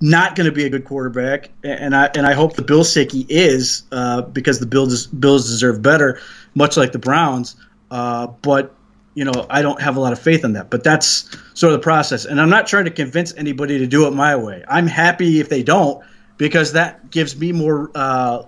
not 0.00 0.36
going 0.36 0.46
to 0.46 0.52
be 0.52 0.64
a 0.64 0.70
good 0.70 0.84
quarterback, 0.84 1.50
and 1.62 1.96
I 1.96 2.06
and 2.14 2.26
I 2.26 2.34
hope 2.34 2.54
the 2.54 2.62
Bills' 2.62 2.92
sake 2.92 3.12
he 3.12 3.26
is 3.28 3.84
uh, 3.90 4.22
because 4.22 4.60
the 4.60 4.66
Bills 4.66 5.06
Bills 5.06 5.46
deserve 5.46 5.82
better, 5.82 6.20
much 6.54 6.76
like 6.76 6.92
the 6.92 6.98
Browns. 6.98 7.56
Uh, 7.90 8.26
but 8.26 8.74
you 9.14 9.24
know, 9.24 9.46
I 9.48 9.62
don't 9.62 9.80
have 9.80 9.96
a 9.96 10.00
lot 10.00 10.12
of 10.12 10.18
faith 10.18 10.44
in 10.44 10.52
that. 10.54 10.68
But 10.68 10.84
that's 10.84 11.30
sort 11.54 11.72
of 11.72 11.80
the 11.80 11.82
process, 11.82 12.26
and 12.26 12.40
I'm 12.40 12.50
not 12.50 12.66
trying 12.66 12.84
to 12.84 12.90
convince 12.90 13.34
anybody 13.34 13.78
to 13.78 13.86
do 13.86 14.06
it 14.06 14.10
my 14.10 14.36
way. 14.36 14.64
I'm 14.68 14.86
happy 14.86 15.40
if 15.40 15.48
they 15.48 15.62
don't 15.62 16.04
because 16.36 16.72
that 16.72 17.10
gives 17.10 17.38
me 17.38 17.52
more 17.52 17.90
uh, 17.94 18.42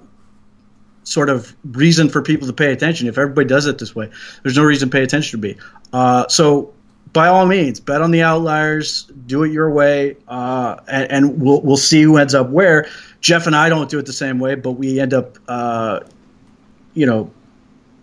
sort 1.04 1.30
of 1.30 1.56
reason 1.64 2.10
for 2.10 2.22
people 2.22 2.46
to 2.46 2.52
pay 2.52 2.72
attention. 2.72 3.08
If 3.08 3.16
everybody 3.16 3.48
does 3.48 3.66
it 3.66 3.78
this 3.78 3.94
way, 3.94 4.10
there's 4.42 4.56
no 4.56 4.64
reason 4.64 4.90
to 4.90 4.92
pay 4.92 5.02
attention 5.02 5.40
to 5.40 5.48
me. 5.48 5.56
Uh, 5.92 6.28
so 6.28 6.74
by 7.12 7.28
all 7.28 7.46
means, 7.46 7.80
bet 7.80 8.02
on 8.02 8.10
the 8.10 8.22
outliers, 8.22 9.04
do 9.26 9.42
it 9.44 9.52
your 9.52 9.70
way, 9.70 10.16
uh, 10.26 10.76
and, 10.88 11.10
and, 11.10 11.42
we'll 11.42 11.60
we'll 11.60 11.76
see 11.76 12.02
who 12.02 12.16
ends 12.16 12.34
up 12.34 12.50
where. 12.50 12.88
Jeff 13.20 13.46
and 13.46 13.56
I 13.56 13.68
don't 13.68 13.90
do 13.90 13.98
it 13.98 14.06
the 14.06 14.12
same 14.12 14.38
way, 14.38 14.54
but 14.54 14.72
we 14.72 15.00
end 15.00 15.14
up, 15.14 15.38
uh, 15.48 16.00
you 16.94 17.06
know, 17.06 17.30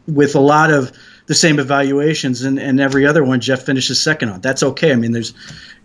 with 0.07 0.35
a 0.35 0.39
lot 0.39 0.71
of 0.71 0.91
the 1.27 1.35
same 1.35 1.59
evaluations, 1.59 2.43
and, 2.43 2.59
and 2.59 2.79
every 2.79 3.05
other 3.05 3.23
one 3.23 3.39
Jeff 3.39 3.63
finishes 3.63 4.01
second 4.01 4.29
on. 4.29 4.41
That's 4.41 4.63
okay. 4.63 4.91
I 4.91 4.95
mean, 4.95 5.11
there's, 5.11 5.33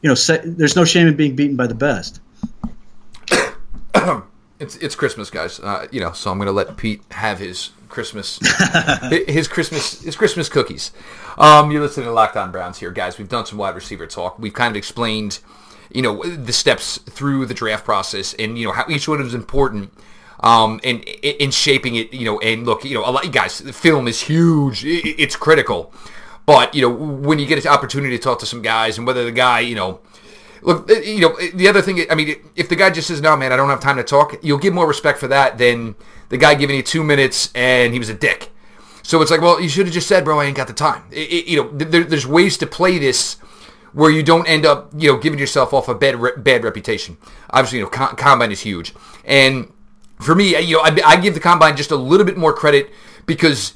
you 0.02 0.08
know, 0.08 0.14
se- 0.14 0.42
there's 0.44 0.76
no 0.76 0.84
shame 0.84 1.06
in 1.06 1.16
being 1.16 1.36
beaten 1.36 1.56
by 1.56 1.66
the 1.66 1.74
best. 1.74 2.20
it's 4.60 4.76
it's 4.76 4.94
Christmas, 4.94 5.30
guys. 5.30 5.58
Uh, 5.58 5.88
you 5.90 6.00
know, 6.00 6.12
so 6.12 6.30
I'm 6.30 6.38
going 6.38 6.46
to 6.46 6.52
let 6.52 6.76
Pete 6.76 7.02
have 7.10 7.38
his 7.38 7.70
Christmas, 7.88 8.38
his 9.10 9.48
Christmas, 9.48 10.02
his 10.02 10.14
Christmas 10.14 10.48
cookies. 10.48 10.92
Um, 11.38 11.70
you're 11.70 11.82
listening 11.82 12.06
to 12.06 12.12
Locked 12.12 12.36
On 12.36 12.52
Browns 12.52 12.78
here, 12.78 12.90
guys. 12.90 13.18
We've 13.18 13.28
done 13.28 13.46
some 13.46 13.58
wide 13.58 13.74
receiver 13.74 14.06
talk. 14.06 14.38
We've 14.38 14.52
kind 14.52 14.70
of 14.70 14.76
explained, 14.76 15.40
you 15.90 16.02
know, 16.02 16.22
the 16.22 16.52
steps 16.52 16.98
through 16.98 17.46
the 17.46 17.54
draft 17.54 17.84
process 17.84 18.34
and 18.34 18.56
you 18.58 18.66
know 18.66 18.72
how 18.72 18.84
each 18.88 19.08
one 19.08 19.20
is 19.22 19.34
important. 19.34 19.92
Um, 20.42 20.80
and 20.84 21.04
in 21.04 21.50
shaping 21.50 21.96
it, 21.96 22.14
you 22.14 22.24
know, 22.24 22.38
and 22.40 22.64
look, 22.64 22.84
you 22.84 22.94
know, 22.94 23.04
a 23.04 23.10
lot, 23.10 23.30
guys, 23.30 23.58
the 23.58 23.74
film 23.74 24.08
is 24.08 24.22
huge. 24.22 24.84
It's 24.86 25.36
critical. 25.36 25.92
But, 26.46 26.74
you 26.74 26.80
know, 26.80 26.88
when 26.88 27.38
you 27.38 27.46
get 27.46 27.62
an 27.62 27.70
opportunity 27.70 28.16
to 28.16 28.22
talk 28.22 28.38
to 28.40 28.46
some 28.46 28.62
guys 28.62 28.96
and 28.96 29.06
whether 29.06 29.24
the 29.24 29.32
guy, 29.32 29.60
you 29.60 29.74
know, 29.74 30.00
look, 30.62 30.90
uh, 30.90 30.94
you 30.94 31.20
know, 31.20 31.32
uh, 31.32 31.46
the 31.54 31.68
other 31.68 31.82
thing, 31.82 32.04
I 32.10 32.14
mean, 32.14 32.36
if 32.56 32.68
the 32.68 32.76
guy 32.76 32.90
just 32.90 33.08
says, 33.08 33.20
no, 33.20 33.36
man, 33.36 33.52
I 33.52 33.56
don't 33.56 33.68
have 33.68 33.80
time 33.80 33.96
to 33.96 34.04
talk, 34.04 34.36
you'll 34.42 34.58
give 34.58 34.74
more 34.74 34.86
respect 34.86 35.18
for 35.18 35.28
that 35.28 35.58
than 35.58 35.94
the 36.28 36.38
guy 36.38 36.54
giving 36.54 36.76
you 36.76 36.82
two 36.82 37.04
minutes 37.04 37.50
and 37.54 37.92
he 37.92 37.98
was 37.98 38.08
a 38.08 38.14
dick. 38.14 38.50
So 39.02 39.20
it's 39.22 39.30
like, 39.30 39.40
well, 39.40 39.60
you 39.60 39.68
should 39.68 39.86
have 39.86 39.94
just 39.94 40.06
said, 40.06 40.24
bro, 40.24 40.38
I 40.40 40.44
ain't 40.44 40.56
got 40.56 40.68
the 40.68 40.72
time. 40.72 41.02
It, 41.10 41.32
it, 41.32 41.46
you 41.46 41.62
know, 41.62 41.70
there, 41.72 42.04
there's 42.04 42.26
ways 42.26 42.56
to 42.58 42.66
play 42.66 42.98
this 42.98 43.36
where 43.92 44.10
you 44.10 44.22
don't 44.22 44.46
end 44.46 44.64
up, 44.64 44.90
you 44.96 45.10
know, 45.10 45.18
giving 45.18 45.38
yourself 45.38 45.72
off 45.72 45.88
a 45.88 45.94
bad 45.94 46.16
re- 46.16 46.32
bad 46.36 46.64
reputation. 46.64 47.16
Obviously, 47.50 47.78
you 47.78 47.84
know, 47.84 47.90
com- 47.90 48.16
combine 48.16 48.52
is 48.52 48.60
huge, 48.60 48.94
and 49.24 49.72
for 50.20 50.34
me, 50.34 50.56
you 50.60 50.76
know, 50.76 50.82
I, 50.82 50.96
I, 51.04 51.16
give 51.16 51.34
the 51.34 51.40
combine 51.40 51.76
just 51.76 51.90
a 51.90 51.96
little 51.96 52.26
bit 52.26 52.36
more 52.36 52.52
credit 52.52 52.90
because 53.26 53.74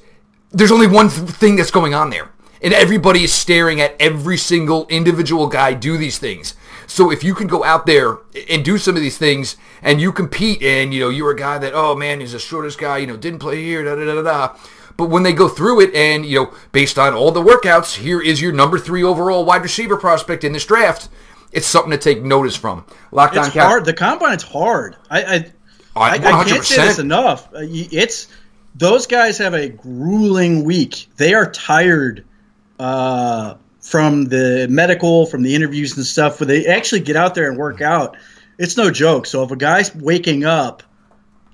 there's 0.52 0.70
only 0.70 0.86
one 0.86 1.08
th- 1.08 1.28
thing 1.30 1.56
that's 1.56 1.70
going 1.70 1.94
on 1.94 2.10
there, 2.10 2.30
and 2.62 2.72
everybody 2.72 3.24
is 3.24 3.32
staring 3.32 3.80
at 3.80 3.96
every 3.98 4.36
single 4.36 4.86
individual 4.88 5.46
guy 5.46 5.74
do 5.74 5.96
these 5.96 6.18
things. 6.18 6.54
So 6.86 7.10
if 7.10 7.24
you 7.24 7.34
can 7.34 7.46
go 7.46 7.64
out 7.64 7.86
there 7.86 8.18
and 8.50 8.64
do 8.64 8.78
some 8.78 8.96
of 8.96 9.02
these 9.02 9.18
things 9.18 9.56
and 9.82 10.00
you 10.00 10.12
compete 10.12 10.62
and, 10.62 10.92
you 10.92 11.00
know, 11.00 11.08
you're 11.08 11.30
a 11.30 11.36
guy 11.36 11.58
that, 11.58 11.72
oh 11.74 11.94
man, 11.94 12.20
he's 12.20 12.32
the 12.32 12.38
shortest 12.38 12.78
guy, 12.78 12.98
you 12.98 13.06
know, 13.06 13.16
didn't 13.16 13.40
play 13.40 13.62
here, 13.62 13.84
da 13.84 13.94
da 13.94 14.04
da 14.04 14.22
da. 14.22 14.56
But 14.96 15.10
when 15.10 15.22
they 15.24 15.32
go 15.32 15.48
through 15.48 15.80
it 15.80 15.94
and, 15.94 16.24
you 16.24 16.44
know, 16.44 16.54
based 16.72 16.98
on 16.98 17.14
all 17.14 17.32
the 17.32 17.42
workouts, 17.42 17.96
here 17.96 18.20
is 18.20 18.40
your 18.40 18.52
number 18.52 18.78
three 18.78 19.02
overall 19.02 19.44
wide 19.44 19.62
receiver 19.62 19.96
prospect 19.96 20.44
in 20.44 20.52
this 20.52 20.66
draft. 20.66 21.08
It's 21.52 21.66
something 21.66 21.90
to 21.90 21.98
take 21.98 22.22
notice 22.22 22.56
from. 22.56 22.84
Locked 23.12 23.36
it's 23.36 23.48
hard. 23.48 23.84
The 23.84 23.92
combine's 23.92 24.42
hard. 24.42 24.96
I 25.10 25.22
I, 25.22 25.52
I, 25.96 26.10
I 26.14 26.44
can't 26.44 26.64
say 26.64 26.86
this 26.86 26.98
enough. 26.98 27.46
Uh, 27.54 27.60
it's 27.62 28.28
those 28.74 29.06
guys 29.06 29.38
have 29.38 29.54
a 29.54 29.68
grueling 29.68 30.64
week. 30.64 31.08
They 31.16 31.32
are 31.34 31.50
tired. 31.50 32.24
Uh, 32.78 33.54
from 33.84 34.24
the 34.24 34.66
medical, 34.70 35.26
from 35.26 35.42
the 35.42 35.54
interviews 35.54 35.94
and 35.96 36.06
stuff, 36.06 36.40
where 36.40 36.46
they 36.46 36.66
actually 36.66 37.00
get 37.00 37.16
out 37.16 37.34
there 37.34 37.50
and 37.50 37.58
work 37.58 37.82
out, 37.82 38.16
it's 38.58 38.78
no 38.78 38.90
joke. 38.90 39.26
So 39.26 39.44
if 39.44 39.50
a 39.50 39.56
guy's 39.56 39.94
waking 39.94 40.44
up 40.44 40.82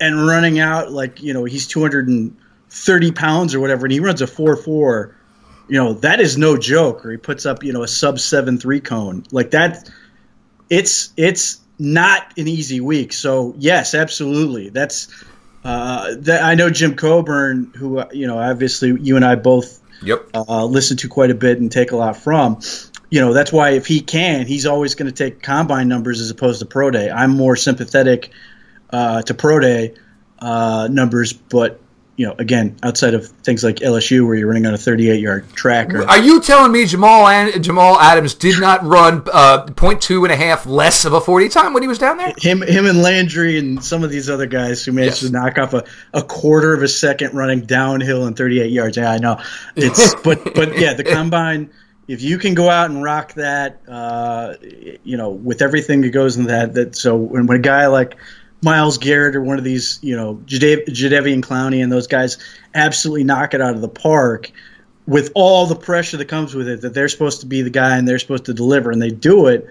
and 0.01 0.27
running 0.27 0.61
out 0.61 0.93
like 0.93 1.21
you 1.21 1.35
know 1.35 1.45
he's 1.45 1.67
230 1.67 3.13
pounds 3.13 3.55
or 3.55 3.61
whatever, 3.61 3.85
and 3.85 3.93
he 3.93 3.99
runs 3.99 4.23
a 4.23 4.29
four 4.29 4.57
four, 4.57 5.17
you 5.69 5.75
know 5.75 5.95
that 5.95 6.21
is 6.21 6.39
no 6.39 6.57
joke. 6.57 7.05
Or 7.05 7.11
he 7.11 7.17
puts 7.17 7.47
up 7.47 7.65
you 7.65 7.73
know 7.73 7.83
a 7.83 7.89
sub 7.89 8.21
seven 8.21 8.59
three 8.59 8.81
cone 8.81 9.25
like 9.33 9.51
that. 9.51 9.91
It's 10.71 11.13
it's 11.17 11.59
not 11.81 12.39
an 12.39 12.47
easy 12.47 12.81
week. 12.81 13.13
So 13.13 13.55
yes, 13.59 13.93
absolutely. 13.93 14.69
That's 14.69 15.09
uh, 15.65 16.15
that 16.21 16.45
I 16.45 16.55
know 16.55 16.71
Jim 16.71 16.95
Coburn, 16.95 17.73
who 17.77 18.05
you 18.13 18.29
know 18.29 18.39
obviously 18.39 18.97
you 19.01 19.17
and 19.17 19.25
I 19.25 19.35
both 19.35 19.80
Yep. 20.03 20.31
uh, 20.35 20.65
listen 20.65 20.97
to 20.99 21.09
quite 21.09 21.31
a 21.31 21.35
bit 21.35 21.59
and 21.59 21.71
take 21.71 21.93
a 21.93 21.97
lot 21.97 22.17
from. 22.17 22.61
You 23.11 23.21
know, 23.21 23.33
that's 23.33 23.53
why 23.53 23.71
if 23.71 23.87
he 23.87 24.01
can, 24.01 24.47
he's 24.47 24.67
always 24.67 24.95
going 24.95 25.13
to 25.13 25.17
take 25.17 25.43
combine 25.43 25.89
numbers 25.89 26.21
as 26.21 26.31
opposed 26.31 26.61
to 26.61 26.67
pro 26.67 26.91
day. 26.91 27.11
I'm 27.11 27.31
more 27.33 27.57
sympathetic 27.57 28.31
uh, 28.91 29.23
to 29.23 29.35
pro 29.35 29.61
day 29.61 29.95
uh, 30.39 30.89
numbers, 30.91 31.33
but 31.33 31.81
you 32.21 32.27
know, 32.27 32.35
again, 32.39 32.77
outside 32.83 33.15
of 33.15 33.29
things 33.29 33.65
like 33.65 33.77
LSU 33.77 34.27
where 34.27 34.35
you're 34.35 34.47
running 34.47 34.67
on 34.67 34.75
a 34.75 34.77
38 34.77 35.21
yard 35.23 35.47
tracker. 35.55 36.07
Are 36.07 36.19
you 36.19 36.43
telling 36.43 36.71
me 36.71 36.85
Jamal 36.85 37.27
and 37.27 37.65
Jamal 37.65 37.99
Adams 37.99 38.35
did 38.35 38.61
not 38.61 38.85
run 38.85 39.23
uh, 39.33 39.65
0.2 39.65 40.25
and 40.25 40.31
a 40.31 40.37
half 40.37 40.67
less 40.67 41.07
of 41.07 41.15
a 41.15 41.21
40 41.23 41.49
time 41.49 41.73
when 41.73 41.83
he 41.83 41.89
was 41.89 41.97
down 41.97 42.19
there? 42.19 42.35
Him, 42.37 42.61
him, 42.61 42.85
and 42.85 43.01
Landry, 43.01 43.59
and 43.59 43.83
some 43.83 44.05
of 44.05 44.11
these 44.11 44.29
other 44.29 44.45
guys 44.45 44.85
who 44.85 44.93
managed 44.93 45.23
Yes. 45.23 45.31
to 45.31 45.33
knock 45.33 45.57
off 45.57 45.73
a, 45.73 45.85
a 46.13 46.23
quarter 46.23 46.75
of 46.75 46.83
a 46.83 46.89
second 46.89 47.33
running 47.33 47.63
downhill 47.63 48.27
in 48.27 48.35
38 48.35 48.71
yards. 48.71 48.99
Yeah, 48.99 49.11
I 49.13 49.17
know. 49.17 49.41
It's 49.75 50.15
but 50.23 50.55
but 50.55 50.79
yeah, 50.79 50.93
the 50.93 51.05
combine. 51.05 51.71
If 52.07 52.21
you 52.21 52.37
can 52.37 52.55
go 52.55 52.69
out 52.69 52.91
and 52.91 53.03
rock 53.03 53.33
that, 53.35 53.81
uh, 53.89 54.57
you 55.05 55.17
know, 55.17 55.31
with 55.31 55.63
everything 55.63 56.03
that 56.03 56.11
goes 56.11 56.37
in 56.37 56.45
that, 56.49 56.75
that 56.75 56.97
so 56.97 57.17
when, 57.17 57.47
when 57.47 57.57
a 57.59 57.63
guy 57.63 57.87
like 57.87 58.17
Myles 58.63 58.99
Garrett 58.99 59.35
or 59.37 59.43
one 59.43 59.59
of 59.59 59.65
these, 59.65 59.99
you 60.03 60.17
know, 60.17 60.41
Jade- 60.47 60.87
Jadeveon 60.87 61.41
Clowney 61.41 61.83
and 61.83 61.91
those 61.91 62.07
guys 62.07 62.37
absolutely 62.75 63.25
knock 63.25 63.55
it 63.55 63.61
out 63.61 63.75
of 63.75 63.81
the 63.81 63.89
park 63.89 64.51
with 65.07 65.33
all 65.35 65.67
the 65.67 65.75
pressure 65.75 66.17
that 66.19 66.27
comes 66.27 66.55
with 66.55 66.69
it, 66.69 66.83
that 66.83 66.95
they're 66.95 67.09
supposed 67.09 67.41
to 67.41 67.47
be 67.47 67.63
the 67.63 67.71
guy 67.71 67.97
and 67.97 68.07
they're 68.07 68.19
supposed 68.19 68.45
to 68.45 68.55
deliver, 68.55 68.91
and 68.91 69.01
they 69.01 69.11
do 69.11 69.47
it. 69.47 69.67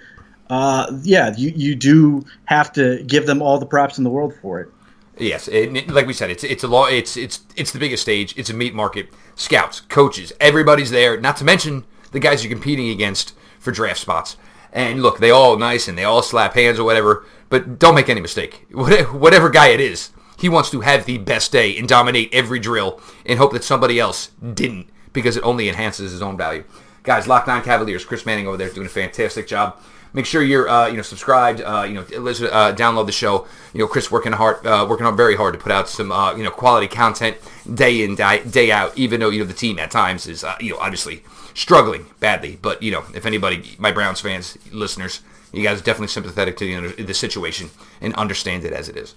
Uh, 0.49 0.91
yeah, 1.03 1.33
you, 1.37 1.53
you 1.55 1.75
do 1.75 2.25
have 2.45 2.73
to 2.73 3.03
give 3.03 3.27
them 3.27 3.41
all 3.41 3.59
the 3.59 3.65
props 3.65 3.97
in 3.99 4.03
the 4.03 4.09
world 4.09 4.33
for 4.41 4.59
it. 4.59 4.69
Yes, 5.17 5.47
it- 5.47 5.89
like 5.89 6.07
we 6.07 6.13
said, 6.13 6.29
it's 6.31 6.43
it's 6.43 6.63
a 6.63 6.67
law. 6.67 6.85
It's 6.87 7.15
it's 7.17 7.41
it's 7.55 7.71
the 7.71 7.79
biggest 7.79 8.01
stage. 8.01 8.33
It's 8.37 8.49
a 8.49 8.53
meat 8.53 8.73
market. 8.73 9.09
Scouts, 9.35 9.81
coaches, 9.81 10.33
everybody's 10.39 10.91
there. 10.91 11.19
Not 11.19 11.37
to 11.37 11.43
mention 11.43 11.83
the 12.11 12.19
guys 12.19 12.43
you're 12.43 12.51
competing 12.53 12.89
against 12.89 13.33
for 13.59 13.71
draft 13.71 13.99
spots. 13.99 14.35
And 14.71 15.01
look, 15.01 15.19
they 15.19 15.31
all 15.31 15.57
nice 15.57 15.87
and 15.87 15.97
they 15.97 16.03
all 16.03 16.21
slap 16.21 16.53
hands 16.53 16.79
or 16.79 16.83
whatever. 16.83 17.25
But 17.49 17.79
don't 17.79 17.95
make 17.95 18.09
any 18.09 18.21
mistake. 18.21 18.67
Whatever, 18.71 19.49
guy 19.49 19.69
it 19.69 19.79
is, 19.79 20.11
he 20.37 20.47
wants 20.47 20.69
to 20.69 20.81
have 20.81 21.05
the 21.05 21.17
best 21.17 21.51
day 21.51 21.75
and 21.77 21.87
dominate 21.87 22.31
every 22.31 22.59
drill 22.59 23.01
and 23.25 23.39
hope 23.39 23.53
that 23.53 23.63
somebody 23.63 23.99
else 23.99 24.29
didn't 24.53 24.87
because 25.13 25.35
it 25.35 25.43
only 25.43 25.67
enhances 25.67 26.11
his 26.11 26.21
own 26.21 26.37
value. 26.37 26.63
Guys, 27.01 27.27
Locked 27.27 27.47
On 27.47 27.63
Cavaliers, 27.63 28.05
Chris 28.05 28.25
Manning 28.25 28.47
over 28.47 28.57
there 28.57 28.69
doing 28.69 28.85
a 28.85 28.89
fantastic 28.89 29.47
job. 29.47 29.79
Make 30.13 30.25
sure 30.25 30.41
you're 30.41 30.67
uh, 30.67 30.87
you 30.87 30.97
know 30.97 31.03
subscribed. 31.03 31.61
Uh, 31.61 31.85
you 31.87 31.93
know 31.93 32.05
listen, 32.19 32.47
uh, 32.51 32.73
download 32.73 33.05
the 33.05 33.11
show. 33.11 33.47
You 33.73 33.81
know 33.81 33.87
Chris 33.87 34.09
working 34.09 34.31
hard, 34.31 34.65
uh, 34.65 34.85
working 34.89 35.05
on 35.05 35.15
very 35.15 35.35
hard 35.35 35.53
to 35.53 35.59
put 35.59 35.71
out 35.71 35.87
some 35.87 36.11
uh, 36.11 36.35
you 36.35 36.43
know 36.43 36.49
quality 36.49 36.87
content 36.87 37.37
day 37.71 38.03
in 38.03 38.15
day, 38.15 38.43
day 38.43 38.71
out. 38.71 38.97
Even 38.97 39.19
though 39.19 39.29
you 39.29 39.39
know 39.39 39.45
the 39.45 39.53
team 39.53 39.77
at 39.77 39.91
times 39.91 40.25
is 40.25 40.43
uh, 40.43 40.55
you 40.59 40.73
know 40.73 40.79
obviously 40.79 41.23
struggling 41.53 42.07
badly, 42.19 42.57
but 42.61 42.81
you 42.81 42.91
know 42.91 43.03
if 43.13 43.25
anybody, 43.25 43.75
my 43.77 43.91
Browns 43.91 44.21
fans, 44.21 44.57
listeners, 44.71 45.21
you 45.51 45.63
guys 45.63 45.81
are 45.81 45.83
definitely 45.83 46.07
sympathetic 46.07 46.57
to 46.57 46.93
the 46.95 47.03
the 47.03 47.13
situation 47.13 47.69
and 48.01 48.13
understand 48.15 48.65
it 48.65 48.73
as 48.73 48.89
it 48.89 48.97
is. 48.97 49.15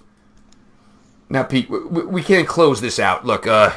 Now, 1.29 1.43
Pete, 1.43 1.69
we, 1.69 1.79
we 1.79 2.21
can't 2.21 2.47
close 2.47 2.81
this 2.81 2.99
out. 2.99 3.25
Look, 3.25 3.47
uh, 3.47 3.73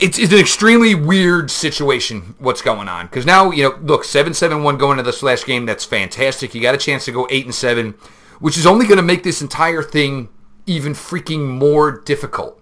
it's, 0.00 0.18
it's 0.18 0.32
an 0.32 0.38
extremely 0.38 0.94
weird 0.94 1.50
situation 1.50 2.34
what's 2.38 2.62
going 2.62 2.88
on 2.88 3.06
because 3.06 3.26
now 3.26 3.50
you 3.50 3.62
know 3.64 3.78
look 3.82 4.04
7-7-1 4.04 4.78
going 4.78 4.98
into 4.98 5.02
this 5.10 5.22
last 5.22 5.46
game 5.46 5.66
that's 5.66 5.84
fantastic 5.84 6.54
you 6.54 6.62
got 6.62 6.74
a 6.74 6.78
chance 6.78 7.04
to 7.04 7.12
go 7.12 7.26
8 7.30 7.44
and 7.46 7.54
7 7.54 7.94
which 8.38 8.56
is 8.56 8.66
only 8.66 8.86
going 8.86 8.96
to 8.96 9.02
make 9.02 9.22
this 9.22 9.42
entire 9.42 9.82
thing 9.82 10.28
even 10.66 10.92
freaking 10.92 11.46
more 11.46 12.00
difficult 12.00 12.60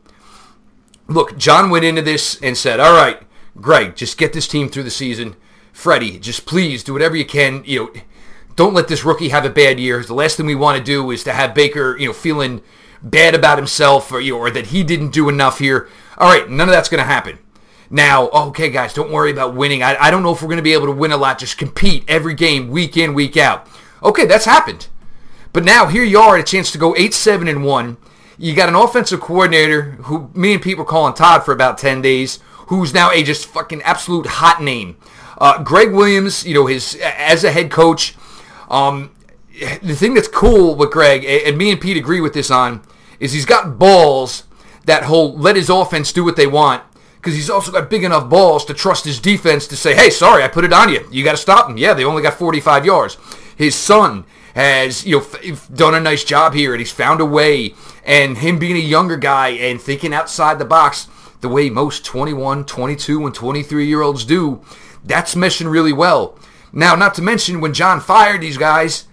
look 1.06 1.36
john 1.36 1.70
went 1.70 1.84
into 1.84 2.02
this 2.02 2.40
and 2.42 2.56
said 2.56 2.80
all 2.80 2.94
right 2.94 3.22
gregg 3.60 3.96
just 3.96 4.18
get 4.18 4.32
this 4.32 4.48
team 4.48 4.68
through 4.68 4.82
the 4.82 4.90
season 4.90 5.34
freddie 5.72 6.18
just 6.18 6.46
please 6.46 6.82
do 6.82 6.92
whatever 6.92 7.16
you 7.16 7.24
can 7.24 7.62
you 7.64 7.78
know 7.80 7.92
don't 8.56 8.74
let 8.74 8.88
this 8.88 9.04
rookie 9.04 9.28
have 9.28 9.44
a 9.44 9.50
bad 9.50 9.78
year 9.78 10.02
the 10.02 10.14
last 10.14 10.36
thing 10.36 10.46
we 10.46 10.54
want 10.54 10.78
to 10.78 10.84
do 10.84 11.10
is 11.10 11.24
to 11.24 11.32
have 11.32 11.54
baker 11.54 11.96
you 11.98 12.06
know 12.06 12.12
feeling 12.12 12.60
bad 13.02 13.34
about 13.34 13.58
himself 13.58 14.10
or 14.10 14.20
you 14.20 14.32
know, 14.32 14.38
or 14.38 14.50
that 14.50 14.66
he 14.66 14.82
didn't 14.82 15.10
do 15.10 15.28
enough 15.28 15.58
here 15.58 15.88
all 16.16 16.30
right 16.30 16.50
none 16.50 16.68
of 16.68 16.72
that's 16.72 16.88
going 16.88 16.98
to 16.98 17.04
happen 17.04 17.38
now, 17.90 18.28
okay, 18.28 18.68
guys, 18.68 18.92
don't 18.92 19.10
worry 19.10 19.30
about 19.30 19.54
winning. 19.54 19.82
I, 19.82 19.96
I 19.96 20.10
don't 20.10 20.22
know 20.22 20.32
if 20.32 20.42
we're 20.42 20.48
going 20.48 20.58
to 20.58 20.62
be 20.62 20.74
able 20.74 20.86
to 20.86 20.92
win 20.92 21.12
a 21.12 21.16
lot. 21.16 21.38
Just 21.38 21.56
compete 21.56 22.04
every 22.06 22.34
game, 22.34 22.68
week 22.68 22.96
in, 22.96 23.14
week 23.14 23.36
out. 23.36 23.66
Okay, 24.02 24.26
that's 24.26 24.44
happened. 24.44 24.88
But 25.52 25.64
now 25.64 25.86
here 25.86 26.04
you 26.04 26.18
are, 26.18 26.36
at 26.36 26.40
a 26.40 26.44
chance 26.44 26.70
to 26.72 26.78
go 26.78 26.94
eight, 26.96 27.14
seven, 27.14 27.48
and 27.48 27.64
one. 27.64 27.96
You 28.36 28.54
got 28.54 28.68
an 28.68 28.74
offensive 28.74 29.20
coordinator 29.20 29.92
who 30.02 30.30
me 30.34 30.52
and 30.52 30.62
Pete 30.62 30.78
were 30.78 30.84
calling 30.84 31.14
Todd 31.14 31.44
for 31.44 31.52
about 31.52 31.78
ten 31.78 32.02
days, 32.02 32.38
who's 32.68 32.94
now 32.94 33.10
a 33.10 33.22
just 33.22 33.46
fucking 33.46 33.82
absolute 33.82 34.26
hot 34.26 34.62
name. 34.62 34.96
Uh, 35.38 35.62
Gregg 35.62 35.92
Williams, 35.92 36.46
you 36.46 36.54
know, 36.54 36.66
his 36.66 36.94
as 37.02 37.44
a 37.44 37.52
head 37.52 37.70
coach. 37.70 38.14
Um, 38.70 39.10
the 39.82 39.94
thing 39.94 40.14
that's 40.14 40.28
cool 40.28 40.74
with 40.74 40.90
Gregg, 40.90 41.24
and 41.24 41.58
me 41.58 41.70
and 41.70 41.80
Pete 41.80 41.96
agree 41.96 42.20
with 42.20 42.32
this 42.32 42.50
on, 42.50 42.82
is 43.18 43.32
he's 43.32 43.44
got 43.44 43.78
balls 43.78 44.44
that 44.84 45.04
he'll 45.06 45.36
let 45.36 45.56
his 45.56 45.68
offense 45.68 46.12
do 46.12 46.24
what 46.24 46.36
they 46.36 46.46
want 46.46 46.82
because 47.16 47.34
he's 47.34 47.50
also 47.50 47.72
got 47.72 47.90
big 47.90 48.04
enough 48.04 48.30
balls 48.30 48.64
to 48.66 48.74
trust 48.74 49.04
his 49.04 49.18
defense 49.18 49.66
to 49.66 49.76
say, 49.76 49.94
hey, 49.94 50.08
sorry, 50.08 50.42
I 50.42 50.48
put 50.48 50.64
it 50.64 50.72
on 50.72 50.88
you. 50.88 51.06
You 51.10 51.24
got 51.24 51.32
to 51.32 51.36
stop 51.36 51.66
them. 51.66 51.76
Yeah, 51.76 51.94
they 51.94 52.04
only 52.04 52.22
got 52.22 52.34
45 52.34 52.86
yards. 52.86 53.16
His 53.56 53.74
son 53.74 54.24
has 54.54 55.04
you 55.04 55.20
know 55.20 55.56
done 55.74 55.94
a 55.94 56.00
nice 56.00 56.24
job 56.24 56.54
here, 56.54 56.72
and 56.72 56.80
he's 56.80 56.92
found 56.92 57.20
a 57.20 57.24
way. 57.24 57.74
And 58.04 58.38
him 58.38 58.58
being 58.58 58.76
a 58.76 58.80
younger 58.80 59.16
guy 59.16 59.48
and 59.48 59.80
thinking 59.80 60.14
outside 60.14 60.58
the 60.58 60.64
box, 60.64 61.08
the 61.40 61.48
way 61.48 61.70
most 61.70 62.04
21, 62.04 62.64
22, 62.64 63.26
and 63.26 63.34
23 63.34 63.86
year 63.86 64.02
olds 64.02 64.24
do, 64.24 64.62
that's 65.04 65.34
meshing 65.34 65.70
really 65.70 65.92
well. 65.92 66.38
Now, 66.72 66.94
not 66.94 67.14
to 67.14 67.22
mention 67.22 67.60
when 67.60 67.72
John 67.72 68.00
fired 68.00 68.40
these 68.40 68.58
guys, 68.58 69.06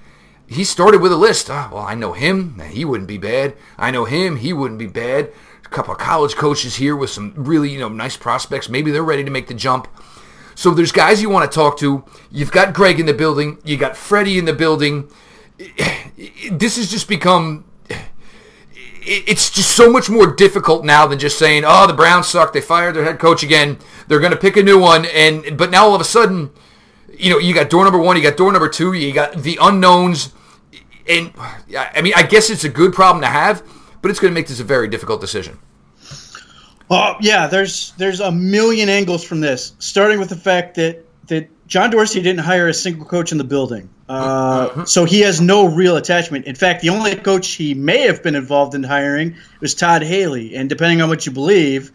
he 0.48 0.64
started 0.64 1.02
with 1.02 1.12
a 1.12 1.18
list. 1.18 1.50
Ah, 1.50 1.70
well, 1.72 1.84
I 1.84 1.96
know 1.96 2.14
him. 2.14 2.60
He 2.60 2.86
wouldn't 2.86 3.08
be 3.08 3.18
bad. 3.18 3.56
I 3.78 3.92
know 3.92 4.06
him. 4.06 4.38
He 4.38 4.54
wouldn't 4.54 4.80
be 4.80 4.88
bad. 4.88 5.32
A 5.64 5.70
couple 5.70 5.94
of 5.94 6.00
college 6.00 6.36
coaches 6.36 6.76
here 6.76 6.96
with 6.96 7.10
some 7.10 7.34
really, 7.36 7.72
you 7.72 7.80
know, 7.80 7.90
nice 7.90 8.18
prospects. 8.18 8.70
Maybe 8.70 8.92
they're 8.92 9.04
ready 9.04 9.24
to 9.24 9.32
make 9.32 9.48
the 9.48 9.54
jump. 9.54 9.88
So 10.54 10.72
there's 10.72 10.92
guys 10.92 11.22
you 11.22 11.30
want 11.30 11.50
to 11.50 11.56
talk 11.56 11.78
to. 11.80 12.06
You've 12.32 12.52
got 12.52 12.74
Gregg 12.74 13.00
in 13.00 13.06
the 13.06 13.14
building. 13.14 13.58
You 13.64 13.78
got 13.78 13.98
Freddie 13.98 14.38
in 14.38 14.46
the 14.46 14.54
building. 14.54 15.10
This 16.50 16.78
has 16.78 16.90
just 16.90 17.10
become. 17.10 17.66
It's 19.08 19.52
just 19.52 19.72
so 19.76 19.92
much 19.92 20.10
more 20.10 20.34
difficult 20.34 20.84
now 20.84 21.06
than 21.06 21.20
just 21.20 21.38
saying, 21.38 21.64
"Oh, 21.66 21.86
the 21.86 21.94
Browns 21.94 22.28
suck. 22.28 22.54
They 22.54 22.62
fired 22.62 22.96
their 22.96 23.04
head 23.04 23.20
coach 23.20 23.44
again. 23.44 23.78
They're 24.08 24.20
going 24.20 24.32
to 24.32 24.38
pick 24.38 24.58
a 24.58 24.64
new 24.64 24.80
one." 24.80 25.06
And 25.06 25.58
but 25.58 25.70
now 25.70 25.86
all 25.86 25.96
of 25.96 26.02
a 26.02 26.06
sudden, 26.06 26.50
you 27.18 27.30
know, 27.30 27.38
you 27.38 27.54
got 27.54 27.70
door 27.70 27.84
number 27.84 28.00
one, 28.00 28.18
you 28.18 28.24
got 28.24 28.38
door 28.38 28.52
number 28.52 28.70
two, 28.70 28.94
you 28.94 29.14
got 29.14 29.34
the 29.34 29.58
unknowns, 29.62 30.34
and 31.08 31.32
I 31.78 32.02
mean, 32.02 32.14
I 32.16 32.24
guess 32.24 32.50
it's 32.50 32.64
a 32.64 32.70
good 32.70 32.94
problem 32.94 33.22
to 33.22 33.28
have, 33.28 33.64
but 34.02 34.12
it's 34.12 34.20
going 34.20 34.32
to 34.32 34.36
make 34.36 34.48
this 34.48 34.60
a 34.60 34.64
very 34.64 34.88
difficult 34.88 35.22
decision. 35.22 35.60
Oh 36.90 37.16
yeah, 37.20 37.48
there's 37.48 37.94
there's 37.98 38.20
a 38.20 38.32
million 38.32 38.90
angles 38.90 39.24
from 39.24 39.40
this, 39.40 39.74
starting 39.80 40.20
with 40.20 40.30
the 40.30 40.36
fact 40.36 40.76
that 40.76 41.04
that 41.28 41.50
John 41.68 41.90
Dorsey 41.90 42.22
didn't 42.22 42.44
hire 42.44 42.68
a 42.68 42.74
single 42.74 43.06
coach 43.06 43.32
in 43.32 43.38
the 43.38 43.44
building, 43.44 43.90
uh, 44.08 44.86
so 44.86 45.06
he 45.06 45.22
has 45.22 45.42
no 45.42 45.66
real 45.66 45.98
attachment. 45.98 46.46
In 46.46 46.56
fact, 46.56 46.82
the 46.82 46.90
only 46.90 47.16
coach 47.16 47.50
he 47.54 47.74
may 47.74 48.02
have 48.02 48.22
been 48.22 48.36
involved 48.36 48.76
in 48.76 48.84
hiring 48.84 49.38
was 49.60 49.74
Todd 49.74 50.04
Haley, 50.04 50.56
and 50.56 50.70
depending 50.70 51.02
on 51.02 51.10
what 51.10 51.26
you 51.26 51.32
believe, 51.32 51.92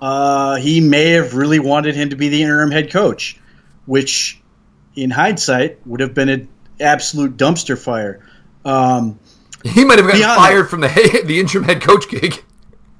uh, 0.00 0.56
he 0.56 0.80
may 0.80 1.10
have 1.12 1.34
really 1.34 1.58
wanted 1.58 1.96
him 1.96 2.10
to 2.10 2.16
be 2.16 2.28
the 2.28 2.42
interim 2.42 2.70
head 2.70 2.92
coach, 2.92 3.38
which, 3.86 4.40
in 4.94 5.10
hindsight, 5.10 5.84
would 5.86 6.00
have 6.00 6.14
been 6.14 6.28
an 6.28 6.48
absolute 6.78 7.36
dumpster 7.36 7.76
fire. 7.76 8.24
Um, 8.64 9.18
He 9.64 9.84
might 9.84 9.98
have 9.98 10.06
gotten 10.06 10.22
fired 10.22 10.70
from 10.70 10.80
the 10.82 11.22
the 11.24 11.40
interim 11.40 11.64
head 11.64 11.82
coach 11.82 12.08
gig. 12.08 12.42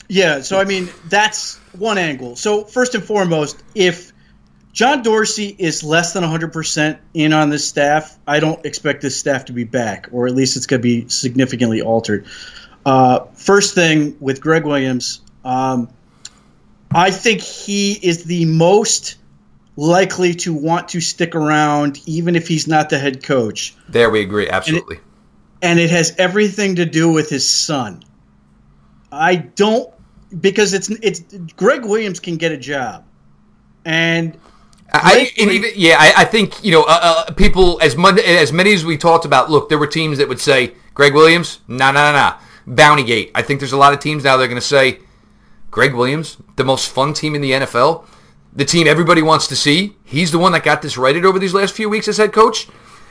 Yeah, 0.09 0.41
so 0.41 0.59
I 0.59 0.65
mean 0.65 0.89
that's 1.09 1.57
one 1.79 1.99
angle. 1.99 2.35
So 2.35 2.65
first 2.65 2.95
and 2.95 3.05
foremost, 3.05 3.63
if 3.75 4.13
John 4.79 5.03
Dorsey 5.03 5.57
is 5.59 5.83
less 5.83 6.13
than 6.13 6.23
100% 6.23 7.01
in 7.13 7.33
on 7.33 7.51
this 7.51 7.67
staff, 7.67 8.17
I 8.29 8.39
don't 8.39 8.65
expect 8.65 9.03
this 9.03 9.17
staff 9.17 9.47
to 9.47 9.53
be 9.53 9.65
back, 9.65 10.09
or 10.13 10.29
at 10.29 10.37
least 10.37 10.57
it's 10.57 10.67
going 10.67 10.81
to 10.81 10.83
be 10.85 11.09
significantly 11.09 11.83
altered. 11.83 12.27
Uh, 12.87 13.25
first 13.35 13.75
thing 13.75 14.17
with 14.21 14.41
Gregg 14.41 14.65
Williams, 14.65 15.21
um, 15.45 15.89
I 16.93 17.11
think 17.11 17.41
he 17.41 17.95
is 17.95 18.23
the 18.23 18.45
most 18.45 19.17
likely 19.75 20.35
to 20.35 20.55
want 20.55 20.91
to 20.91 21.01
stick 21.01 21.35
around 21.35 21.99
even 22.07 22.37
if 22.37 22.47
he's 22.47 22.69
not 22.69 22.89
the 22.89 23.01
head 23.01 23.25
coach. 23.25 23.75
There 23.89 24.11
we 24.11 24.21
agree, 24.21 24.49
absolutely. 24.49 24.99
And 24.99 25.01
it, 25.01 25.11
and 25.63 25.81
it 25.81 25.91
has 25.91 26.15
everything 26.19 26.77
to 26.77 26.87
do 26.87 27.11
with 27.11 27.29
his 27.29 27.49
son. 27.49 28.05
I 29.11 29.35
don't 29.35 29.93
because 30.41 30.73
it's 30.73 30.89
it's 30.89 31.21
Gregg 31.57 31.85
Williams 31.85 32.21
can 32.21 32.37
get 32.37 32.53
a 32.53 32.57
job, 32.57 33.05
and 33.85 34.39
I, 34.93 35.31
even 35.37 35.71
yeah, 35.77 35.97
I, 35.99 36.23
I 36.23 36.25
think 36.25 36.65
you 36.65 36.73
know 36.73 36.83
uh, 36.83 36.99
uh, 37.29 37.33
people 37.35 37.79
as 37.83 37.97
much 37.97 38.19
as 38.21 38.53
many 38.53 38.73
as 38.73 38.85
we 38.85 38.97
talked 38.97 39.25
about. 39.25 39.51
Look, 39.51 39.69
there 39.69 39.79
were 39.79 39.87
teams 39.87 40.19
that 40.19 40.29
would 40.29 40.41
say 40.41 40.75
Gregg 40.95 41.15
Williams, 41.15 41.61
no, 41.69 41.91
no, 41.93 42.11
no, 42.11 42.13
no, 42.13 42.35
Bounty 42.67 43.05
Gate. 43.05 43.31
I 43.35 43.43
think 43.43 43.61
there's 43.61 43.73
a 43.73 43.77
lot 43.77 43.93
of 43.93 44.01
teams 44.01 44.25
now 44.25 44.37
that 44.37 44.45
are 44.45 44.49
going 44.49 44.61
to 44.61 44.67
say 44.67 45.01
Gregg 45.71 45.95
Williams, 45.95 46.39
the 46.57 46.65
most 46.65 46.89
fun 46.89 47.13
team 47.13 47.35
in 47.35 47.43
the 47.43 47.51
NFL, 47.51 48.07
the 48.55 48.65
team 48.65 48.87
everybody 48.87 49.21
wants 49.21 49.47
to 49.49 49.57
see. 49.57 49.97
He's 50.05 50.33
the 50.33 50.39
one 50.39 50.53
that 50.53 50.65
got 50.65 50.81
this 50.81 50.97
righted 50.97 51.27
over 51.27 51.39
these 51.39 51.55
last 51.55 51.75
few 51.75 51.91
weeks 51.91 52.09
as 52.09 52.17
head 52.17 52.33
coach. 52.33 52.67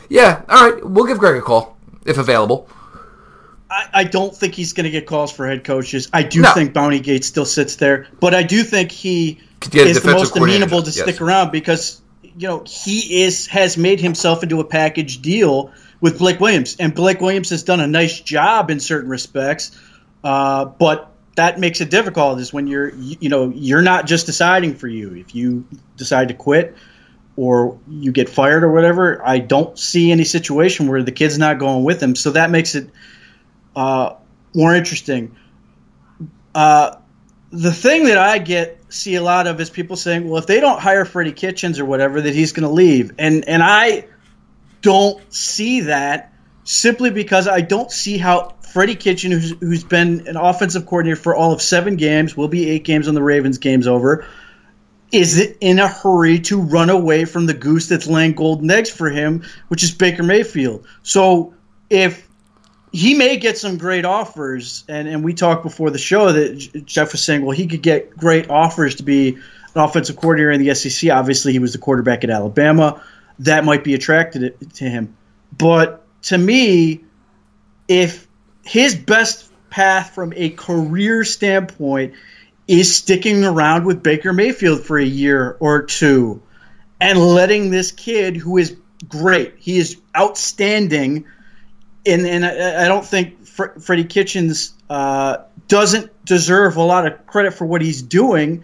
Yeah, 0.09 0.41
all 0.49 0.71
right, 0.71 0.84
we'll 0.84 1.05
give 1.05 1.19
Gregg 1.19 1.36
a 1.36 1.41
call 1.41 1.78
if 2.05 2.17
available. 2.17 2.69
I, 3.70 3.89
I 3.93 4.03
don't 4.03 4.36
think 4.36 4.55
he's 4.55 4.74
going 4.74 4.86
to 4.86 4.89
get 4.89 5.05
calls 5.05 5.32
for 5.32 5.47
head 5.47 5.63
coaches. 5.63 6.09
I 6.13 6.24
do 6.24 6.41
no. 6.41 6.51
think 6.51 6.74
Bounty 6.74 6.99
Gate 6.99 7.24
still 7.26 7.45
sits 7.45 7.76
there, 7.76 8.07
but 8.20 8.34
I 8.34 8.43
do 8.43 8.63
think 8.63 8.91
he 8.91 9.41
is 9.74 10.01
the 10.01 10.11
most 10.11 10.36
amenable 10.36 10.82
to 10.82 10.91
yes. 10.91 11.01
stick 11.01 11.22
around 11.22 11.51
because 11.51 12.01
you 12.22 12.47
know 12.47 12.63
he 12.65 13.24
is 13.24 13.47
has 13.47 13.78
made 13.78 13.99
himself 13.99 14.43
into 14.43 14.59
a 14.59 14.63
package 14.63 15.22
deal 15.22 15.72
with 15.99 16.20
Blake 16.20 16.39
Williams, 16.39 16.78
and 16.80 16.93
Blake 16.93 17.20
Williams 17.22 17.49
has 17.49 17.63
done 17.63 17.80
a 17.80 17.88
nice 17.88 18.20
job 18.20 18.70
in 18.70 18.80
certain 18.80 19.09
respects, 19.09 19.78
uh, 20.24 20.65
but 20.65 21.11
that 21.36 21.59
makes 21.59 21.82
it 21.82 21.89
difficult. 21.89 22.39
Is 22.39 22.53
when 22.53 22.68
you're 22.68 22.93
you 22.95 23.30
know 23.30 23.49
you're 23.49 23.82
not 23.82 24.05
just 24.05 24.26
deciding 24.26 24.76
for 24.76 24.88
you. 24.88 25.15
If 25.15 25.36
you 25.36 25.68
decide 25.97 26.30
to 26.30 26.34
quit 26.34 26.76
or 27.36 27.80
you 27.88 28.11
get 28.11 28.30
fired 28.30 28.63
or 28.63 28.72
whatever, 28.72 29.26
I 29.26 29.39
don't 29.39 29.78
see 29.78 30.11
any 30.11 30.24
situation 30.24 30.88
where 30.88 31.03
the 31.03 31.11
kid's 31.11 31.38
not 31.38 31.59
going 31.59 31.84
with 31.84 32.01
him. 32.01 32.15
So 32.15 32.32
that 32.32 32.49
makes 32.49 32.74
it 32.74 32.89
uh, 33.78 34.15
more 34.55 34.75
interesting. 34.75 35.36
Uh, 36.55 36.95
the 37.51 37.71
thing 37.71 38.05
that 38.05 38.17
I 38.17 38.39
get 38.39 38.82
see 38.89 39.13
a 39.15 39.21
lot 39.21 39.45
of 39.45 39.61
is 39.61 39.69
people 39.69 39.95
saying, 39.95 40.28
"Well, 40.28 40.39
if 40.39 40.47
they 40.47 40.59
don't 40.59 40.80
hire 40.80 41.05
Freddie 41.05 41.32
Kitchens 41.32 41.80
or 41.80 41.86
whatever, 41.86 42.19
that 42.19 42.34
he's 42.34 42.53
going 42.53 42.67
to 42.67 42.73
leave," 42.73 43.13
and 43.19 43.47
and 43.47 43.61
I 43.61 44.07
don't 44.82 45.21
see 45.32 45.82
that 45.82 46.34
simply 46.63 47.11
because 47.11 47.47
I 47.47 47.61
don't 47.61 47.91
see 47.91 48.17
how 48.17 48.55
Freddie 48.61 48.95
Kitchen, 48.95 49.32
who's, 49.32 49.51
who's 49.59 49.84
been 49.84 50.28
an 50.28 50.38
offensive 50.38 50.88
coordinator 50.88 51.15
for 51.15 51.36
all 51.36 51.53
of 51.53 51.61
seven 51.61 51.95
games, 51.95 52.36
will 52.36 52.47
be 52.47 52.69
eight 52.69 52.84
games 52.84 53.07
on 53.07 53.13
the 53.13 53.23
Ravens 53.23 53.59
games 53.59 53.88
over, 53.88 54.25
is 55.11 55.38
it 55.38 55.57
in 55.61 55.80
a 55.80 55.88
hurry 55.88 56.39
to 56.39 56.61
run 56.61 56.89
away 56.89 57.25
from 57.25 57.45
the 57.45 57.53
goose 57.53 57.88
that's 57.88 58.07
laying 58.07 58.34
golden 58.34 58.69
eggs 58.71 58.89
for 58.89 59.09
him, 59.09 59.43
which 59.67 59.84
is 59.84 59.91
Baker 59.91 60.23
Mayfield. 60.23 60.86
So 61.03 61.53
if 61.89 62.26
he 62.91 63.15
may 63.15 63.38
get 63.38 63.57
some 63.57 63.77
great 63.77 64.05
offers. 64.05 64.83
And, 64.88 65.07
and 65.07 65.23
we 65.23 65.33
talked 65.33 65.63
before 65.63 65.89
the 65.89 65.97
show 65.97 66.31
that 66.31 66.85
Jeff 66.85 67.11
was 67.11 67.23
saying, 67.23 67.43
well, 67.43 67.55
he 67.55 67.67
could 67.67 67.81
get 67.81 68.15
great 68.15 68.49
offers 68.49 68.95
to 68.95 69.03
be 69.03 69.35
an 69.35 69.41
offensive 69.75 70.15
coordinator 70.15 70.51
in 70.51 70.63
the 70.63 70.73
SEC. 70.73 71.09
Obviously, 71.11 71.51
he 71.51 71.59
was 71.59 71.73
the 71.73 71.79
quarterback 71.79 72.23
at 72.23 72.29
Alabama. 72.29 73.03
That 73.39 73.65
might 73.65 73.83
be 73.83 73.93
attracted 73.93 74.73
to 74.75 74.85
him. 74.85 75.15
But 75.55 76.03
to 76.23 76.38
me, 76.38 77.03
if 77.88 78.27
his 78.63 78.95
best 78.95 79.51
path 79.69 80.15
from 80.15 80.33
a 80.35 80.49
career 80.49 81.23
standpoint 81.23 82.13
is 82.67 82.95
sticking 82.95 83.45
around 83.45 83.85
with 83.85 84.03
Baker 84.03 84.33
Mayfield 84.33 84.83
for 84.83 84.97
a 84.97 85.05
year 85.05 85.55
or 85.59 85.83
two 85.83 86.41
and 86.99 87.19
letting 87.19 87.69
this 87.69 87.91
kid 87.91 88.35
who 88.35 88.57
is 88.57 88.75
great, 89.07 89.55
he 89.57 89.77
is 89.77 89.97
outstanding– 90.15 91.25
and 92.08 92.26
and 92.26 92.45
I, 92.45 92.86
I 92.86 92.88
don't 92.88 93.05
think 93.05 93.45
Fr- 93.45 93.80
Freddie 93.80 94.05
Kitchens 94.05 94.74
uh, 94.89 95.38
doesn't 95.68 96.26
deserve 96.26 96.78
a 96.78 96.84
lot 96.84 97.05
of 97.05 97.26
credit 97.28 97.53
for 97.53 97.66
what 97.66 97.82
he's 97.82 98.01
doing, 98.01 98.64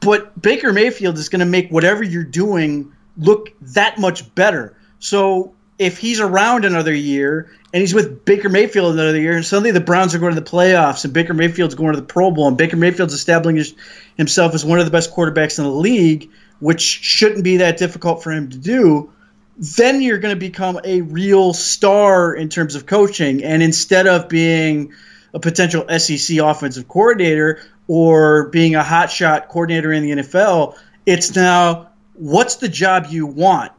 but 0.00 0.40
Baker 0.40 0.72
Mayfield 0.72 1.18
is 1.18 1.28
going 1.28 1.40
to 1.40 1.46
make 1.46 1.70
whatever 1.70 2.02
you're 2.02 2.24
doing 2.24 2.92
look 3.16 3.50
that 3.60 3.98
much 3.98 4.34
better. 4.34 4.76
So 4.98 5.54
if 5.78 5.98
he's 5.98 6.20
around 6.20 6.64
another 6.64 6.94
year 6.94 7.50
and 7.72 7.80
he's 7.80 7.94
with 7.94 8.24
Baker 8.24 8.48
Mayfield 8.48 8.94
another 8.94 9.20
year, 9.20 9.36
and 9.36 9.44
suddenly 9.44 9.72
the 9.72 9.80
Browns 9.80 10.14
are 10.14 10.18
going 10.18 10.34
to 10.34 10.40
the 10.40 10.48
playoffs 10.48 11.04
and 11.04 11.12
Baker 11.12 11.34
Mayfield's 11.34 11.74
going 11.74 11.94
to 11.94 12.00
the 12.00 12.06
Pro 12.06 12.30
Bowl 12.30 12.48
and 12.48 12.56
Baker 12.56 12.76
Mayfield's 12.76 13.14
establishing 13.14 13.76
himself 14.16 14.54
as 14.54 14.64
one 14.64 14.78
of 14.78 14.84
the 14.84 14.90
best 14.90 15.12
quarterbacks 15.12 15.58
in 15.58 15.64
the 15.64 15.70
league, 15.70 16.30
which 16.60 16.80
shouldn't 16.80 17.44
be 17.44 17.58
that 17.58 17.76
difficult 17.76 18.22
for 18.22 18.32
him 18.32 18.50
to 18.50 18.58
do 18.58 19.12
then 19.56 20.02
you're 20.02 20.18
going 20.18 20.34
to 20.34 20.40
become 20.40 20.80
a 20.84 21.00
real 21.02 21.52
star 21.52 22.34
in 22.34 22.48
terms 22.48 22.74
of 22.74 22.86
coaching. 22.86 23.44
And 23.44 23.62
instead 23.62 24.06
of 24.06 24.28
being 24.28 24.92
a 25.32 25.40
potential 25.40 25.86
SEC 25.98 26.38
offensive 26.38 26.88
coordinator 26.88 27.60
or 27.86 28.48
being 28.48 28.74
a 28.74 28.82
hotshot 28.82 29.48
coordinator 29.48 29.92
in 29.92 30.02
the 30.02 30.22
NFL, 30.22 30.76
it's 31.06 31.34
now 31.36 31.90
what's 32.14 32.56
the 32.56 32.68
job 32.68 33.06
you 33.10 33.26
want? 33.26 33.72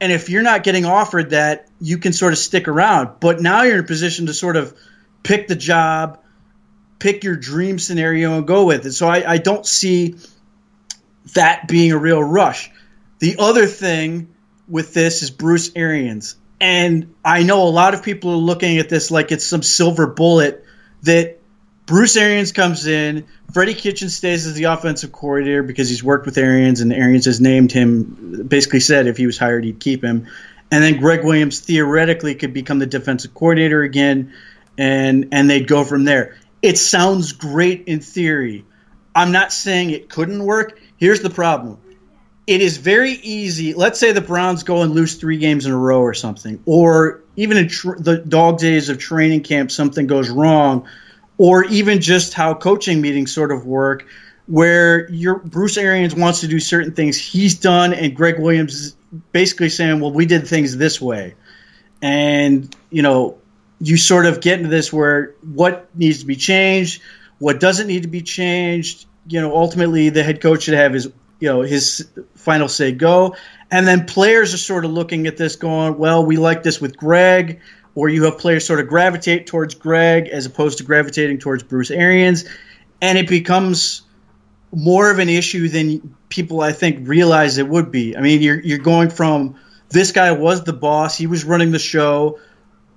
And 0.00 0.10
if 0.12 0.30
you're 0.30 0.42
not 0.42 0.64
getting 0.64 0.86
offered 0.86 1.30
that, 1.30 1.68
you 1.80 1.98
can 1.98 2.12
sort 2.12 2.32
of 2.32 2.38
stick 2.38 2.68
around. 2.68 3.20
But 3.20 3.40
now 3.40 3.62
you're 3.62 3.74
in 3.74 3.84
a 3.84 3.86
position 3.86 4.26
to 4.26 4.34
sort 4.34 4.56
of 4.56 4.74
pick 5.22 5.46
the 5.46 5.56
job, 5.56 6.20
pick 6.98 7.22
your 7.22 7.36
dream 7.36 7.78
scenario, 7.78 8.36
and 8.36 8.46
go 8.46 8.64
with 8.64 8.86
it. 8.86 8.92
So 8.92 9.06
I, 9.06 9.32
I 9.32 9.38
don't 9.38 9.66
see 9.66 10.16
that 11.34 11.68
being 11.68 11.92
a 11.92 11.98
real 11.98 12.22
rush. 12.22 12.70
The 13.18 13.36
other 13.38 13.66
thing 13.66 14.34
with 14.70 14.94
this 14.94 15.22
is 15.22 15.30
Bruce 15.30 15.70
Arians. 15.74 16.36
And 16.60 17.14
I 17.24 17.42
know 17.42 17.62
a 17.64 17.70
lot 17.70 17.94
of 17.94 18.02
people 18.02 18.32
are 18.32 18.36
looking 18.36 18.78
at 18.78 18.88
this 18.88 19.10
like 19.10 19.32
it's 19.32 19.46
some 19.46 19.62
silver 19.62 20.06
bullet 20.06 20.64
that 21.02 21.38
Bruce 21.86 22.16
Arians 22.16 22.52
comes 22.52 22.86
in, 22.86 23.26
Freddie 23.52 23.74
Kitchen 23.74 24.10
stays 24.10 24.46
as 24.46 24.54
the 24.54 24.64
offensive 24.64 25.10
coordinator 25.10 25.62
because 25.62 25.88
he's 25.88 26.04
worked 26.04 26.24
with 26.24 26.38
Arians 26.38 26.80
and 26.80 26.92
Arians 26.92 27.24
has 27.24 27.40
named 27.40 27.72
him, 27.72 28.46
basically 28.46 28.78
said 28.80 29.08
if 29.08 29.16
he 29.16 29.26
was 29.26 29.38
hired, 29.38 29.64
he'd 29.64 29.80
keep 29.80 30.04
him. 30.04 30.28
And 30.70 30.84
then 30.84 31.00
Gregg 31.00 31.24
Williams 31.24 31.58
theoretically 31.58 32.36
could 32.36 32.52
become 32.52 32.78
the 32.78 32.86
defensive 32.86 33.34
coordinator 33.34 33.82
again, 33.82 34.32
and 34.78 35.30
and 35.32 35.50
they'd 35.50 35.66
go 35.66 35.82
from 35.82 36.04
there. 36.04 36.36
It 36.62 36.78
sounds 36.78 37.32
great 37.32 37.88
in 37.88 38.00
theory. 38.00 38.64
I'm 39.12 39.32
not 39.32 39.52
saying 39.52 39.90
it 39.90 40.08
couldn't 40.08 40.44
work. 40.44 40.80
Here's 40.96 41.22
the 41.22 41.30
problem 41.30 41.78
it 42.46 42.60
is 42.60 42.78
very 42.78 43.12
easy. 43.12 43.74
Let's 43.74 44.00
say 44.00 44.12
the 44.12 44.20
Browns 44.20 44.62
go 44.62 44.82
and 44.82 44.92
lose 44.92 45.14
three 45.14 45.38
games 45.38 45.66
in 45.66 45.72
a 45.72 45.78
row 45.78 46.00
or 46.00 46.14
something, 46.14 46.60
or 46.66 47.20
even 47.36 47.56
in 47.56 47.68
tr- 47.68 47.98
the 47.98 48.16
dog 48.16 48.58
days 48.58 48.88
of 48.88 48.98
training 48.98 49.42
camp, 49.42 49.70
something 49.70 50.06
goes 50.06 50.28
wrong, 50.28 50.88
or 51.38 51.64
even 51.64 52.00
just 52.00 52.34
how 52.34 52.54
coaching 52.54 53.00
meetings 53.00 53.32
sort 53.32 53.52
of 53.52 53.66
work, 53.66 54.06
where 54.46 55.08
your 55.10 55.38
Bruce 55.38 55.76
Arians 55.76 56.14
wants 56.14 56.40
to 56.40 56.48
do 56.48 56.58
certain 56.58 56.92
things 56.92 57.16
he's 57.16 57.54
done, 57.54 57.92
and 57.92 58.16
Gregg 58.16 58.38
Williams 58.38 58.74
is 58.74 58.96
basically 59.32 59.68
saying, 59.68 60.00
"Well, 60.00 60.12
we 60.12 60.26
did 60.26 60.46
things 60.46 60.76
this 60.76 61.00
way," 61.00 61.34
and 62.02 62.74
you 62.90 63.02
know, 63.02 63.38
you 63.80 63.96
sort 63.96 64.26
of 64.26 64.40
get 64.40 64.58
into 64.58 64.70
this 64.70 64.92
where 64.92 65.34
what 65.42 65.88
needs 65.94 66.20
to 66.20 66.26
be 66.26 66.36
changed, 66.36 67.02
what 67.38 67.60
doesn't 67.60 67.86
need 67.86 68.02
to 68.02 68.08
be 68.08 68.22
changed. 68.22 69.06
You 69.28 69.40
know, 69.40 69.54
ultimately, 69.56 70.08
the 70.08 70.22
head 70.22 70.40
coach 70.40 70.64
should 70.64 70.74
have 70.74 70.92
his 70.92 71.08
you 71.40 71.48
know 71.48 71.62
his 71.62 72.08
final 72.36 72.68
say 72.68 72.92
go. 72.92 73.34
And 73.72 73.86
then 73.86 74.04
players 74.06 74.52
are 74.52 74.58
sort 74.58 74.84
of 74.84 74.90
looking 74.90 75.26
at 75.26 75.36
this 75.36 75.56
going 75.56 75.98
well 75.98 76.24
we 76.24 76.36
like 76.36 76.62
this 76.62 76.80
with 76.80 76.96
gregg 76.96 77.60
or 77.94 78.08
you 78.08 78.24
have 78.24 78.38
players 78.38 78.64
sort 78.64 78.80
of 78.80 78.88
gravitate 78.88 79.46
towards 79.46 79.74
gregg 79.74 80.28
as 80.28 80.46
opposed 80.46 80.78
to 80.78 80.84
gravitating 80.84 81.38
towards 81.38 81.62
bruce 81.62 81.90
arians. 81.90 82.44
And 83.02 83.18
it 83.18 83.28
becomes 83.28 84.02
more 84.72 85.10
of 85.10 85.18
an 85.18 85.28
issue 85.28 85.68
than 85.68 86.14
people 86.28 86.60
i 86.60 86.72
think 86.72 87.08
realize 87.08 87.58
it 87.58 87.66
would 87.66 87.90
be. 87.90 88.16
I 88.16 88.20
mean 88.20 88.42
you're, 88.42 88.60
you're 88.60 88.78
going 88.78 89.10
from 89.10 89.56
this 89.88 90.12
guy 90.12 90.30
was 90.32 90.62
the 90.62 90.72
boss 90.72 91.16
he 91.16 91.26
was 91.26 91.44
running 91.44 91.72
the 91.72 91.80
show 91.80 92.38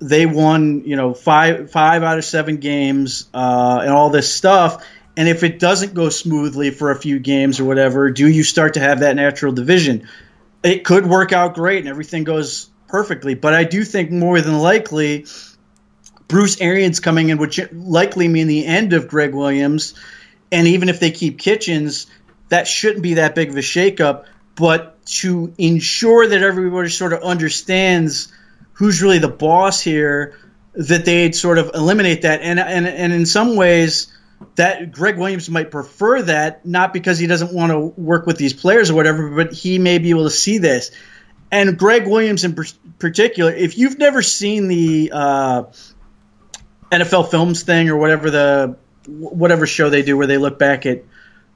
they 0.03 0.25
won 0.25 0.83
you 0.85 0.95
know 0.95 1.13
five 1.13 1.71
five 1.71 2.03
out 2.03 2.17
of 2.17 2.25
seven 2.25 2.57
games 2.57 3.29
uh, 3.33 3.79
and 3.81 3.91
all 3.91 4.09
this 4.09 4.33
stuff 4.33 4.85
and 5.15 5.27
if 5.27 5.43
it 5.43 5.59
doesn't 5.59 5.93
go 5.93 6.09
smoothly 6.09 6.71
for 6.71 6.91
a 6.91 6.95
few 6.95 7.19
games 7.19 7.59
or 7.59 7.65
whatever, 7.65 8.09
do 8.09 8.27
you 8.27 8.43
start 8.43 8.75
to 8.75 8.79
have 8.79 9.01
that 9.01 9.15
natural 9.15 9.53
division? 9.53 10.07
It 10.63 10.85
could 10.85 11.05
work 11.05 11.31
out 11.31 11.55
great 11.55 11.79
and 11.79 11.87
everything 11.87 12.23
goes 12.23 12.69
perfectly, 12.87 13.35
but 13.35 13.53
I 13.53 13.63
do 13.63 13.83
think 13.83 14.11
more 14.11 14.41
than 14.41 14.57
likely 14.59 15.25
Bruce 16.27 16.59
Arians 16.61 16.99
coming 16.99 17.29
in 17.29 17.37
would 17.37 17.71
likely 17.73 18.27
mean 18.27 18.47
the 18.47 18.65
end 18.65 18.93
of 18.93 19.07
Gregg 19.07 19.35
Williams. 19.35 19.93
And 20.51 20.67
even 20.67 20.89
if 20.89 20.99
they 20.99 21.11
keep 21.11 21.37
Kitchens, 21.37 22.07
that 22.49 22.67
shouldn't 22.67 23.03
be 23.03 23.15
that 23.15 23.35
big 23.35 23.49
of 23.49 23.55
a 23.55 23.59
shakeup. 23.59 24.25
But 24.55 25.03
to 25.05 25.53
ensure 25.57 26.27
that 26.27 26.41
everybody 26.41 26.89
sort 26.89 27.13
of 27.13 27.23
understands 27.23 28.31
who's 28.73 29.01
really 29.01 29.19
the 29.19 29.27
boss 29.27 29.81
here, 29.81 30.37
that 30.73 31.05
they'd 31.05 31.35
sort 31.35 31.57
of 31.57 31.71
eliminate 31.73 32.23
that. 32.23 32.41
And 32.41 32.59
and 32.59 32.87
and 32.87 33.13
in 33.13 33.25
some 33.25 33.55
ways, 33.55 34.11
that 34.55 34.91
Gregg 34.91 35.17
Williams 35.17 35.49
might 35.49 35.71
prefer 35.71 36.21
that, 36.23 36.65
not 36.65 36.93
because 36.93 37.19
he 37.19 37.27
doesn't 37.27 37.53
want 37.53 37.71
to 37.71 37.79
work 37.79 38.25
with 38.25 38.37
these 38.37 38.53
players 38.53 38.89
or 38.89 38.95
whatever, 38.95 39.29
but 39.35 39.53
he 39.53 39.79
may 39.79 39.97
be 39.97 40.09
able 40.09 40.23
to 40.23 40.29
see 40.29 40.57
this. 40.57 40.91
And 41.51 41.77
Gregg 41.77 42.07
Williams 42.07 42.43
in 42.43 42.57
particular, 42.99 43.53
if 43.53 43.77
you've 43.77 43.97
never 43.97 44.21
seen 44.21 44.67
the 44.67 45.11
uh, 45.13 45.63
NFL 46.91 47.29
Films 47.29 47.63
thing 47.63 47.89
or 47.89 47.97
whatever 47.97 48.29
the 48.29 48.77
whatever 49.07 49.67
show 49.67 49.89
they 49.89 50.01
do 50.01 50.15
where 50.15 50.27
they 50.27 50.37
look 50.37 50.57
back 50.57 50.85
at 50.85 51.03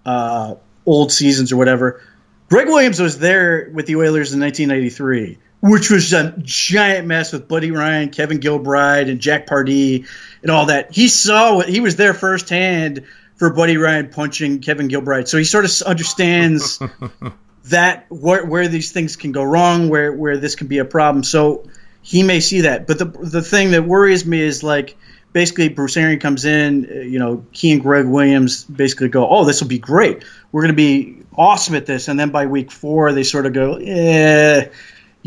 uh, 0.05 0.55
old 0.85 1.11
seasons 1.11 1.51
or 1.51 1.57
whatever, 1.57 2.01
Gregg 2.49 2.67
Williams 2.67 2.99
was 2.99 3.17
there 3.19 3.69
with 3.73 3.87
the 3.87 3.95
Oilers 3.95 4.33
in 4.33 4.39
1993 4.39 5.39
which 5.59 5.89
was 5.89 6.13
a 6.13 6.33
giant 6.39 7.07
mess 7.07 7.33
with 7.33 7.47
Buddy 7.47 7.71
Ryan, 7.71 8.09
Kevin 8.09 8.39
Gilbride, 8.39 9.09
and 9.09 9.19
Jack 9.19 9.47
Pardee, 9.47 10.05
and 10.41 10.51
all 10.51 10.67
that. 10.67 10.93
He 10.93 11.07
saw 11.07 11.55
what 11.55 11.69
he 11.69 11.79
was 11.79 11.95
there 11.95 12.13
firsthand 12.13 13.05
for 13.37 13.51
Buddy 13.53 13.77
Ryan 13.77 14.09
punching 14.09 14.59
Kevin 14.59 14.87
Gilbride, 14.87 15.27
so 15.27 15.37
he 15.37 15.43
sort 15.43 15.65
of 15.65 15.71
understands 15.87 16.79
that 17.65 18.05
where, 18.09 18.45
where 18.45 18.67
these 18.67 18.91
things 18.91 19.15
can 19.15 19.31
go 19.31 19.43
wrong, 19.43 19.89
where 19.89 20.11
where 20.11 20.37
this 20.37 20.55
can 20.55 20.67
be 20.67 20.77
a 20.77 20.85
problem. 20.85 21.23
So 21.23 21.67
he 22.01 22.23
may 22.23 22.39
see 22.39 22.61
that, 22.61 22.85
but 22.87 22.99
the 22.99 23.05
the 23.05 23.41
thing 23.41 23.71
that 23.71 23.83
worries 23.83 24.25
me 24.25 24.41
is 24.41 24.63
like 24.63 24.95
basically 25.33 25.69
Bruce 25.69 25.97
Arians 25.97 26.21
comes 26.21 26.45
in, 26.45 26.83
you 26.83 27.19
know, 27.19 27.45
Key 27.51 27.73
and 27.73 27.81
Gregg 27.81 28.05
Williams 28.05 28.63
basically 28.63 29.09
go, 29.09 29.27
oh, 29.27 29.43
this 29.43 29.61
will 29.61 29.67
be 29.67 29.77
great. 29.77 30.23
We're 30.51 30.61
going 30.61 30.73
to 30.73 30.75
be 30.75 31.17
awesome 31.35 31.75
at 31.75 31.85
this, 31.85 32.07
and 32.07 32.19
then 32.19 32.29
by 32.29 32.45
week 32.45 32.71
four 32.71 33.11
they 33.11 33.23
sort 33.23 33.47
of 33.47 33.53
go, 33.53 33.75
eh 33.75 34.67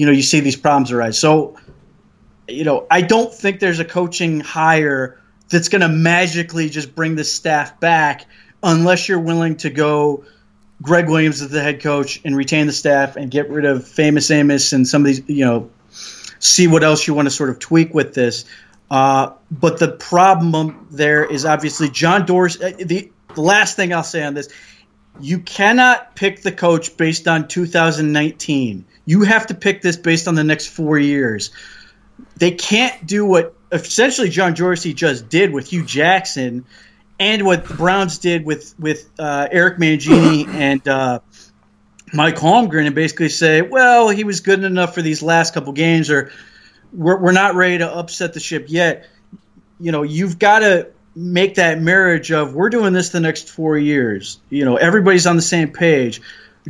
you 0.01 0.07
know 0.07 0.13
you 0.13 0.23
see 0.23 0.41
these 0.41 0.57
problems 0.57 0.93
arise. 0.93 1.19
So, 1.19 1.59
you 2.49 2.65
know, 2.65 2.87
I 2.91 3.03
don't 3.03 3.31
think 3.31 3.61
there's 3.61 3.81
a 3.81 3.85
coaching 3.85 4.41
hire 4.41 5.21
that's 5.51 5.69
going 5.69 5.83
to 5.83 5.91
magically 5.91 6.71
just 6.71 6.95
bring 6.95 7.17
the 7.17 7.25
staff 7.25 7.79
back 7.81 8.25
unless 8.63 9.11
you're 9.11 9.21
willing 9.21 9.57
to 9.59 9.69
go 9.69 10.25
Gregg 10.81 11.11
Williams 11.11 11.43
as 11.43 11.51
the 11.51 11.61
head 11.61 11.83
coach 11.83 12.19
and 12.25 12.35
retain 12.35 12.67
the 12.67 12.73
staff 12.73 13.17
and 13.17 13.31
get 13.31 13.51
rid 13.51 13.67
of 13.67 13.87
famous 13.87 14.31
Amos 14.31 14.73
and 14.73 14.89
some 14.89 15.03
of 15.03 15.07
these, 15.07 15.29
you 15.29 15.45
know, 15.45 15.71
see 16.39 16.67
what 16.67 16.83
else 16.83 17.07
you 17.07 17.13
want 17.13 17.27
to 17.27 17.31
sort 17.31 17.51
of 17.51 17.59
tweak 17.59 17.93
with 17.93 18.15
this. 18.15 18.47
Uh, 18.91 19.35
but 19.51 19.79
the 19.79 19.89
problem 19.89 20.89
there 20.93 21.27
is 21.27 21.45
obviously 21.45 21.91
John 21.91 22.25
Dorsey. 22.25 22.65
Uh, 22.65 22.73
the, 22.79 23.13
the 23.35 23.43
last 23.43 23.77
thing 23.77 23.93
I'll 23.93 24.03
say 24.03 24.23
on 24.23 24.33
this, 24.33 24.49
you 25.21 25.41
cannot 25.41 26.17
pick 26.17 26.41
the 26.41 26.53
coach 26.53 26.97
based 26.97 27.29
on 27.29 27.49
2019. 27.49 28.87
You 29.05 29.23
have 29.23 29.49
to 29.49 29.55
pick 29.55 29.83
this 29.83 29.97
based 29.97 30.29
on 30.29 30.35
the 30.35 30.45
next 30.45 30.69
four 30.69 30.99
years. 30.99 31.51
They 32.37 32.53
can't 32.53 33.07
do 33.07 33.25
what 33.25 33.55
essentially 33.73 34.29
John 34.29 34.55
Dorsey 34.55 34.95
just 34.95 35.29
did 35.29 35.53
with 35.53 35.69
Hue 35.69 35.85
Jackson, 35.85 36.65
and 37.19 37.45
what 37.45 37.67
the 37.67 37.75
Browns 37.75 38.19
did 38.19 38.45
with 38.45 38.75
with 38.79 39.09
uh, 39.19 39.49
Eric 39.51 39.79
Mangini 39.79 40.47
and 40.55 40.87
uh, 40.87 41.21
Mike 42.13 42.37
Holmgren, 42.37 42.87
and 42.87 42.95
basically 42.95 43.29
say, 43.29 43.63
well, 43.63 44.09
he 44.09 44.25
was 44.25 44.41
good 44.41 44.63
enough 44.65 44.95
for 44.95 45.03
these 45.03 45.23
last 45.23 45.55
couple 45.55 45.73
games, 45.73 46.11
or 46.11 46.31
we're, 46.93 47.19
we're 47.19 47.33
not 47.33 47.55
ready 47.55 47.79
to 47.79 47.89
upset 47.89 48.35
the 48.35 48.41
ship 48.41 48.67
yet. 48.69 49.09
You 49.79 49.93
know, 49.93 50.03
you've 50.03 50.39
got 50.39 50.61
to 50.61 50.89
make 51.15 51.57
that 51.57 51.81
marriage 51.81 52.33
of 52.33 52.55
we're 52.55 52.71
doing 52.71 52.93
this 52.93 53.11
the 53.11 53.21
next 53.21 53.49
four 53.49 53.77
years. 53.77 54.41
You 54.49 54.65
know, 54.65 54.77
everybody's 54.77 55.27
on 55.27 55.37
the 55.37 55.43
same 55.43 55.73
page 55.73 56.21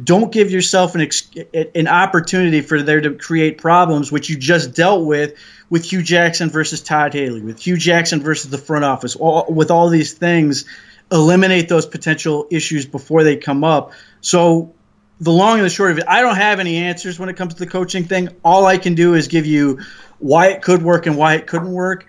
don't 0.02 0.30
give 0.30 0.50
yourself 0.50 0.94
an 0.94 1.00
ex- 1.00 1.30
an 1.74 1.88
opportunity 1.88 2.60
for 2.60 2.82
there 2.82 3.00
to 3.00 3.14
create 3.14 3.58
problems, 3.58 4.12
which 4.12 4.30
you 4.30 4.36
just 4.36 4.74
dealt 4.74 5.04
with 5.04 5.34
with 5.68 5.84
Hue 5.84 6.02
Jackson 6.02 6.50
versus 6.50 6.80
Todd 6.80 7.14
Haley, 7.14 7.42
with 7.42 7.60
Hue 7.60 7.76
Jackson 7.76 8.20
versus 8.20 8.50
the 8.50 8.58
front 8.58 8.84
office, 8.84 9.16
all, 9.16 9.46
with 9.48 9.70
all 9.70 9.88
these 9.88 10.12
things. 10.14 10.64
Eliminate 11.12 11.68
those 11.68 11.86
potential 11.86 12.46
issues 12.50 12.86
before 12.86 13.24
they 13.24 13.36
come 13.36 13.64
up. 13.64 13.92
So, 14.20 14.74
the 15.20 15.32
long 15.32 15.58
and 15.58 15.66
the 15.66 15.70
short 15.70 15.90
of 15.90 15.98
it, 15.98 16.04
I 16.06 16.22
don't 16.22 16.36
have 16.36 16.60
any 16.60 16.76
answers 16.76 17.18
when 17.18 17.28
it 17.28 17.36
comes 17.36 17.54
to 17.54 17.58
the 17.58 17.70
coaching 17.70 18.04
thing. 18.04 18.28
All 18.44 18.64
I 18.64 18.78
can 18.78 18.94
do 18.94 19.14
is 19.14 19.26
give 19.26 19.44
you 19.44 19.80
why 20.18 20.48
it 20.48 20.62
could 20.62 20.82
work 20.82 21.06
and 21.06 21.16
why 21.16 21.34
it 21.34 21.48
couldn't 21.48 21.72
work. 21.72 22.06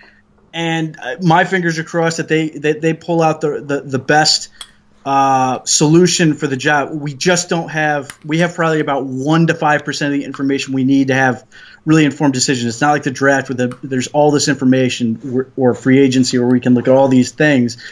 And 0.53 0.97
uh, 1.01 1.15
my 1.21 1.45
fingers 1.45 1.79
are 1.79 1.83
crossed 1.83 2.17
that 2.17 2.27
they 2.27 2.49
that 2.49 2.81
they 2.81 2.93
pull 2.93 3.23
out 3.23 3.41
the 3.41 3.61
the, 3.61 3.81
the 3.81 3.99
best 3.99 4.49
uh, 5.05 5.63
solution 5.65 6.33
for 6.35 6.47
the 6.47 6.57
job. 6.57 6.91
We 6.93 7.13
just 7.13 7.49
don't 7.49 7.69
have. 7.69 8.17
We 8.23 8.39
have 8.39 8.53
probably 8.53 8.79
about 8.79 9.05
one 9.05 9.47
to 9.47 9.53
five 9.53 9.83
percent 9.83 10.13
of 10.13 10.19
the 10.19 10.25
information 10.25 10.73
we 10.73 10.83
need 10.83 11.07
to 11.07 11.15
have 11.15 11.45
really 11.85 12.05
informed 12.05 12.33
decisions. 12.33 12.67
It's 12.67 12.81
not 12.81 12.91
like 12.91 13.03
the 13.03 13.11
draft 13.11 13.49
where 13.49 13.67
the, 13.67 13.77
there's 13.81 14.07
all 14.07 14.31
this 14.31 14.47
information 14.47 15.19
or, 15.33 15.51
or 15.57 15.73
free 15.73 15.99
agency 15.99 16.37
where 16.37 16.47
we 16.47 16.59
can 16.59 16.75
look 16.75 16.87
at 16.87 16.93
all 16.93 17.07
these 17.07 17.31
things. 17.31 17.83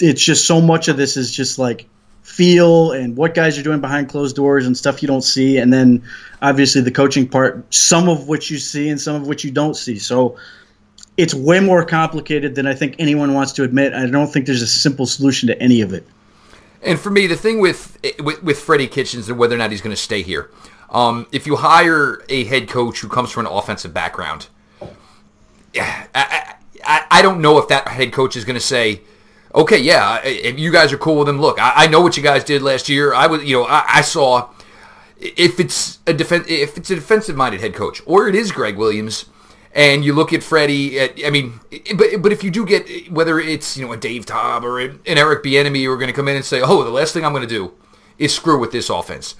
It's 0.00 0.22
just 0.22 0.46
so 0.46 0.60
much 0.60 0.88
of 0.88 0.96
this 0.96 1.16
is 1.16 1.32
just 1.32 1.58
like 1.58 1.86
feel 2.22 2.92
and 2.92 3.16
what 3.16 3.34
guys 3.34 3.58
are 3.58 3.62
doing 3.62 3.80
behind 3.80 4.08
closed 4.08 4.34
doors 4.34 4.66
and 4.66 4.76
stuff 4.76 5.02
you 5.02 5.06
don't 5.06 5.22
see, 5.22 5.58
and 5.58 5.72
then 5.72 6.02
obviously 6.40 6.80
the 6.80 6.90
coaching 6.90 7.28
part, 7.28 7.72
some 7.72 8.08
of 8.08 8.26
which 8.26 8.50
you 8.50 8.58
see 8.58 8.88
and 8.88 9.00
some 9.00 9.14
of 9.14 9.26
which 9.26 9.44
you 9.44 9.50
don't 9.50 9.76
see. 9.76 9.98
So 9.98 10.38
it's 11.16 11.34
way 11.34 11.60
more 11.60 11.84
complicated 11.84 12.54
than 12.54 12.66
I 12.66 12.74
think 12.74 12.96
anyone 12.98 13.34
wants 13.34 13.52
to 13.52 13.64
admit. 13.64 13.92
I 13.92 14.06
don't 14.06 14.32
think 14.32 14.46
there's 14.46 14.62
a 14.62 14.66
simple 14.66 15.06
solution 15.06 15.48
to 15.48 15.62
any 15.62 15.82
of 15.82 15.92
it. 15.92 16.06
And 16.82 16.98
for 16.98 17.10
me, 17.10 17.26
the 17.26 17.36
thing 17.36 17.60
with 17.60 17.98
with, 18.20 18.42
with 18.42 18.58
Freddie 18.58 18.88
Kitchens 18.88 19.28
and 19.28 19.38
whether 19.38 19.54
or 19.54 19.58
not 19.58 19.70
he's 19.70 19.80
going 19.80 19.94
to 19.94 20.00
stay 20.00 20.22
here, 20.22 20.50
um, 20.90 21.26
if 21.32 21.46
you 21.46 21.56
hire 21.56 22.22
a 22.28 22.44
head 22.44 22.68
coach 22.68 23.00
who 23.00 23.08
comes 23.08 23.30
from 23.30 23.46
an 23.46 23.52
offensive 23.52 23.94
background, 23.94 24.48
I, 25.74 26.54
I, 26.84 27.04
I 27.10 27.22
don't 27.22 27.40
know 27.40 27.58
if 27.58 27.68
that 27.68 27.88
head 27.88 28.12
coach 28.12 28.36
is 28.36 28.44
going 28.44 28.54
to 28.54 28.60
say, 28.60 29.02
okay, 29.54 29.78
yeah, 29.78 30.20
if 30.24 30.58
you 30.58 30.72
guys 30.72 30.92
are 30.92 30.98
cool 30.98 31.18
with 31.18 31.28
him, 31.28 31.40
look, 31.40 31.60
I, 31.60 31.84
I 31.84 31.86
know 31.86 32.00
what 32.00 32.16
you 32.16 32.22
guys 32.22 32.44
did 32.44 32.62
last 32.62 32.88
year. 32.88 33.14
I 33.14 33.26
was, 33.26 33.44
you 33.44 33.56
know, 33.56 33.64
I, 33.64 33.84
I 33.86 34.00
saw 34.02 34.50
if 35.18 35.60
it's 35.60 36.00
a 36.06 36.12
defense 36.12 36.46
if 36.48 36.76
it's 36.76 36.90
a 36.90 36.96
defensive 36.96 37.36
minded 37.36 37.60
head 37.60 37.74
coach 37.74 38.02
or 38.06 38.28
it 38.28 38.34
is 38.34 38.50
Gregg 38.50 38.76
Williams 38.76 39.26
and 39.74 40.04
you 40.04 40.12
look 40.12 40.32
at 40.32 40.42
Freddie. 40.42 40.98
At, 41.00 41.24
I 41.24 41.30
mean, 41.30 41.60
but 41.96 42.20
but 42.20 42.32
if 42.32 42.44
you 42.44 42.50
do 42.50 42.66
get 42.66 43.10
whether 43.10 43.40
it's 43.40 43.76
you 43.76 43.86
know 43.86 43.92
a 43.92 43.96
Dave 43.96 44.26
Toub 44.26 44.64
or 44.64 44.80
an 44.80 45.00
Eric 45.06 45.42
Bieniemy 45.42 45.84
who 45.84 45.90
are 45.90 45.96
going 45.96 46.08
to 46.08 46.12
come 46.12 46.28
in 46.28 46.36
and 46.36 46.44
say, 46.44 46.60
oh, 46.60 46.82
the 46.82 46.90
last 46.90 47.14
thing 47.14 47.24
I'm 47.24 47.32
going 47.32 47.46
to 47.46 47.48
do 47.48 47.72
is 48.18 48.34
screw 48.34 48.58
with 48.58 48.72
this 48.72 48.90
offense. 48.90 49.34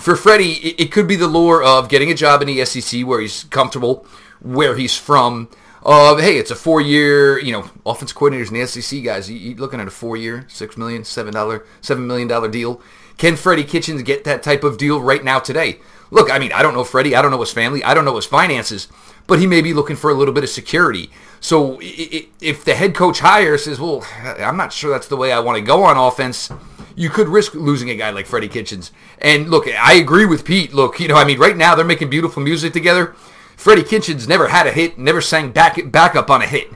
For 0.00 0.14
Freddie, 0.14 0.74
it, 0.78 0.92
could 0.92 1.08
be 1.08 1.16
the 1.16 1.26
lure 1.26 1.62
of 1.64 1.88
getting 1.88 2.10
a 2.10 2.14
job 2.14 2.42
in 2.42 2.48
the 2.48 2.62
SEC 2.66 3.06
where 3.06 3.18
he's 3.18 3.44
comfortable, 3.44 4.06
where 4.40 4.76
he's 4.76 4.96
from. 4.96 5.48
Of 5.82 6.20
hey, 6.20 6.36
it's 6.36 6.50
a 6.50 6.56
four-year, 6.56 7.38
you 7.38 7.52
know, 7.52 7.70
offense 7.86 8.12
coordinators 8.12 8.48
in 8.48 8.54
the 8.54 8.66
SEC 8.66 9.04
guys. 9.04 9.30
You, 9.30 9.54
are 9.54 9.58
looking 9.58 9.80
at 9.80 9.86
a 9.86 9.90
four-year, 9.90 10.44
six 10.48 10.76
million, 10.76 11.04
seven 11.04 11.32
dollar, 11.32 11.64
seven 11.80 12.06
million 12.06 12.28
dollar 12.28 12.48
deal. 12.48 12.82
Can 13.16 13.36
Freddie 13.36 13.64
Kitchens 13.64 14.02
get 14.02 14.24
that 14.24 14.42
type 14.42 14.64
of 14.64 14.76
deal 14.76 15.00
right 15.00 15.24
now 15.24 15.38
today? 15.38 15.80
Look, 16.10 16.30
I 16.30 16.38
mean, 16.38 16.52
I 16.52 16.62
don't 16.62 16.74
know 16.74 16.84
Freddie. 16.84 17.14
I 17.14 17.22
don't 17.22 17.30
know 17.30 17.40
his 17.40 17.52
family. 17.52 17.82
I 17.82 17.94
don't 17.94 18.04
know 18.04 18.16
his 18.16 18.26
finances 18.26 18.88
but 19.26 19.38
he 19.38 19.46
may 19.46 19.60
be 19.60 19.74
looking 19.74 19.96
for 19.96 20.10
a 20.10 20.14
little 20.14 20.34
bit 20.34 20.44
of 20.44 20.50
security. 20.50 21.10
So 21.40 21.78
if 21.80 22.64
the 22.64 22.74
head 22.74 22.94
coach 22.94 23.20
hire 23.20 23.58
says, 23.58 23.78
well, 23.78 24.06
I'm 24.22 24.56
not 24.56 24.72
sure 24.72 24.90
that's 24.90 25.08
the 25.08 25.16
way 25.16 25.32
I 25.32 25.40
want 25.40 25.56
to 25.56 25.62
go 25.62 25.84
on 25.84 25.96
offense, 25.96 26.50
you 26.94 27.10
could 27.10 27.28
risk 27.28 27.54
losing 27.54 27.90
a 27.90 27.94
guy 27.94 28.10
like 28.10 28.26
Freddie 28.26 28.48
Kitchens. 28.48 28.90
And 29.18 29.50
look, 29.50 29.68
I 29.68 29.94
agree 29.94 30.24
with 30.24 30.44
Pete. 30.44 30.72
Look, 30.72 30.98
you 30.98 31.08
know, 31.08 31.16
I 31.16 31.24
mean, 31.24 31.38
right 31.38 31.56
now 31.56 31.74
they're 31.74 31.84
making 31.84 32.10
beautiful 32.10 32.42
music 32.42 32.72
together. 32.72 33.14
Freddie 33.56 33.82
Kitchens 33.82 34.26
never 34.26 34.48
had 34.48 34.66
a 34.66 34.72
hit, 34.72 34.98
never 34.98 35.20
sang 35.20 35.52
back 35.52 35.90
back 35.90 36.16
up 36.16 36.30
on 36.30 36.42
a 36.42 36.46
hit. 36.46 36.72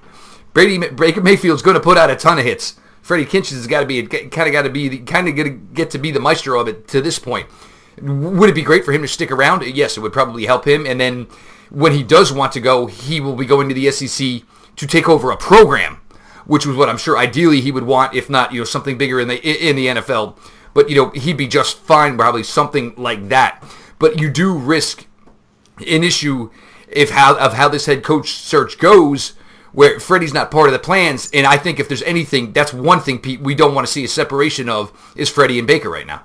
Brady 0.53 0.79
Baker 0.89 1.21
Mayfield's 1.21 1.63
going 1.63 1.75
to 1.75 1.81
put 1.81 1.97
out 1.97 2.11
a 2.11 2.17
ton 2.17 2.39
of 2.39 2.45
hits. 2.45 2.77
Freddie 3.03 3.25
Kitchens 3.25 3.61
has 3.61 3.67
got 3.67 3.81
to 3.81 3.87
be 3.87 4.03
kind 4.03 4.47
of 4.47 4.53
got 4.53 4.63
to 4.63 4.71
be 4.71 4.99
kind 4.99 5.27
of 5.29 5.75
get 5.75 5.91
to 5.91 5.99
be 5.99 6.11
the 6.11 6.21
maestro 6.21 6.61
of 6.61 6.69
it 6.69 6.87
to 6.89 7.01
this 7.01 7.19
point. 7.19 7.47
Would 8.01 8.51
it 8.51 8.55
be 8.55 8.63
great 8.63 8.85
for 8.85 8.93
him 8.93 9.03
to 9.03 9.09
stick 9.09 9.31
around? 9.31 9.63
Yes, 9.65 9.97
it 9.97 10.01
would 10.01 10.13
probably 10.13 10.47
help 10.47 10.67
him. 10.67 10.87
And 10.87 11.01
then 11.01 11.27
when 11.71 11.93
he 11.93 12.03
does 12.03 12.33
want 12.33 12.53
to 12.53 12.61
go, 12.61 12.87
he 12.87 13.21
will 13.21 13.37
be 13.37 13.47
going 13.47 13.69
to 13.69 13.75
the 13.75 13.91
SEC 13.91 14.43
to 14.77 14.87
take 14.87 15.09
over 15.09 15.31
a 15.31 15.37
program, 15.37 16.01
which 16.47 16.67
was 16.67 16.77
what 16.77 16.89
I'm 16.89 16.99
sure 16.99 17.17
ideally 17.17 17.61
he 17.61 17.73
would 17.73 17.85
want, 17.85 18.15
if 18.15 18.29
not 18.29 18.53
you 18.53 18.61
know 18.61 18.65
something 18.65 18.99
bigger 18.99 19.21
in 19.21 19.29
the 19.29 19.41
in 19.41 19.77
the 19.77 19.87
NFL. 19.87 20.37
But 20.75 20.89
you 20.91 20.97
know 20.97 21.11
he'd 21.11 21.37
be 21.37 21.49
just 21.49 21.79
fine, 21.79 22.17
probably 22.17 22.43
something 22.43 22.95
like 22.97 23.29
that. 23.29 23.63
But 23.99 24.21
you 24.21 24.31
do 24.31 24.57
risk 24.57 25.07
an 25.79 26.05
issue 26.05 26.51
if 26.89 27.11
how 27.11 27.37
of 27.37 27.55
how 27.55 27.69
this 27.69 27.87
head 27.87 28.03
coach 28.03 28.33
search 28.33 28.79
goes, 28.79 29.35
where 29.73 30.01
Freddie's 30.01 30.35
not 30.35 30.51
part 30.51 30.69
of 30.69 30.73
the 30.73 30.79
plans. 30.79 31.31
And 31.33 31.47
I 31.47 31.57
think 31.57 31.79
if 31.79 31.89
there's 31.89 32.03
anything, 32.03 32.53
that's 32.53 32.73
one 32.73 33.01
thing, 33.01 33.19
Pete, 33.19 33.41
we 33.41 33.55
don't 33.55 33.75
want 33.75 33.87
to 33.87 33.93
see 33.93 34.05
a 34.05 34.09
separation 34.09 34.69
of 34.69 34.93
is 35.17 35.29
Freddie 35.29 35.59
and 35.59 35.69
Baker 35.69 35.91
right 35.91 36.07
now. 36.07 36.23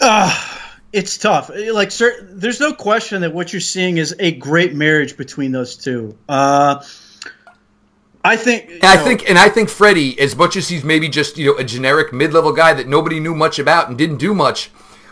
Uh, 0.00 0.58
it's 0.92 1.18
tough. 1.18 1.50
Like, 1.54 1.90
sir, 1.90 2.18
there's 2.22 2.60
no 2.60 2.72
question 2.72 3.20
that 3.22 3.32
what 3.32 3.52
you're 3.52 3.60
seeing 3.60 3.98
is 3.98 4.14
a 4.18 4.32
great 4.32 4.74
marriage 4.74 5.16
between 5.16 5.52
those 5.52 5.76
two. 5.76 6.16
Uh, 6.28 6.82
I 8.24 8.36
think. 8.36 8.82
I 8.82 8.96
know, 8.96 9.04
think, 9.04 9.28
and 9.28 9.38
I 9.38 9.48
think 9.48 9.68
Freddie, 9.68 10.18
as 10.18 10.34
much 10.34 10.56
as 10.56 10.68
he's 10.68 10.84
maybe 10.84 11.08
just 11.08 11.36
you 11.38 11.46
know 11.46 11.58
a 11.58 11.64
generic 11.64 12.12
mid-level 12.12 12.52
guy 12.52 12.74
that 12.74 12.88
nobody 12.88 13.20
knew 13.20 13.34
much 13.34 13.58
about 13.58 13.88
and 13.88 13.98
didn't 13.98 14.16
do 14.16 14.34
much, 14.34 14.70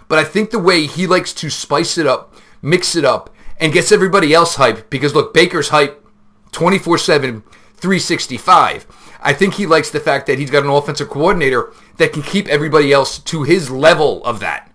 but 0.08 0.18
I 0.18 0.24
think 0.24 0.50
the 0.50 0.58
way 0.58 0.86
he 0.86 1.06
likes 1.06 1.32
to 1.34 1.50
spice 1.50 1.98
it 1.98 2.06
up, 2.06 2.34
mix 2.62 2.96
it 2.96 3.04
up, 3.04 3.34
and 3.60 3.72
gets 3.72 3.92
everybody 3.92 4.32
else 4.32 4.56
hype. 4.56 4.88
Because 4.90 5.14
look, 5.14 5.34
Baker's 5.34 5.68
hype, 5.68 6.04
24/7, 6.52 7.42
365. 7.76 8.86
I 9.20 9.32
think 9.32 9.54
he 9.54 9.66
likes 9.66 9.90
the 9.90 10.00
fact 10.00 10.26
that 10.26 10.38
he's 10.38 10.50
got 10.50 10.64
an 10.64 10.70
offensive 10.70 11.10
coordinator 11.10 11.72
that 11.96 12.12
can 12.12 12.22
keep 12.22 12.48
everybody 12.48 12.92
else 12.92 13.18
to 13.20 13.42
his 13.42 13.70
level 13.70 14.24
of 14.24 14.40
that. 14.40 14.65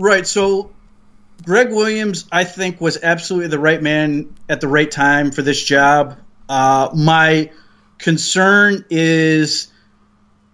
Right. 0.00 0.26
So 0.26 0.72
Gregg 1.44 1.68
Williams, 1.68 2.26
I 2.32 2.44
think, 2.44 2.80
was 2.80 2.98
absolutely 3.02 3.48
the 3.48 3.58
right 3.58 3.82
man 3.82 4.34
at 4.48 4.62
the 4.62 4.66
right 4.66 4.90
time 4.90 5.30
for 5.30 5.42
this 5.42 5.62
job. 5.62 6.18
Uh, 6.48 6.88
my 6.96 7.50
concern 7.98 8.86
is 8.88 9.70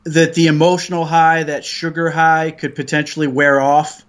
that 0.05 0.34
the 0.34 0.49
emotional 0.49 1.05
high, 1.05 1.44
that 1.44 1.64
sugar 1.64 2.11
high, 2.11 2.51
could 2.51 2.74
potentially 2.74 3.28
wear 3.28 3.61
off 3.61 4.05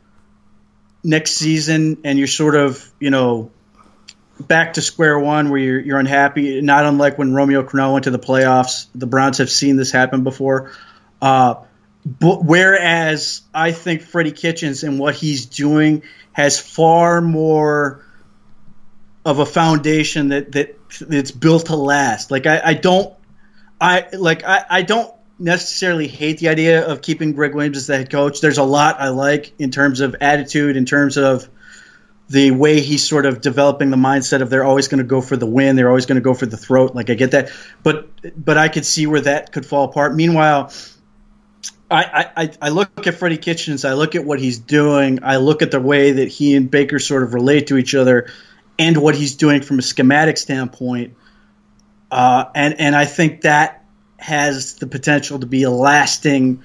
next 1.03 1.33
season, 1.33 1.99
and 2.03 2.17
you're 2.17 2.27
sort 2.27 2.55
of, 2.55 2.91
you 2.99 3.11
know, 3.11 3.51
back 4.39 4.73
to 4.73 4.81
square 4.81 5.19
one 5.19 5.51
where 5.51 5.59
you're, 5.59 5.79
you're 5.79 5.99
unhappy. 5.99 6.61
Not 6.61 6.85
unlike 6.85 7.19
when 7.19 7.35
Romeo 7.35 7.61
Crennel 7.61 7.93
went 7.93 8.05
to 8.05 8.11
the 8.11 8.19
playoffs. 8.19 8.88
The 8.95 9.05
Browns 9.05 9.38
have 9.38 9.51
seen 9.51 9.75
this 9.75 9.91
happen 9.91 10.23
before. 10.23 10.71
Uh, 11.21 11.55
but 12.07 12.43
whereas 12.43 13.41
I 13.53 13.73
think 13.73 14.01
Freddie 14.01 14.31
Kitchens 14.31 14.83
and 14.83 14.97
what 14.97 15.15
he's 15.15 15.45
doing 15.45 16.03
has 16.31 16.57
far 16.57 17.19
more 17.19 18.05
of 19.25 19.39
a 19.39 19.45
foundation 19.45 20.29
that 20.29 20.53
that 20.53 20.79
it's 21.01 21.31
built 21.31 21.65
to 21.65 21.75
last. 21.75 22.31
Like 22.31 22.45
I, 22.45 22.61
I 22.63 22.73
don't, 22.75 23.13
I 23.81 24.05
like 24.13 24.45
I, 24.45 24.63
I 24.69 24.81
don't 24.83 25.13
necessarily 25.37 26.07
hate 26.07 26.39
the 26.39 26.47
idea 26.47 26.87
of 26.87 27.01
keeping 27.01 27.33
Gregg 27.33 27.53
Williams 27.53 27.75
as 27.75 27.87
the 27.87 27.97
head 27.97 28.09
coach. 28.09 28.39
There's 28.39 28.57
a 28.57 28.63
lot 28.63 29.01
I 29.01 29.09
like 29.09 29.53
in 29.59 29.69
terms 29.69 29.99
of 29.99 30.15
attitude, 30.21 30.77
in 30.77 30.85
terms 30.85 31.17
of 31.17 31.49
the 32.29 32.51
way 32.51 32.79
he's 32.79 33.07
sort 33.07 33.25
of 33.25 33.41
developing 33.41 33.89
the 33.89 33.97
mindset 33.97 34.41
of 34.41 34.49
they're 34.49 34.63
always 34.63 34.87
going 34.87 34.99
to 34.99 35.03
go 35.03 35.19
for 35.19 35.35
the 35.35 35.45
win, 35.45 35.75
they're 35.75 35.89
always 35.89 36.05
going 36.05 36.15
to 36.15 36.21
go 36.21 36.33
for 36.33 36.45
the 36.45 36.57
throat. 36.57 36.95
Like 36.95 37.09
I 37.09 37.15
get 37.15 37.31
that, 37.31 37.51
but 37.83 38.07
but 38.37 38.57
I 38.57 38.69
could 38.69 38.85
see 38.85 39.07
where 39.07 39.21
that 39.21 39.51
could 39.51 39.65
fall 39.65 39.83
apart. 39.83 40.15
Meanwhile, 40.15 40.71
I, 41.89 42.29
I, 42.35 42.51
I 42.61 42.69
look 42.69 43.07
at 43.07 43.15
Freddie 43.15 43.38
Kitchens, 43.38 43.85
I 43.85 43.93
look 43.93 44.15
at 44.15 44.25
what 44.25 44.39
he's 44.39 44.59
doing, 44.59 45.19
I 45.23 45.38
look 45.38 45.61
at 45.61 45.71
the 45.71 45.79
way 45.79 46.11
that 46.11 46.27
he 46.27 46.55
and 46.55 46.69
Baker 46.69 46.99
sort 46.99 47.23
of 47.23 47.33
relate 47.33 47.67
to 47.67 47.77
each 47.77 47.95
other, 47.95 48.29
and 48.77 48.97
what 48.97 49.15
he's 49.15 49.35
doing 49.35 49.61
from 49.61 49.79
a 49.79 49.81
schematic 49.81 50.38
standpoint, 50.38 51.15
uh, 52.11 52.45
and 52.53 52.79
and 52.79 52.95
I 52.95 53.05
think 53.05 53.41
that 53.41 53.85
has 54.17 54.75
the 54.75 54.88
potential 54.88 55.39
to 55.39 55.45
be 55.45 55.63
a 55.63 55.69
lasting 55.69 56.63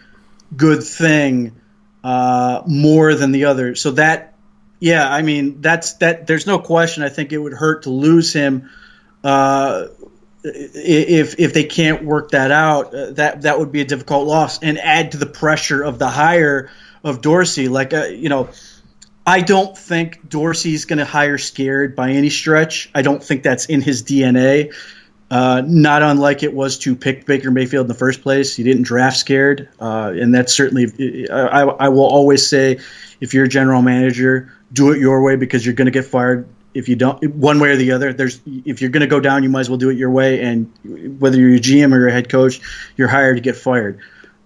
good 0.57 0.83
thing 0.83 1.61
uh, 2.03 2.63
more 2.67 3.15
than 3.15 3.33
the 3.33 3.45
other. 3.45 3.75
So 3.75 3.93
that, 3.93 4.35
yeah, 4.81 5.09
I 5.09 5.23
mean 5.23 5.61
that's 5.61 5.95
that. 5.95 6.27
There's 6.27 6.47
no 6.47 6.59
question. 6.59 7.05
I 7.05 7.09
think 7.09 7.33
it 7.33 7.39
would 7.39 7.55
hurt 7.55 7.85
to 7.85 7.91
lose 7.91 8.33
him. 8.33 8.71
Uh, 9.23 9.87
if 10.45 11.39
if 11.39 11.55
they 11.55 11.65
can't 11.65 12.05
work 12.05 12.33
that 12.33 12.51
out, 12.51 12.95
uh, 12.95 13.11
that 13.13 13.43
that 13.43 13.59
would 13.59 13.73
be 13.73 13.81
a 13.81 13.85
difficult 13.85 14.27
loss 14.27 14.63
and 14.63 14.79
add 14.79 15.13
to 15.13 15.19
the 15.19 15.27
pressure 15.27 15.83
of 15.83 15.99
the 15.99 16.09
hire 16.09 16.71
of 17.05 17.21
Dorsey. 17.21 17.69
Like 17.69 17.95
uh, 17.95 18.07
you 18.07 18.29
know, 18.29 18.49
I 19.27 19.41
don't 19.41 19.77
think 19.77 20.29
Dorsey's 20.29 20.85
going 20.85 20.99
to 20.99 21.05
hire 21.05 21.39
scared 21.39 21.95
by 21.95 22.11
any 22.11 22.31
stretch. 22.31 22.91
I 22.95 23.03
don't 23.03 23.23
think 23.23 23.43
that's 23.43 23.67
in 23.67 23.81
his 23.83 24.03
DNA. 24.03 24.75
Uh, 25.31 25.63
not 25.65 26.03
unlike 26.03 26.43
it 26.43 26.53
was 26.53 26.79
to 26.81 26.95
pick 26.95 27.25
Baker 27.25 27.51
Mayfield 27.51 27.85
in 27.85 27.89
the 27.89 27.95
first 27.95 28.21
place. 28.21 28.55
He 28.55 28.65
didn't 28.65 28.83
draft 28.83 29.17
scared, 29.17 29.71
uh, 29.81 30.13
and 30.15 30.35
that's 30.35 30.53
certainly. 30.53 31.29
I, 31.31 31.63
I 31.63 31.89
will 31.89 32.07
always 32.07 32.47
say, 32.47 32.81
if 33.21 33.33
you're 33.33 33.45
a 33.45 33.49
general 33.49 33.81
manager, 33.81 34.53
do 34.73 34.93
it 34.93 34.99
your 34.99 35.23
way 35.23 35.37
because 35.37 35.65
you're 35.65 35.75
going 35.75 35.87
to 35.87 35.93
get 35.93 36.05
fired 36.05 36.47
if 36.75 36.89
you 36.89 36.97
don't 36.97 37.23
one 37.35 37.61
way 37.61 37.71
or 37.71 37.77
the 37.77 37.93
other 37.93 38.13
there's 38.13 38.41
if 38.47 38.81
you're 38.81 38.91
going 38.91 39.03
to 39.03 39.07
go 39.07 39.21
down 39.21 39.43
you 39.43 39.49
might 39.49 39.61
as 39.61 39.69
well 39.69 39.79
do 39.79 39.91
it 39.91 39.97
your 39.97 40.11
way 40.11 40.43
and 40.43 40.73
whether 41.21 41.39
you're 41.39 41.57
a 41.57 41.61
gm 41.61 41.95
or 41.95 41.99
your 41.99 42.09
head 42.09 42.29
coach 42.29 42.61
you're 42.97 43.09
hired 43.09 43.37
to 43.37 43.43
get 43.43 43.57
fired. 43.57 44.01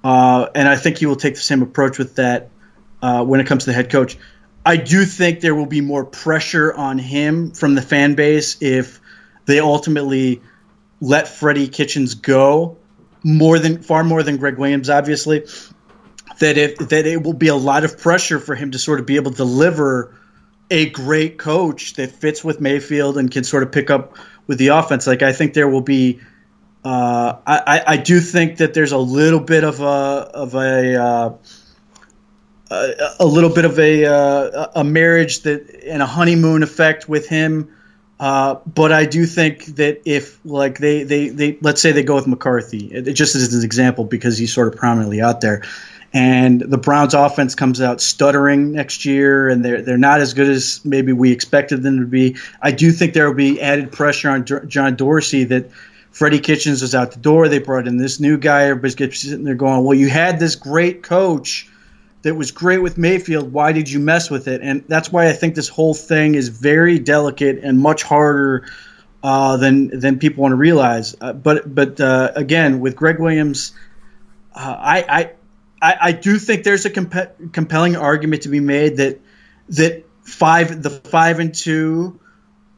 Uh, 0.05 0.49
and 0.55 0.69
i 0.69 0.77
think 0.77 0.99
he 0.99 1.07
will 1.07 1.17
take 1.17 1.35
the 1.35 1.41
same 1.41 1.63
approach 1.63 1.99
with 1.99 2.17
that 2.17 2.51
uh, 3.03 3.25
when 3.25 3.41
it 3.41 3.47
comes 3.47 3.65
to 3.65 3.71
the 3.71 3.75
head 3.75 3.91
coach. 3.91 4.17
I 4.65 4.77
do 4.77 5.05
think 5.05 5.41
there 5.41 5.55
will 5.55 5.67
be 5.67 5.81
more 5.81 6.05
pressure 6.05 6.75
on 6.75 6.99
him 6.99 7.53
from 7.53 7.77
the 7.77 7.83
fan 7.83 8.17
base 8.17 8.61
if 8.61 9.01
they 9.45 9.61
ultimately 9.61 10.43
let 11.01 11.29
freddie 11.29 11.69
kitchens 11.69 12.15
go 12.15 12.79
more 13.23 13.59
than 13.59 13.83
far 13.83 14.03
more 14.03 14.23
than 14.23 14.39
gregg 14.39 14.57
williams 14.57 14.89
obviously 14.89 15.45
that 16.39 16.57
it 16.57 16.79
that 16.89 17.07
it 17.07 17.23
will 17.23 17.35
be 17.35 17.49
a 17.49 17.55
lot 17.55 17.85
of 17.85 17.99
pressure 17.99 18.39
for 18.39 18.55
him 18.55 18.71
to 18.71 18.79
sort 18.79 18.99
of 18.99 19.07
be 19.07 19.17
able 19.17 19.31
to 19.31 19.37
deliver 19.37 20.16
a 20.71 20.91
great 20.91 21.39
coach 21.39 21.95
that 21.95 22.13
fits 22.13 22.43
with 22.43 22.61
Mayfield 22.61 23.19
and 23.19 23.31
can 23.31 23.45
sort 23.45 23.63
of 23.63 23.73
pick 23.73 23.91
up 23.91 24.17
with 24.47 24.59
the 24.59 24.69
offense. 24.69 25.07
Like 25.07 25.23
I 25.23 25.33
think 25.33 25.55
there 25.55 25.69
will 25.69 25.83
be. 25.83 26.21
Uh, 26.85 27.39
I, 27.45 27.83
I 27.85 27.97
do 27.97 28.21
think 28.21 28.59
that 28.59 28.73
there's 28.73 28.93
a 28.93 28.99
little 28.99 29.41
bit 29.41 29.65
of 29.65 29.81
a 29.81 29.85
of 29.85 30.55
a 30.55 31.03
uh, 31.03 31.35
a, 32.71 33.17
a, 33.21 33.27
little 33.27 33.51
bit 33.51 33.65
of 33.65 33.79
a 33.79 34.05
uh, 34.05 34.67
a 34.77 34.85
marriage 34.85 35.41
that 35.43 35.83
and 35.85 36.01
a 36.01 36.07
honeymoon 36.07 36.63
effect 36.63 37.09
with 37.09 37.29
him. 37.29 37.73
Uh, 38.19 38.55
but 38.65 38.93
I 38.93 39.05
do 39.05 39.27
think 39.27 39.67
that 39.77 40.03
if 40.07 40.39
like 40.45 40.79
they, 40.79 41.03
they, 41.03 41.29
they 41.29 41.59
let's 41.61 41.83
say 41.83 41.93
they 41.93 42.03
go 42.03 42.15
with 42.15 42.27
McCarthy, 42.27 43.03
just 43.13 43.35
as 43.35 43.53
an 43.53 43.63
example 43.63 44.05
because 44.05 44.39
he's 44.39 44.55
sort 44.55 44.69
of 44.69 44.77
prominently 44.77 45.21
out 45.21 45.43
there 45.43 45.65
and 46.13 46.61
the 46.61 46.79
Browns 46.79 47.15
offense 47.15 47.55
comes 47.55 47.81
out 47.81 48.01
stuttering 48.01 48.73
next 48.73 49.05
year, 49.05 49.49
and 49.49 49.65
they're 49.65 49.83
they're 49.83 49.99
not 49.99 50.21
as 50.21 50.35
good 50.35 50.49
as 50.49 50.81
maybe 50.85 51.13
we 51.13 51.33
expected 51.33 51.83
them 51.83 52.01
to 52.01 52.07
be. 52.07 52.37
I 52.63 52.71
do 52.73 52.93
think 52.93 53.13
there 53.13 53.27
will 53.29 53.37
be 53.37 53.61
added 53.61 53.93
pressure 53.93 54.31
on 54.31 54.45
John 54.69 54.97
Dorsey 54.97 55.45
that 55.45 55.71
Freddie 56.11 56.41
Kitchens 56.41 56.83
was 56.83 56.95
out 56.95 57.13
the 57.13 57.19
door. 57.21 57.49
They 57.49 57.59
brought 57.59 57.87
in 57.87 57.97
this 57.97 58.21
new 58.21 58.39
guy. 58.39 58.65
Everybody's 58.65 59.21
sitting 59.21 59.45
there 59.45 59.55
going, 59.55 59.85
"Well, 59.85 59.97
you 59.97 60.09
had 60.09 60.39
this 60.39 60.55
great 60.55 61.03
coach 61.03 61.69
that 62.23 62.35
was 62.35 62.51
great 62.51 62.79
with 62.79 62.97
Mayfield. 62.97 63.53
Why 63.53 63.73
did 63.73 63.91
you 63.91 63.99
mess 63.99 64.31
with 64.31 64.49
it?" 64.49 64.61
And 64.63 64.85
that's 64.89 65.13
why 65.13 65.29
I 65.29 65.33
think 65.33 65.55
this 65.55 65.69
whole 65.69 65.95
thing 65.95 66.35
is 66.35 66.49
very 66.49 66.99
delicate 66.99 67.59
and 67.63 67.79
much 67.79 68.03
harder 68.03 68.65
uh, 69.23 69.57
than 69.57 69.99
than 69.99 70.19
people 70.19 70.43
want 70.43 70.53
to 70.53 70.57
realize. 70.57 71.17
Uh, 71.21 71.33
but 71.33 71.75
but 71.75 72.01
uh, 72.01 72.33
again, 72.37 72.81
with 72.81 72.97
Gregg 72.97 73.19
Williams. 73.19 73.73
Uh, 74.59 74.75
I, 74.79 75.31
I 75.81 75.97
I, 76.01 76.13
do 76.13 76.39
think 76.39 76.65
there's 76.65 76.85
a 76.85 76.91
comp- 76.91 77.53
compelling 77.53 77.97
argument 77.97 78.43
to 78.43 78.49
be 78.49 78.61
made 78.61 78.99
that 78.99 79.21
that 79.71 80.05
five 80.23 80.83
the 80.83 80.91
five 80.91 81.39
and 81.39 81.55
two 81.55 82.19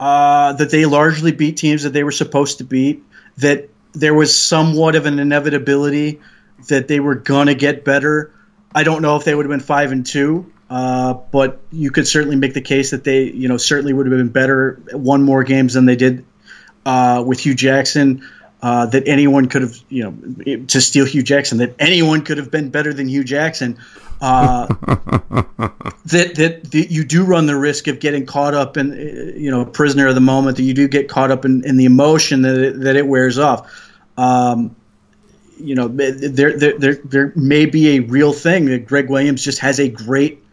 uh, 0.01 0.53
that 0.55 0.70
they 0.70 0.86
largely 0.86 1.32
beat 1.32 1.57
teams 1.57 1.82
that 1.82 1.90
they 1.90 2.05
were 2.05 2.12
supposed 2.12 2.59
to 2.59 2.64
beat. 2.64 3.03
That 3.38 3.68
there 3.92 4.14
was 4.14 4.40
somewhat 4.40 4.94
of 4.96 5.07
an 5.07 5.18
inevitability 5.18 6.20
that 6.68 6.88
they 6.88 7.01
were 7.01 7.14
gonna 7.14 7.55
get 7.55 7.84
better. 7.84 8.32
I 8.74 8.82
don't 8.82 9.03
know 9.03 9.16
if 9.16 9.24
they 9.24 9.34
would 9.34 9.46
have 9.46 9.51
been 9.51 9.61
five 9.61 9.92
and 9.92 10.05
two, 10.05 10.53
uh, 10.68 11.14
but 11.14 11.61
you 11.70 11.90
could 11.90 12.07
certainly 12.07 12.36
make 12.36 12.55
the 12.55 12.61
case 12.61 12.90
that 12.90 13.05
they, 13.05 13.24
you 13.24 13.49
know, 13.49 13.57
certainly 13.57 13.92
would 13.92 14.07
have 14.07 14.16
been 14.16 14.28
better 14.28 14.82
one 14.92 15.22
more 15.22 15.44
games 15.44 15.74
than 15.74 15.86
they 15.86 15.96
did 15.96 16.26
uh, 16.84 17.22
with 17.26 17.40
Hue 17.40 17.55
Jackson 17.55 18.24
uh, 18.61 18.86
that 18.86 19.06
anyone 19.06 19.48
could 19.48 19.62
have, 19.62 19.76
you 19.88 20.02
know, 20.04 20.56
to 20.66 20.80
steal 20.80 21.04
Hue 21.04 21.22
Jackson, 21.22 21.59
that 21.59 21.74
anyone 21.78 22.22
could 22.24 22.38
have 22.38 22.50
been 22.50 22.70
better 22.70 22.92
than 22.92 23.09
Hue 23.09 23.24
Jackson. 23.24 23.78
Uh, 24.20 24.66
that, 26.06 26.32
that, 26.34 26.70
that 26.70 26.86
you 26.90 27.04
do 27.04 27.24
run 27.24 27.46
the 27.46 27.56
risk 27.56 27.86
of 27.86 28.00
getting 28.00 28.26
caught 28.26 28.54
up 28.54 28.76
in, 28.76 28.92
you 29.36 29.50
know, 29.50 29.64
prisoner 29.64 30.09
of 30.09 30.14
the 30.14 30.20
moment. 30.20 30.56
That 30.56 30.64
you 30.64 30.74
do 30.74 30.88
get 30.88 31.09
caught 31.09 31.30
up 31.30 31.44
in, 31.44 31.64
in 31.64 31.76
the 31.76 31.84
emotion 31.84 32.42
that 32.42 32.56
it, 32.56 32.80
that 32.80 32.96
it 32.96 33.06
wears 33.06 33.38
off. 33.38 33.70
Um, 34.16 34.74
you 35.61 35.74
know, 35.74 35.88
there, 35.88 36.12
there 36.56 36.78
there 36.78 36.94
there 37.04 37.32
may 37.34 37.66
be 37.66 37.96
a 37.96 38.00
real 38.00 38.32
thing 38.32 38.66
that 38.66 38.86
Gregg 38.86 39.09
Williams 39.09 39.42
just 39.42 39.61
has 39.61 39.80
a 39.80 39.88
great 39.88 40.44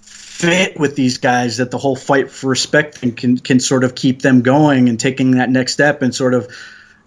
fit 0.00 0.78
with 0.78 0.96
these 0.96 1.18
guys 1.18 1.58
that 1.58 1.70
the 1.70 1.78
whole 1.78 1.96
fight 1.96 2.30
for 2.30 2.48
respect 2.48 3.00
can 3.16 3.38
can 3.38 3.60
sort 3.60 3.84
of 3.84 3.94
keep 3.94 4.22
them 4.22 4.42
going 4.42 4.88
and 4.88 4.98
taking 4.98 5.32
that 5.32 5.48
next 5.48 5.72
step 5.72 6.02
and 6.02 6.14
sort 6.14 6.34
of 6.34 6.52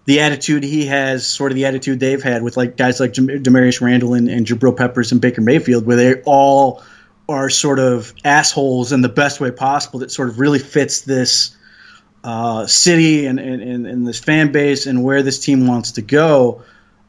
the 0.05 0.21
attitude 0.21 0.63
he 0.63 0.85
has, 0.85 1.27
sort 1.27 1.51
of 1.51 1.55
the 1.55 1.65
attitude 1.65 1.99
they've 1.99 2.21
had 2.21 2.43
with 2.43 2.57
like 2.57 2.77
guys 2.77 2.99
like 2.99 3.13
Damarious 3.13 3.81
Randall 3.81 4.13
and, 4.13 4.29
and 4.29 4.45
Jabril 4.45 4.77
Peppers 4.77 5.11
and 5.11 5.19
Baker 5.19 5.41
Mayfield, 5.41 5.85
where 5.85 5.97
they 5.97 6.21
all 6.21 6.83
are 7.27 7.49
sort 7.49 7.79
of 7.79 8.13
assholes 8.23 8.91
in 8.91 9.01
the 9.01 9.09
best 9.09 9.39
way 9.39 9.49
possible. 9.49 9.99
That 9.99 10.11
sort 10.11 10.29
of 10.29 10.39
really 10.39 10.59
fits 10.59 11.01
this 11.01 11.57
uh, 12.23 12.67
city 12.67 13.25
and, 13.25 13.39
and, 13.39 13.85
and, 13.85 14.07
this 14.07 14.19
fan 14.19 14.51
base 14.51 14.87
and 14.87 15.03
where 15.03 15.21
this 15.21 15.39
team 15.39 15.67
wants 15.67 15.93
to 15.93 16.01
go. 16.01 16.63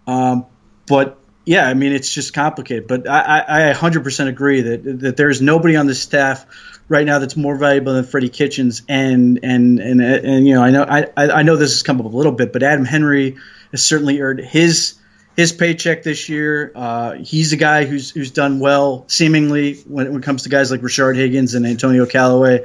Um, 0.07 0.47
but 0.87 1.19
yeah, 1.47 1.67
I 1.67 1.75
mean, 1.75 1.93
it's 1.93 2.13
just 2.13 2.35
complicated. 2.35 2.87
But 2.87 3.09
I, 3.09 3.41
I, 3.41 3.71
I 3.71 3.73
100% 3.73 4.29
agree 4.29 4.61
that 4.63 5.01
that 5.01 5.17
there's 5.17 5.41
nobody 5.41 5.77
on 5.77 5.87
the 5.87 5.95
staff 5.95 6.47
right 6.89 7.07
now 7.07 7.19
that's 7.19 7.37
more 7.37 7.57
valuable 7.57 7.95
than 7.95 8.05
Freddie 8.05 8.29
Kitchens. 8.29 8.83
And 8.89 9.41
and 9.43 9.79
and 9.79 10.01
and 10.01 10.47
you 10.47 10.55
know, 10.55 10.63
I 10.63 10.71
know 10.71 10.85
I 10.89 11.07
I 11.17 11.43
know 11.43 11.57
this 11.57 11.73
has 11.73 11.83
come 11.83 12.01
up 12.01 12.07
a 12.07 12.17
little 12.17 12.33
bit, 12.33 12.53
but 12.53 12.63
Adam 12.63 12.85
Henry 12.85 13.37
has 13.73 13.85
certainly 13.85 14.21
earned 14.21 14.41
his 14.41 14.95
his 15.37 15.53
paycheck 15.53 16.03
this 16.03 16.29
year. 16.29 16.73
Uh, 16.75 17.13
he's 17.13 17.53
a 17.53 17.57
guy 17.57 17.85
who's 17.85 18.11
who's 18.11 18.31
done 18.31 18.59
well, 18.59 19.05
seemingly 19.09 19.75
when, 19.87 20.13
when 20.13 20.23
it 20.23 20.25
comes 20.25 20.45
to 20.45 20.49
guys 20.49 20.71
like 20.71 20.81
Rashard 20.81 21.17
Higgins 21.17 21.55
and 21.55 21.67
Antonio 21.67 22.07
Callaway 22.07 22.65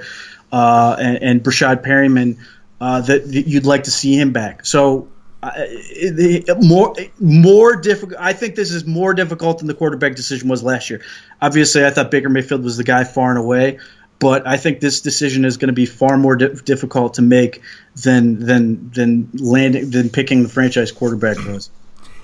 uh, 0.51 0.95
and, 0.99 1.21
and 1.21 1.43
Breshad 1.43 1.83
Perriman. 1.83 2.37
Uh, 2.79 2.99
that, 3.01 3.31
that, 3.31 3.47
you'd 3.47 3.67
like 3.67 3.83
to 3.83 3.91
see 3.91 4.19
him 4.19 4.31
back. 4.33 4.65
So 4.65 5.07
uh, 5.43 5.51
the, 5.55 6.57
more 6.61 6.95
more 7.19 7.75
difficult. 7.75 8.19
I 8.19 8.33
think 8.33 8.55
this 8.55 8.71
is 8.71 8.85
more 8.85 9.13
difficult 9.13 9.59
than 9.59 9.67
the 9.67 9.73
quarterback 9.73 10.15
decision 10.15 10.49
was 10.49 10.63
last 10.63 10.89
year. 10.89 11.01
Obviously, 11.41 11.85
I 11.85 11.91
thought 11.91 12.09
Baker 12.09 12.29
Mayfield 12.29 12.63
was 12.63 12.77
the 12.77 12.83
guy 12.83 13.03
far 13.03 13.29
and 13.29 13.39
away, 13.39 13.79
but 14.21 14.45
I 14.47 14.55
think 14.55 14.79
this 14.79 15.01
decision 15.01 15.43
is 15.43 15.57
going 15.57 15.67
to 15.67 15.73
be 15.73 15.87
far 15.87 16.15
more 16.15 16.35
di- 16.35 16.53
difficult 16.63 17.15
to 17.15 17.23
make 17.23 17.61
than 17.95 18.39
than 18.45 18.91
than 18.91 19.29
landing 19.33 19.89
than 19.89 20.09
picking 20.09 20.43
the 20.43 20.49
franchise 20.49 20.91
quarterback 20.91 21.37
was. 21.47 21.69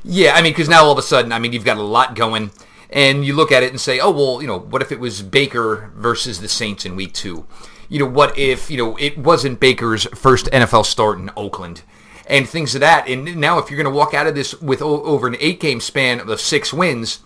Yeah, 0.04 0.34
I 0.36 0.42
mean, 0.42 0.54
because 0.54 0.70
now 0.70 0.86
all 0.86 0.92
of 0.92 0.98
a 1.00 1.02
sudden, 1.02 1.34
I 1.34 1.40
mean, 1.40 1.52
you've 1.52 1.66
got 1.66 1.78
a 1.78 1.82
lot 1.82 2.16
going, 2.16 2.52
and 2.92 3.26
you 3.26 3.36
look 3.36 3.52
at 3.52 3.64
it 3.64 3.72
and 3.72 3.82
say, 3.82 4.00
oh 4.00 4.12
well, 4.12 4.42
you 4.42 4.48
know, 4.48 4.60
what 4.60 4.82
if 4.82 4.92
it 4.92 5.00
was 5.00 5.24
Baker 5.24 5.92
versus 5.96 6.40
the 6.40 6.48
Saints 6.48 6.86
in 6.86 6.96
Week 6.96 7.14
Two? 7.14 7.46
You 7.90 8.00
know, 8.00 8.06
what 8.06 8.38
if 8.38 8.70
you 8.70 8.78
know 8.78 8.96
it 8.98 9.18
wasn't 9.18 9.60
Baker's 9.60 10.06
first 10.14 10.46
NFL 10.52 10.86
start 10.86 11.18
in 11.18 11.32
Oakland? 11.36 11.82
And 12.30 12.48
things 12.48 12.76
of 12.76 12.82
that. 12.82 13.08
And 13.08 13.38
now, 13.38 13.58
if 13.58 13.72
you're 13.72 13.82
going 13.82 13.92
to 13.92 13.98
walk 13.98 14.14
out 14.14 14.28
of 14.28 14.36
this 14.36 14.54
with 14.62 14.82
over 14.82 15.28
an 15.28 15.38
eight 15.40 15.62
game 15.62 15.80
span 15.80 16.20
of 16.20 16.42
six 16.42 16.74
wins, 16.74 17.20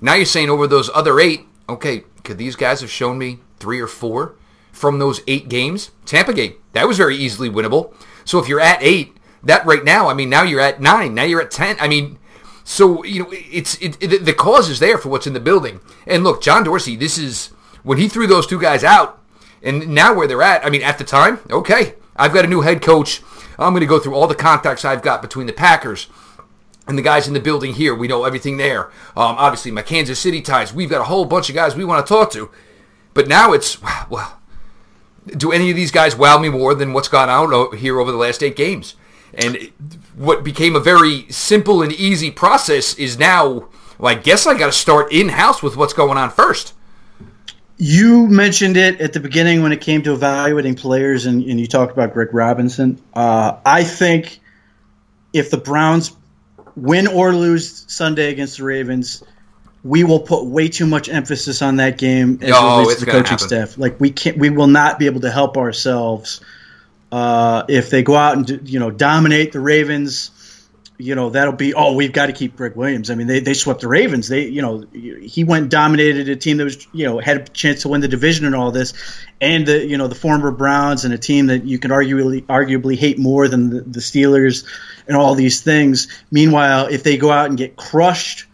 now 0.00 0.14
you're 0.14 0.24
saying 0.24 0.48
over 0.48 0.66
those 0.66 0.90
other 0.94 1.20
eight, 1.20 1.42
okay, 1.68 2.04
could 2.24 2.38
these 2.38 2.56
guys 2.56 2.80
have 2.80 2.90
shown 2.90 3.18
me 3.18 3.40
three 3.58 3.80
or 3.80 3.86
four 3.86 4.34
from 4.72 4.98
those 4.98 5.20
eight 5.26 5.48
games? 5.48 5.90
Tampa 6.04 6.32
game, 6.32 6.54
that 6.72 6.86
was 6.86 6.96
very 6.96 7.16
easily 7.16 7.50
winnable. 7.50 7.94
So 8.24 8.38
if 8.38 8.48
you're 8.48 8.60
at 8.60 8.82
eight, 8.82 9.16
that 9.42 9.64
right 9.64 9.84
now, 9.84 10.08
I 10.08 10.14
mean, 10.14 10.28
now 10.28 10.42
you're 10.42 10.60
at 10.60 10.80
nine, 10.80 11.14
now 11.14 11.22
you're 11.24 11.42
at 11.42 11.50
ten. 11.50 11.76
I 11.80 11.88
mean, 11.88 12.18
so 12.64 13.04
you 13.04 13.22
know, 13.22 13.28
it's 13.32 13.80
it, 13.80 14.02
it, 14.02 14.24
the 14.24 14.32
cause 14.32 14.68
is 14.68 14.80
there 14.80 14.98
for 14.98 15.08
what's 15.08 15.26
in 15.26 15.32
the 15.32 15.40
building. 15.40 15.80
And 16.06 16.24
look, 16.24 16.42
John 16.42 16.64
Dorsey, 16.64 16.96
this 16.96 17.16
is 17.16 17.48
when 17.82 17.98
he 17.98 18.08
threw 18.08 18.26
those 18.26 18.46
two 18.46 18.60
guys 18.60 18.82
out, 18.82 19.22
and 19.62 19.88
now 19.88 20.12
where 20.12 20.26
they're 20.26 20.42
at. 20.42 20.66
I 20.66 20.70
mean, 20.70 20.82
at 20.82 20.98
the 20.98 21.04
time, 21.04 21.38
okay, 21.50 21.94
I've 22.16 22.34
got 22.34 22.44
a 22.44 22.48
new 22.48 22.62
head 22.62 22.82
coach. 22.82 23.22
I'm 23.58 23.72
going 23.72 23.80
to 23.80 23.86
go 23.86 23.98
through 23.98 24.14
all 24.14 24.26
the 24.26 24.34
contacts 24.34 24.84
I've 24.84 25.00
got 25.02 25.22
between 25.22 25.46
the 25.46 25.52
Packers 25.52 26.08
and 26.86 26.98
the 26.98 27.02
guys 27.02 27.26
in 27.26 27.34
the 27.34 27.40
building 27.40 27.74
here. 27.74 27.94
We 27.94 28.08
know 28.08 28.24
everything 28.24 28.56
there. 28.56 28.86
Um, 29.16 29.36
obviously, 29.38 29.70
my 29.70 29.82
Kansas 29.82 30.18
City 30.18 30.42
ties. 30.42 30.74
We've 30.74 30.90
got 30.90 31.00
a 31.00 31.04
whole 31.04 31.24
bunch 31.24 31.48
of 31.48 31.54
guys 31.54 31.74
we 31.74 31.84
want 31.84 32.04
to 32.04 32.12
talk 32.12 32.30
to. 32.32 32.50
But 33.16 33.28
now 33.28 33.54
it's 33.54 33.78
well, 34.10 34.38
do 35.26 35.50
any 35.50 35.70
of 35.70 35.76
these 35.76 35.90
guys 35.90 36.14
wow 36.14 36.38
me 36.38 36.50
more 36.50 36.74
than 36.74 36.92
what's 36.92 37.08
gone 37.08 37.30
out 37.30 37.74
here 37.76 37.98
over 37.98 38.12
the 38.12 38.18
last 38.18 38.42
eight 38.42 38.56
games? 38.56 38.94
And 39.32 39.72
what 40.14 40.44
became 40.44 40.76
a 40.76 40.80
very 40.80 41.24
simple 41.30 41.82
and 41.82 41.92
easy 41.94 42.30
process 42.30 42.92
is 42.98 43.18
now, 43.18 43.68
well, 43.98 44.14
I 44.14 44.16
guess 44.16 44.46
I 44.46 44.56
got 44.56 44.66
to 44.66 44.72
start 44.72 45.12
in 45.14 45.30
house 45.30 45.62
with 45.62 45.78
what's 45.78 45.94
going 45.94 46.18
on 46.18 46.28
first. 46.28 46.74
You 47.78 48.26
mentioned 48.26 48.76
it 48.76 49.00
at 49.00 49.14
the 49.14 49.20
beginning 49.20 49.62
when 49.62 49.72
it 49.72 49.80
came 49.80 50.02
to 50.02 50.12
evaluating 50.12 50.74
players, 50.74 51.24
and, 51.24 51.42
and 51.42 51.58
you 51.58 51.66
talked 51.66 51.92
about 51.92 52.12
Greg 52.12 52.34
Robinson. 52.34 53.02
Uh, 53.14 53.56
I 53.64 53.82
think 53.84 54.40
if 55.32 55.50
the 55.50 55.58
Browns 55.58 56.14
win 56.74 57.06
or 57.06 57.34
lose 57.34 57.86
Sunday 57.90 58.30
against 58.30 58.58
the 58.58 58.64
Ravens, 58.64 59.22
we 59.86 60.04
will 60.04 60.20
put 60.20 60.44
way 60.44 60.68
too 60.68 60.86
much 60.86 61.08
emphasis 61.08 61.62
on 61.62 61.76
that 61.76 61.98
game 61.98 62.38
as 62.42 62.52
oh, 62.54 62.80
relates 62.80 63.00
to 63.00 63.06
the 63.06 63.10
coaching 63.10 63.30
happen. 63.30 63.48
staff. 63.48 63.78
Like 63.78 64.00
we 64.00 64.10
can't, 64.10 64.38
we 64.38 64.50
will 64.50 64.66
not 64.66 64.98
be 64.98 65.06
able 65.06 65.20
to 65.20 65.30
help 65.30 65.56
ourselves 65.56 66.40
uh, 67.12 67.64
if 67.68 67.90
they 67.90 68.02
go 68.02 68.16
out 68.16 68.36
and 68.36 68.68
you 68.68 68.78
know 68.78 68.90
dominate 68.90 69.52
the 69.52 69.60
Ravens 69.60 70.30
you 70.98 71.14
know 71.14 71.30
that'll 71.30 71.52
be 71.52 71.74
oh 71.74 71.92
we've 71.92 72.12
got 72.12 72.26
to 72.26 72.32
keep 72.32 72.56
Gregg 72.56 72.74
Williams. 72.74 73.10
I 73.10 73.14
mean 73.14 73.26
they, 73.26 73.40
they 73.40 73.54
swept 73.54 73.80
the 73.80 73.88
Ravens. 73.88 74.28
They 74.28 74.46
you 74.46 74.62
know 74.62 74.84
he 74.92 75.44
went 75.44 75.62
and 75.62 75.70
dominated 75.70 76.28
a 76.28 76.36
team 76.36 76.56
that 76.56 76.64
was 76.64 76.86
you 76.92 77.04
know 77.04 77.18
had 77.18 77.36
a 77.36 77.44
chance 77.44 77.82
to 77.82 77.88
win 77.88 78.00
the 78.00 78.08
division 78.08 78.46
and 78.46 78.54
all 78.54 78.70
this, 78.70 78.94
and 79.40 79.66
the 79.66 79.84
you 79.84 79.98
know 79.98 80.08
the 80.08 80.14
former 80.14 80.50
Browns 80.50 81.04
and 81.04 81.12
a 81.12 81.18
team 81.18 81.46
that 81.46 81.64
you 81.64 81.78
can 81.78 81.90
arguably 81.90 82.42
arguably 82.46 82.96
hate 82.96 83.18
more 83.18 83.48
than 83.48 83.70
the, 83.70 83.80
the 83.82 84.00
Steelers 84.00 84.64
and 85.06 85.16
all 85.16 85.34
these 85.34 85.60
things. 85.60 86.08
Meanwhile, 86.30 86.86
if 86.86 87.02
they 87.02 87.16
go 87.16 87.30
out 87.30 87.48
and 87.48 87.58
get 87.58 87.76
crushed 87.76 88.45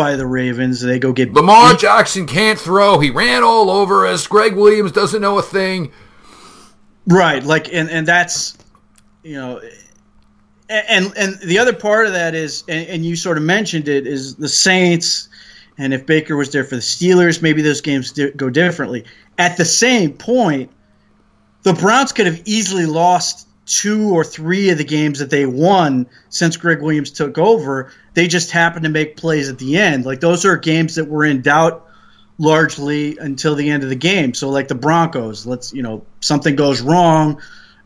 by 0.00 0.16
the 0.16 0.26
Ravens, 0.26 0.80
they 0.80 0.98
go 0.98 1.12
get 1.12 1.34
Lamar 1.34 1.72
beat. 1.72 1.80
Jackson 1.80 2.26
can't 2.26 2.58
throw. 2.58 3.00
He 3.00 3.10
ran 3.10 3.42
all 3.42 3.68
over 3.68 4.06
us. 4.06 4.26
Gregg 4.26 4.56
Williams 4.56 4.92
doesn't 4.92 5.20
know 5.20 5.38
a 5.38 5.42
thing. 5.42 5.92
Right, 7.06 7.44
like 7.44 7.70
and 7.70 7.90
and 7.90 8.08
that's 8.08 8.56
you 9.22 9.34
know 9.34 9.60
and 10.70 11.12
and 11.18 11.38
the 11.40 11.58
other 11.58 11.74
part 11.74 12.06
of 12.06 12.12
that 12.12 12.34
is, 12.34 12.64
and, 12.66 12.88
and, 12.88 13.04
you 13.04 13.14
sort 13.14 13.36
of 13.36 13.42
mentioned 13.42 13.88
it, 13.88 14.06
is 14.06 14.36
the 14.36 14.48
Saints. 14.48 15.28
And 15.76 15.92
if 15.92 16.06
Baker 16.06 16.34
was 16.34 16.50
there 16.50 16.64
for 16.64 16.76
the 16.76 16.80
Steelers, 16.80 17.42
maybe 17.42 17.60
those 17.60 17.82
games 17.82 18.12
di- 18.12 18.30
go 18.30 18.48
differently. 18.48 19.04
At 19.36 19.58
the 19.58 19.66
same 19.66 20.14
point, 20.14 20.70
the 21.62 21.74
Browns 21.74 22.12
could 22.12 22.26
have 22.26 22.40
easily 22.46 22.86
lost 22.86 23.48
two 23.70 24.10
or 24.10 24.24
three 24.24 24.70
of 24.70 24.78
the 24.78 24.84
games 24.84 25.20
that 25.20 25.30
they 25.30 25.46
won 25.46 26.06
since 26.28 26.56
Gregg 26.56 26.82
Williams 26.82 27.10
took 27.10 27.38
over. 27.38 27.92
They 28.14 28.26
just 28.26 28.50
happened 28.50 28.84
to 28.84 28.90
make 28.90 29.16
plays 29.16 29.48
at 29.48 29.58
the 29.58 29.78
end. 29.78 30.04
Like 30.04 30.20
those 30.20 30.44
are 30.44 30.56
games 30.56 30.96
that 30.96 31.06
were 31.06 31.24
in 31.24 31.42
doubt 31.42 31.86
largely 32.38 33.18
until 33.18 33.54
the 33.54 33.70
end 33.70 33.82
of 33.82 33.88
the 33.88 33.96
game. 33.96 34.34
So 34.34 34.50
like 34.50 34.68
the 34.68 34.74
Broncos, 34.74 35.46
let's 35.46 35.72
you 35.72 35.82
know 35.82 36.04
something 36.20 36.56
goes 36.56 36.80
wrong 36.80 37.40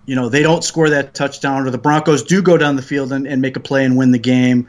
you 0.07 0.17
know, 0.17 0.29
they 0.29 0.43
don't 0.43 0.63
score 0.63 0.91
that 0.91 1.15
touchdown, 1.15 1.67
or 1.67 1.71
the 1.71 1.79
Broncos 1.79 2.25
do 2.25 2.43
go 2.43 2.59
down 2.59 2.77
the 2.77 2.83
field 2.83 3.13
and, 3.13 3.27
and 3.27 3.41
make 3.41 3.57
a 3.57 3.61
play 3.61 3.85
and 3.85 3.97
win 3.97 4.11
the 4.11 4.19
game. 4.19 4.69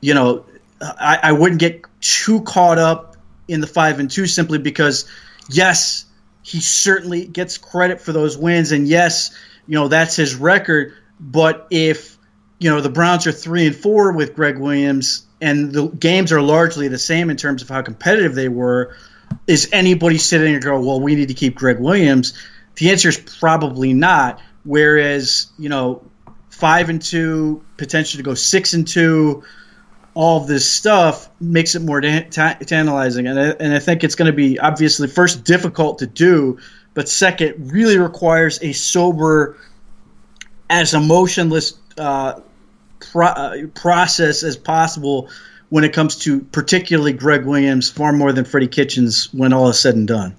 You 0.00 0.14
know, 0.14 0.44
I, 0.80 1.18
I 1.22 1.32
wouldn't 1.32 1.60
get 1.60 1.84
too 2.00 2.42
caught 2.42 2.78
up 2.78 3.16
in 3.46 3.60
the 3.60 3.66
five 3.66 3.98
and 3.98 4.10
two 4.10 4.26
simply 4.26 4.58
because, 4.58 5.08
yes, 5.48 6.04
he 6.42 6.60
certainly 6.60 7.26
gets 7.26 7.56
credit 7.56 8.00
for 8.00 8.12
those 8.12 8.36
wins, 8.36 8.72
and 8.72 8.86
yes, 8.86 9.34
you 9.68 9.74
know 9.74 9.88
that's 9.88 10.16
his 10.16 10.34
record. 10.34 10.94
But 11.20 11.68
if 11.70 12.18
you 12.58 12.70
know 12.70 12.80
the 12.80 12.90
Browns 12.90 13.26
are 13.26 13.32
three 13.32 13.66
and 13.68 13.76
four 13.76 14.12
with 14.12 14.34
Gregg 14.34 14.58
Williams, 14.58 15.26
and 15.40 15.72
the 15.72 15.86
games 15.86 16.32
are 16.32 16.42
largely 16.42 16.88
the 16.88 16.98
same 16.98 17.30
in 17.30 17.36
terms 17.36 17.62
of 17.62 17.68
how 17.68 17.82
competitive 17.82 18.34
they 18.34 18.48
were, 18.48 18.96
is 19.46 19.68
anybody 19.72 20.18
sitting 20.18 20.54
and 20.54 20.64
go, 20.64 20.80
well, 20.80 21.00
we 21.00 21.14
need 21.14 21.28
to 21.28 21.34
keep 21.34 21.54
Gregg 21.54 21.78
Williams? 21.78 22.34
The 22.76 22.90
answer 22.90 23.10
is 23.10 23.18
probably 23.18 23.94
not. 23.94 24.40
Whereas, 24.64 25.46
you 25.58 25.68
know, 25.68 26.02
five 26.50 26.88
and 26.88 27.00
two, 27.00 27.64
potentially 27.76 28.22
to 28.22 28.24
go 28.28 28.34
six 28.34 28.74
and 28.74 28.86
two, 28.86 29.44
all 30.14 30.42
of 30.42 30.48
this 30.48 30.68
stuff 30.68 31.30
makes 31.40 31.74
it 31.74 31.82
more 31.82 32.00
tantalizing. 32.00 33.26
And 33.28 33.38
I, 33.38 33.44
and 33.60 33.72
I 33.72 33.78
think 33.78 34.02
it's 34.02 34.16
going 34.16 34.30
to 34.30 34.36
be 34.36 34.58
obviously 34.58 35.08
first 35.08 35.44
difficult 35.44 36.00
to 36.00 36.06
do, 36.06 36.58
but 36.98 37.08
second 37.08 37.70
really 37.72 37.96
requires 37.96 38.60
a 38.60 38.72
sober, 38.72 39.56
as 40.68 40.94
emotionless 40.94 41.78
uh, 41.96 42.40
pro- 42.98 43.26
uh, 43.28 43.66
process 43.72 44.42
as 44.42 44.56
possible 44.56 45.30
when 45.68 45.84
it 45.84 45.92
comes 45.92 46.16
to 46.16 46.40
particularly 46.40 47.12
Gregg 47.12 47.44
Williams, 47.44 47.88
far 47.88 48.12
more 48.12 48.32
than 48.32 48.44
Freddie 48.44 48.66
Kitchens 48.66 49.32
when 49.32 49.52
all 49.52 49.68
is 49.68 49.78
said 49.78 49.94
and 49.94 50.08
done. 50.08 50.34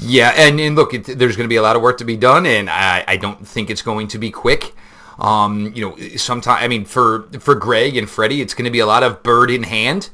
Yeah, 0.00 0.32
and, 0.34 0.58
and 0.58 0.74
look, 0.74 0.92
it, 0.92 1.04
there's 1.04 1.36
going 1.36 1.44
to 1.44 1.48
be 1.48 1.54
a 1.54 1.62
lot 1.62 1.76
of 1.76 1.82
work 1.82 1.98
to 1.98 2.04
be 2.04 2.16
done, 2.16 2.46
and 2.46 2.68
I, 2.68 3.04
I 3.06 3.16
don't 3.16 3.46
think 3.46 3.70
it's 3.70 3.82
going 3.82 4.08
to 4.08 4.18
be 4.18 4.32
quick. 4.32 4.74
Um, 5.20 5.70
you 5.72 5.88
know, 5.88 5.96
sometimes 6.16 6.64
I 6.64 6.66
mean, 6.66 6.84
for 6.84 7.28
for 7.38 7.54
Gregg 7.54 7.96
and 7.96 8.10
Freddie, 8.10 8.40
it's 8.40 8.54
going 8.54 8.64
to 8.64 8.72
be 8.72 8.80
a 8.80 8.86
lot 8.86 9.04
of 9.04 9.22
bird 9.22 9.52
in 9.52 9.62
hand. 9.62 10.10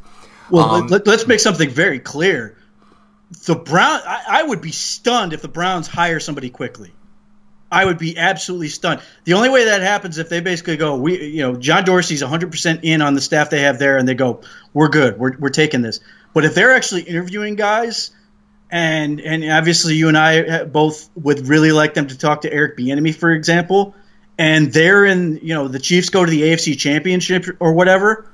Well, 0.51 0.67
um, 0.67 0.89
let, 0.89 1.09
us 1.09 1.27
make 1.27 1.41
something 1.41 1.71
very 1.71 1.99
clear. 1.99 2.59
The 3.45 3.57
Brown, 3.57 4.01
I, 4.07 4.25
I 4.29 4.43
would 4.43 4.61
be 4.61 4.73
stunned 4.73 5.33
if 5.33 5.43
the 5.43 5.49
Browns 5.49 5.89
hire 5.89 6.21
somebody 6.21 6.51
quickly. 6.51 6.93
I 7.71 7.85
would 7.85 7.99
be 7.99 8.17
absolutely 8.17 8.69
stunned. 8.69 9.01
The 9.25 9.35
only 9.35 9.49
way 9.49 9.65
that 9.65 9.83
happens 9.83 10.19
if 10.19 10.29
they 10.29 10.41
basically 10.41 10.77
go, 10.77 10.97
we, 10.97 11.25
you 11.27 11.43
know, 11.43 11.57
John 11.57 11.85
Dorsey's 11.85 12.23
100% 12.23 12.81
in 12.85 13.03
on 13.03 13.15
the 13.15 13.21
staff 13.21 13.51
they 13.51 13.63
have 13.63 13.81
there, 13.81 13.99
and 13.99 14.09
they 14.09 14.15
go, 14.15 14.43
we're 14.73 14.89
good, 14.89 15.19
we're, 15.19 15.37
we're 15.37 15.49
taking 15.49 15.83
this. 15.83 15.99
But 16.33 16.45
if 16.45 16.55
they're 16.55 16.73
actually 16.73 17.03
interviewing 17.03 17.57
guys 17.57 18.13
and 18.71 19.21
and 19.21 19.49
obviously 19.51 19.95
you 19.95 20.09
and 20.09 20.19
I 20.19 20.41
uh, 20.41 20.65
both 20.65 21.09
would 21.15 21.47
really 21.47 21.73
like 21.73 21.95
them 21.95 22.09
to 22.09 22.19
talk 22.19 22.43
to 22.43 22.53
Eric 22.53 22.77
Bieniemy, 22.77 23.15
for 23.15 23.31
example. 23.31 23.95
And 24.39 24.71
they're 24.71 25.07
in, 25.07 25.39
you 25.43 25.55
know, 25.55 25.69
the 25.69 25.79
Chiefs 25.79 26.11
go 26.11 26.25
to 26.25 26.31
the 26.31 26.43
AFC 26.43 26.79
Championship 26.79 27.47
or 27.59 27.73
whatever. 27.73 28.31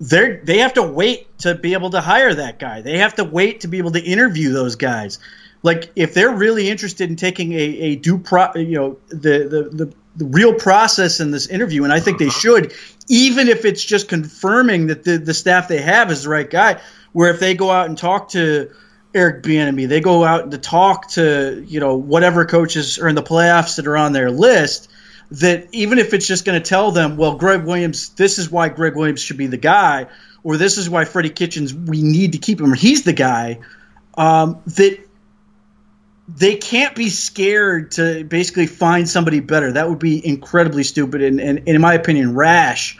They 0.00 0.40
they 0.42 0.58
have 0.58 0.74
to 0.74 0.82
wait 0.82 1.38
to 1.38 1.54
be 1.54 1.72
able 1.72 1.90
to 1.90 2.00
hire 2.00 2.34
that 2.34 2.58
guy. 2.58 2.82
They 2.82 2.98
have 2.98 3.14
to 3.16 3.24
wait 3.24 3.60
to 3.60 3.68
be 3.68 3.78
able 3.78 3.92
to 3.92 4.02
interview 4.02 4.52
those 4.52 4.76
guys. 4.76 5.18
Like 5.62 5.90
if 5.96 6.14
they're 6.14 6.34
really 6.34 6.68
interested 6.68 7.08
in 7.08 7.16
taking 7.16 7.52
a, 7.52 7.56
a 7.56 7.96
due 7.96 8.18
pro, 8.18 8.54
you 8.54 8.76
know, 8.76 8.98
the, 9.08 9.48
the 9.48 9.70
the 9.72 9.94
the 10.16 10.24
real 10.26 10.54
process 10.54 11.20
in 11.20 11.30
this 11.30 11.46
interview, 11.46 11.84
and 11.84 11.92
I 11.92 12.00
think 12.00 12.18
they 12.18 12.26
uh-huh. 12.26 12.38
should, 12.38 12.74
even 13.08 13.48
if 13.48 13.64
it's 13.64 13.84
just 13.84 14.08
confirming 14.08 14.88
that 14.88 15.04
the 15.04 15.18
the 15.18 15.34
staff 15.34 15.68
they 15.68 15.80
have 15.80 16.10
is 16.10 16.24
the 16.24 16.28
right 16.28 16.48
guy. 16.48 16.80
Where 17.12 17.30
if 17.30 17.40
they 17.40 17.54
go 17.54 17.70
out 17.70 17.88
and 17.88 17.96
talk 17.96 18.30
to 18.30 18.70
Eric 19.16 19.42
Bieniemy. 19.42 19.88
They 19.88 20.00
go 20.00 20.24
out 20.24 20.50
to 20.50 20.58
talk 20.58 21.08
to 21.12 21.64
you 21.66 21.80
know 21.80 21.96
whatever 21.96 22.44
coaches 22.44 22.98
are 22.98 23.08
in 23.08 23.14
the 23.14 23.22
playoffs 23.22 23.76
that 23.76 23.86
are 23.86 23.96
on 23.96 24.12
their 24.12 24.30
list. 24.30 24.90
That 25.32 25.68
even 25.72 25.98
if 25.98 26.14
it's 26.14 26.26
just 26.26 26.44
going 26.44 26.60
to 26.60 26.68
tell 26.68 26.92
them, 26.92 27.16
well, 27.16 27.36
Gregg 27.36 27.64
Williams, 27.64 28.10
this 28.10 28.38
is 28.38 28.50
why 28.50 28.68
Gregg 28.68 28.94
Williams 28.94 29.20
should 29.20 29.36
be 29.36 29.48
the 29.48 29.56
guy, 29.56 30.06
or 30.44 30.56
this 30.56 30.78
is 30.78 30.88
why 30.88 31.04
Freddie 31.04 31.30
Kitchens, 31.30 31.74
we 31.74 32.02
need 32.02 32.32
to 32.32 32.38
keep 32.38 32.60
him, 32.60 32.72
or 32.72 32.76
he's 32.76 33.02
the 33.02 33.12
guy. 33.12 33.58
Um, 34.16 34.62
that 34.66 35.00
they 36.28 36.56
can't 36.56 36.94
be 36.94 37.08
scared 37.08 37.92
to 37.92 38.24
basically 38.24 38.66
find 38.66 39.08
somebody 39.08 39.40
better. 39.40 39.72
That 39.72 39.88
would 39.88 39.98
be 39.98 40.24
incredibly 40.24 40.82
stupid 40.82 41.22
and, 41.22 41.40
and, 41.40 41.58
and 41.58 41.68
in 41.68 41.80
my 41.80 41.94
opinion, 41.94 42.34
rash. 42.34 42.98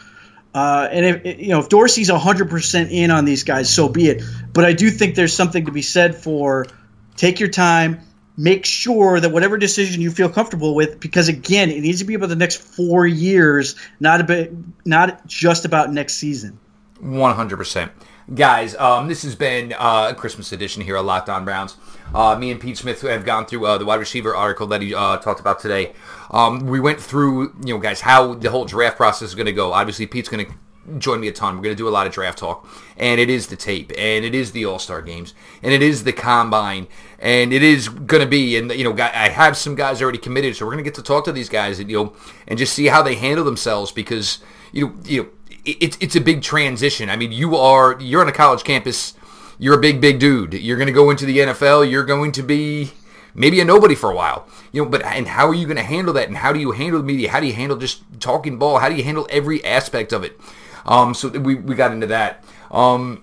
Uh, 0.54 0.88
and 0.90 1.04
if 1.04 1.38
you 1.40 1.48
know 1.48 1.60
if 1.60 1.68
Dorsey's 1.68 2.08
hundred 2.08 2.48
percent 2.48 2.90
in 2.90 3.10
on 3.10 3.24
these 3.24 3.44
guys, 3.44 3.72
so 3.72 3.88
be 3.88 4.08
it. 4.08 4.22
But 4.52 4.64
I 4.64 4.72
do 4.72 4.90
think 4.90 5.14
there's 5.14 5.34
something 5.34 5.66
to 5.66 5.72
be 5.72 5.82
said 5.82 6.16
for 6.16 6.66
take 7.14 7.40
your 7.40 7.50
time, 7.50 8.00
make 8.36 8.66
sure 8.66 9.18
that 9.18 9.30
whatever 9.30 9.56
decision 9.56 10.00
you 10.00 10.10
feel 10.10 10.28
comfortable 10.28 10.74
with, 10.74 11.00
because 11.00 11.28
again, 11.28 11.70
it 11.70 11.80
needs 11.80 12.00
to 12.00 12.04
be 12.04 12.14
about 12.14 12.28
the 12.28 12.36
next 12.36 12.56
four 12.56 13.06
years, 13.06 13.76
not 13.98 14.20
a 14.20 14.24
bit, 14.24 14.52
not 14.84 15.26
just 15.26 15.64
about 15.64 15.92
next 15.92 16.14
season. 16.14 16.58
One 17.00 17.34
hundred 17.34 17.58
percent, 17.58 17.92
guys. 18.34 18.74
Um, 18.74 19.08
this 19.08 19.22
has 19.22 19.34
been 19.34 19.74
uh, 19.74 20.08
a 20.12 20.14
Christmas 20.14 20.52
edition 20.52 20.82
here 20.82 20.96
at 20.96 21.04
Locked 21.04 21.28
On 21.28 21.44
Browns. 21.44 21.76
Uh, 22.14 22.36
me 22.38 22.50
and 22.50 22.60
Pete 22.60 22.78
Smith 22.78 23.02
have 23.02 23.24
gone 23.24 23.46
through 23.46 23.66
uh, 23.66 23.78
the 23.78 23.84
wide 23.84 24.00
receiver 24.00 24.34
article 24.34 24.66
that 24.68 24.80
he 24.80 24.94
uh, 24.94 25.16
talked 25.18 25.40
about 25.40 25.60
today. 25.60 25.92
Um, 26.30 26.66
we 26.66 26.80
went 26.80 27.00
through, 27.00 27.54
you 27.64 27.74
know, 27.74 27.78
guys, 27.78 28.00
how 28.00 28.34
the 28.34 28.50
whole 28.50 28.64
draft 28.64 28.96
process 28.96 29.28
is 29.28 29.34
going 29.34 29.46
to 29.46 29.52
go. 29.52 29.72
Obviously, 29.72 30.06
Pete's 30.06 30.28
going 30.28 30.46
to 30.46 30.52
join 30.98 31.20
me 31.20 31.28
a 31.28 31.32
ton. 31.32 31.56
We're 31.56 31.62
going 31.62 31.76
to 31.76 31.82
do 31.82 31.88
a 31.88 31.90
lot 31.90 32.06
of 32.06 32.12
draft 32.12 32.38
talk, 32.38 32.68
and 32.96 33.20
it 33.20 33.30
is 33.30 33.46
the 33.48 33.56
tape, 33.56 33.92
and 33.96 34.24
it 34.24 34.34
is 34.34 34.52
the 34.52 34.64
All 34.64 34.78
Star 34.78 35.02
games, 35.02 35.34
and 35.62 35.72
it 35.72 35.82
is 35.82 36.04
the 36.04 36.12
combine, 36.12 36.86
and 37.18 37.52
it 37.52 37.62
is 37.62 37.88
going 37.88 38.22
to 38.22 38.28
be. 38.28 38.56
And 38.56 38.72
you 38.72 38.84
know, 38.84 38.96
I 39.02 39.28
have 39.28 39.56
some 39.56 39.74
guys 39.74 40.02
already 40.02 40.18
committed, 40.18 40.56
so 40.56 40.64
we're 40.64 40.72
going 40.72 40.84
to 40.84 40.88
get 40.88 40.94
to 40.96 41.02
talk 41.02 41.24
to 41.24 41.32
these 41.32 41.48
guys, 41.48 41.78
and 41.78 41.90
you 41.90 41.96
know, 41.96 42.16
and 42.46 42.58
just 42.58 42.72
see 42.72 42.86
how 42.86 43.02
they 43.02 43.14
handle 43.14 43.44
themselves 43.44 43.92
because 43.92 44.38
you 44.72 44.86
know, 44.86 44.94
you 45.04 45.22
know, 45.22 45.28
it's 45.64 45.96
it's 46.00 46.16
a 46.16 46.20
big 46.20 46.42
transition. 46.42 47.10
I 47.10 47.16
mean, 47.16 47.32
you 47.32 47.56
are 47.56 48.00
you're 48.00 48.20
on 48.20 48.28
a 48.28 48.32
college 48.32 48.64
campus 48.64 49.14
you're 49.58 49.74
a 49.74 49.80
big, 49.80 50.00
big 50.00 50.18
dude. 50.18 50.54
You're 50.54 50.76
going 50.76 50.86
to 50.86 50.92
go 50.92 51.10
into 51.10 51.26
the 51.26 51.38
NFL. 51.38 51.90
You're 51.90 52.04
going 52.04 52.32
to 52.32 52.42
be 52.42 52.90
maybe 53.34 53.60
a 53.60 53.64
nobody 53.64 53.94
for 53.94 54.10
a 54.10 54.14
while. 54.14 54.46
You 54.72 54.84
know, 54.84 54.90
but 54.90 55.02
and 55.02 55.26
how 55.26 55.48
are 55.48 55.54
you 55.54 55.66
going 55.66 55.76
to 55.76 55.82
handle 55.82 56.12
that? 56.14 56.28
And 56.28 56.36
how 56.36 56.52
do 56.52 56.60
you 56.60 56.72
handle 56.72 57.00
the 57.00 57.06
media? 57.06 57.30
How 57.30 57.40
do 57.40 57.46
you 57.46 57.54
handle 57.54 57.76
just 57.76 58.02
talking 58.20 58.58
ball? 58.58 58.78
How 58.78 58.88
do 58.88 58.94
you 58.94 59.04
handle 59.04 59.26
every 59.30 59.64
aspect 59.64 60.12
of 60.12 60.24
it? 60.24 60.38
Um, 60.86 61.14
so 61.14 61.28
we, 61.28 61.54
we 61.54 61.74
got 61.74 61.92
into 61.92 62.06
that. 62.06 62.44
Um, 62.70 63.22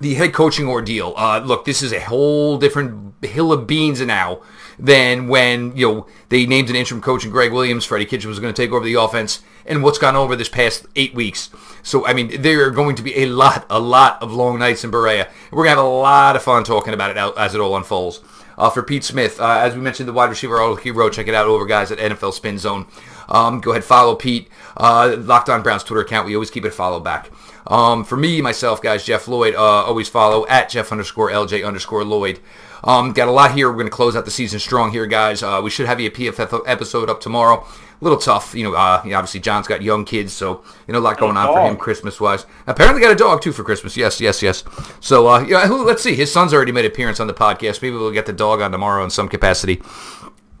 the 0.00 0.14
head 0.14 0.32
coaching 0.32 0.68
ordeal. 0.68 1.14
Uh, 1.16 1.38
look, 1.38 1.64
this 1.64 1.82
is 1.82 1.92
a 1.92 2.00
whole 2.00 2.58
different 2.58 3.14
hill 3.24 3.52
of 3.52 3.66
beans 3.66 4.00
now 4.00 4.40
than 4.78 5.26
when 5.28 5.74
you 5.74 5.88
know 5.88 6.06
they 6.28 6.44
named 6.44 6.68
an 6.68 6.76
interim 6.76 7.00
coach 7.00 7.24
and 7.24 7.32
Gregg 7.32 7.52
Williams. 7.52 7.84
Freddie 7.84 8.04
Kitchen 8.04 8.28
was 8.28 8.38
going 8.38 8.52
to 8.52 8.62
take 8.62 8.72
over 8.72 8.84
the 8.84 8.94
offense, 8.94 9.42
and 9.64 9.82
what's 9.82 9.98
gone 9.98 10.16
over 10.16 10.36
this 10.36 10.48
past 10.48 10.86
eight 10.96 11.14
weeks. 11.14 11.50
So 11.82 12.06
I 12.06 12.12
mean, 12.12 12.42
there 12.42 12.66
are 12.66 12.70
going 12.70 12.96
to 12.96 13.02
be 13.02 13.22
a 13.22 13.26
lot, 13.26 13.66
a 13.70 13.80
lot 13.80 14.22
of 14.22 14.32
long 14.32 14.58
nights 14.58 14.84
in 14.84 14.90
Berea. 14.90 15.28
We're 15.50 15.64
gonna 15.64 15.76
have 15.76 15.84
a 15.84 15.88
lot 15.88 16.36
of 16.36 16.42
fun 16.42 16.64
talking 16.64 16.92
about 16.92 17.10
it 17.10 17.38
as 17.38 17.54
it 17.54 17.60
all 17.60 17.76
unfolds. 17.76 18.20
Uh, 18.58 18.70
for 18.70 18.82
Pete 18.82 19.04
Smith, 19.04 19.38
uh, 19.38 19.58
as 19.60 19.74
we 19.74 19.82
mentioned, 19.82 20.08
the 20.08 20.14
wide 20.14 20.30
receiver 20.30 20.56
article 20.56 20.82
he 20.82 20.90
wrote. 20.90 21.12
Check 21.12 21.28
it 21.28 21.34
out 21.34 21.46
over, 21.46 21.66
guys, 21.66 21.92
at 21.92 21.98
NFL 21.98 22.32
Spin 22.32 22.56
Zone. 22.56 22.86
Um, 23.28 23.60
go 23.60 23.72
ahead, 23.72 23.84
follow 23.84 24.14
Pete. 24.14 24.48
Uh, 24.76 25.16
Locked 25.18 25.48
On 25.48 25.62
Browns 25.62 25.84
Twitter 25.84 26.02
account. 26.02 26.26
We 26.26 26.34
always 26.34 26.50
keep 26.50 26.64
it 26.64 26.70
follow 26.70 27.00
back. 27.00 27.30
Um, 27.66 28.04
for 28.04 28.16
me, 28.16 28.40
myself, 28.40 28.80
guys, 28.80 29.04
Jeff 29.04 29.26
Lloyd. 29.26 29.54
Uh, 29.54 29.84
always 29.84 30.08
follow 30.08 30.46
at 30.46 30.68
Jeff 30.68 30.92
underscore 30.92 31.30
LJ 31.30 31.66
underscore 31.66 32.04
Lloyd. 32.04 32.40
Um, 32.84 33.12
got 33.12 33.26
a 33.28 33.32
lot 33.32 33.52
here. 33.52 33.68
We're 33.68 33.74
going 33.74 33.86
to 33.86 33.90
close 33.90 34.14
out 34.14 34.24
the 34.24 34.30
season 34.30 34.60
strong 34.60 34.92
here, 34.92 35.06
guys. 35.06 35.42
Uh, 35.42 35.60
we 35.62 35.70
should 35.70 35.86
have 35.86 35.98
a 36.00 36.08
PFF 36.10 36.62
episode 36.66 37.10
up 37.10 37.20
tomorrow. 37.20 37.66
A 38.00 38.04
little 38.04 38.18
tough, 38.18 38.54
you 38.54 38.62
know. 38.62 38.74
Uh, 38.74 39.00
you 39.04 39.10
know, 39.10 39.16
obviously, 39.16 39.40
John's 39.40 39.66
got 39.66 39.80
young 39.82 40.04
kids, 40.04 40.32
so 40.32 40.62
you 40.86 40.92
know 40.92 40.98
a 40.98 41.00
lot 41.00 41.18
going 41.18 41.36
on 41.36 41.46
for 41.46 41.66
him 41.66 41.76
Christmas 41.78 42.20
wise. 42.20 42.44
Apparently, 42.66 43.00
got 43.00 43.10
a 43.10 43.16
dog 43.16 43.40
too 43.40 43.52
for 43.52 43.64
Christmas. 43.64 43.96
Yes, 43.96 44.20
yes, 44.20 44.42
yes. 44.42 44.64
So, 45.00 45.26
uh, 45.26 45.40
yeah, 45.48 45.64
let's 45.64 46.02
see. 46.02 46.14
His 46.14 46.30
son's 46.30 46.52
already 46.52 46.72
made 46.72 46.84
an 46.84 46.92
appearance 46.92 47.20
on 47.20 47.26
the 47.26 47.34
podcast. 47.34 47.80
Maybe 47.80 47.96
we'll 47.96 48.12
get 48.12 48.26
the 48.26 48.34
dog 48.34 48.60
on 48.60 48.70
tomorrow 48.70 49.02
in 49.02 49.08
some 49.08 49.28
capacity. 49.28 49.80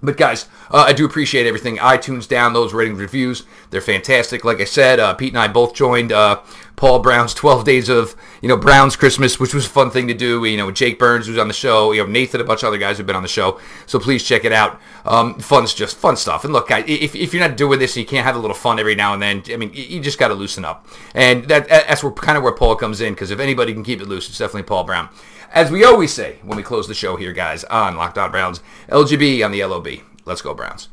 But 0.06 0.16
guys, 0.16 0.46
uh, 0.70 0.84
I 0.86 0.92
do 0.92 1.04
appreciate 1.04 1.48
everything. 1.48 1.78
iTunes 1.78 2.28
downloads, 2.28 2.72
ratings, 2.72 3.00
reviews. 3.00 3.42
They're 3.70 3.80
fantastic. 3.80 4.44
Like 4.44 4.60
I 4.60 4.64
said, 4.64 5.00
uh, 5.00 5.14
Pete 5.14 5.32
and 5.32 5.38
I 5.38 5.48
both 5.48 5.74
joined 5.74 6.12
uh, 6.12 6.42
Paul 6.76 7.00
Brown's 7.00 7.34
12 7.34 7.64
Days 7.64 7.88
of 7.88 8.14
you 8.40 8.48
know 8.48 8.56
Brown's 8.56 8.94
Christmas, 8.94 9.40
which 9.40 9.52
was 9.52 9.66
a 9.66 9.68
fun 9.68 9.90
thing 9.90 10.06
to 10.06 10.14
do. 10.14 10.44
You 10.44 10.58
know, 10.58 10.70
Jake 10.70 11.00
Burns 11.00 11.26
who's 11.26 11.38
on 11.38 11.48
the 11.48 11.54
show. 11.54 11.90
You 11.90 12.04
know, 12.04 12.08
Nathan, 12.08 12.40
a 12.40 12.44
bunch 12.44 12.62
of 12.62 12.68
other 12.68 12.78
guys 12.78 12.98
who've 12.98 13.06
been 13.06 13.16
on 13.16 13.22
the 13.22 13.28
show. 13.28 13.58
So 13.86 13.98
please 13.98 14.22
check 14.22 14.44
it 14.44 14.52
out. 14.52 14.80
Um, 15.04 15.40
fun's 15.40 15.74
just 15.74 15.96
fun 15.96 16.16
stuff. 16.16 16.44
And 16.44 16.52
look, 16.52 16.68
guys, 16.68 16.84
if, 16.86 17.16
if 17.16 17.34
you're 17.34 17.46
not 17.46 17.56
doing 17.56 17.80
this, 17.80 17.96
and 17.96 18.02
you 18.02 18.06
can't 18.06 18.24
have 18.24 18.36
a 18.36 18.38
little 18.38 18.54
fun 18.54 18.78
every 18.78 18.94
now 18.94 19.12
and 19.12 19.20
then. 19.20 19.42
I 19.52 19.56
mean, 19.56 19.72
you 19.74 19.98
just 19.98 20.20
got 20.20 20.28
to 20.28 20.34
loosen 20.34 20.64
up. 20.64 20.86
And 21.14 21.48
that 21.48 21.68
that's 21.68 22.04
where 22.04 22.12
kind 22.12 22.38
of 22.38 22.44
where 22.44 22.54
Paul 22.54 22.76
comes 22.76 23.00
in 23.00 23.14
because 23.14 23.32
if 23.32 23.40
anybody 23.40 23.72
can 23.72 23.82
keep 23.82 24.00
it 24.00 24.06
loose, 24.06 24.28
it's 24.28 24.38
definitely 24.38 24.62
Paul 24.62 24.84
Brown. 24.84 25.08
As 25.52 25.70
we 25.70 25.84
always 25.84 26.12
say 26.12 26.38
when 26.42 26.56
we 26.56 26.62
close 26.62 26.88
the 26.88 26.94
show 26.94 27.16
here, 27.16 27.32
guys, 27.32 27.64
on 27.64 27.96
Locked 27.96 28.18
On 28.18 28.30
Browns, 28.30 28.60
LGB 28.88 29.44
on 29.44 29.52
the 29.52 29.64
LOB. 29.64 29.88
Let's 30.24 30.42
go, 30.42 30.54
Browns. 30.54 30.88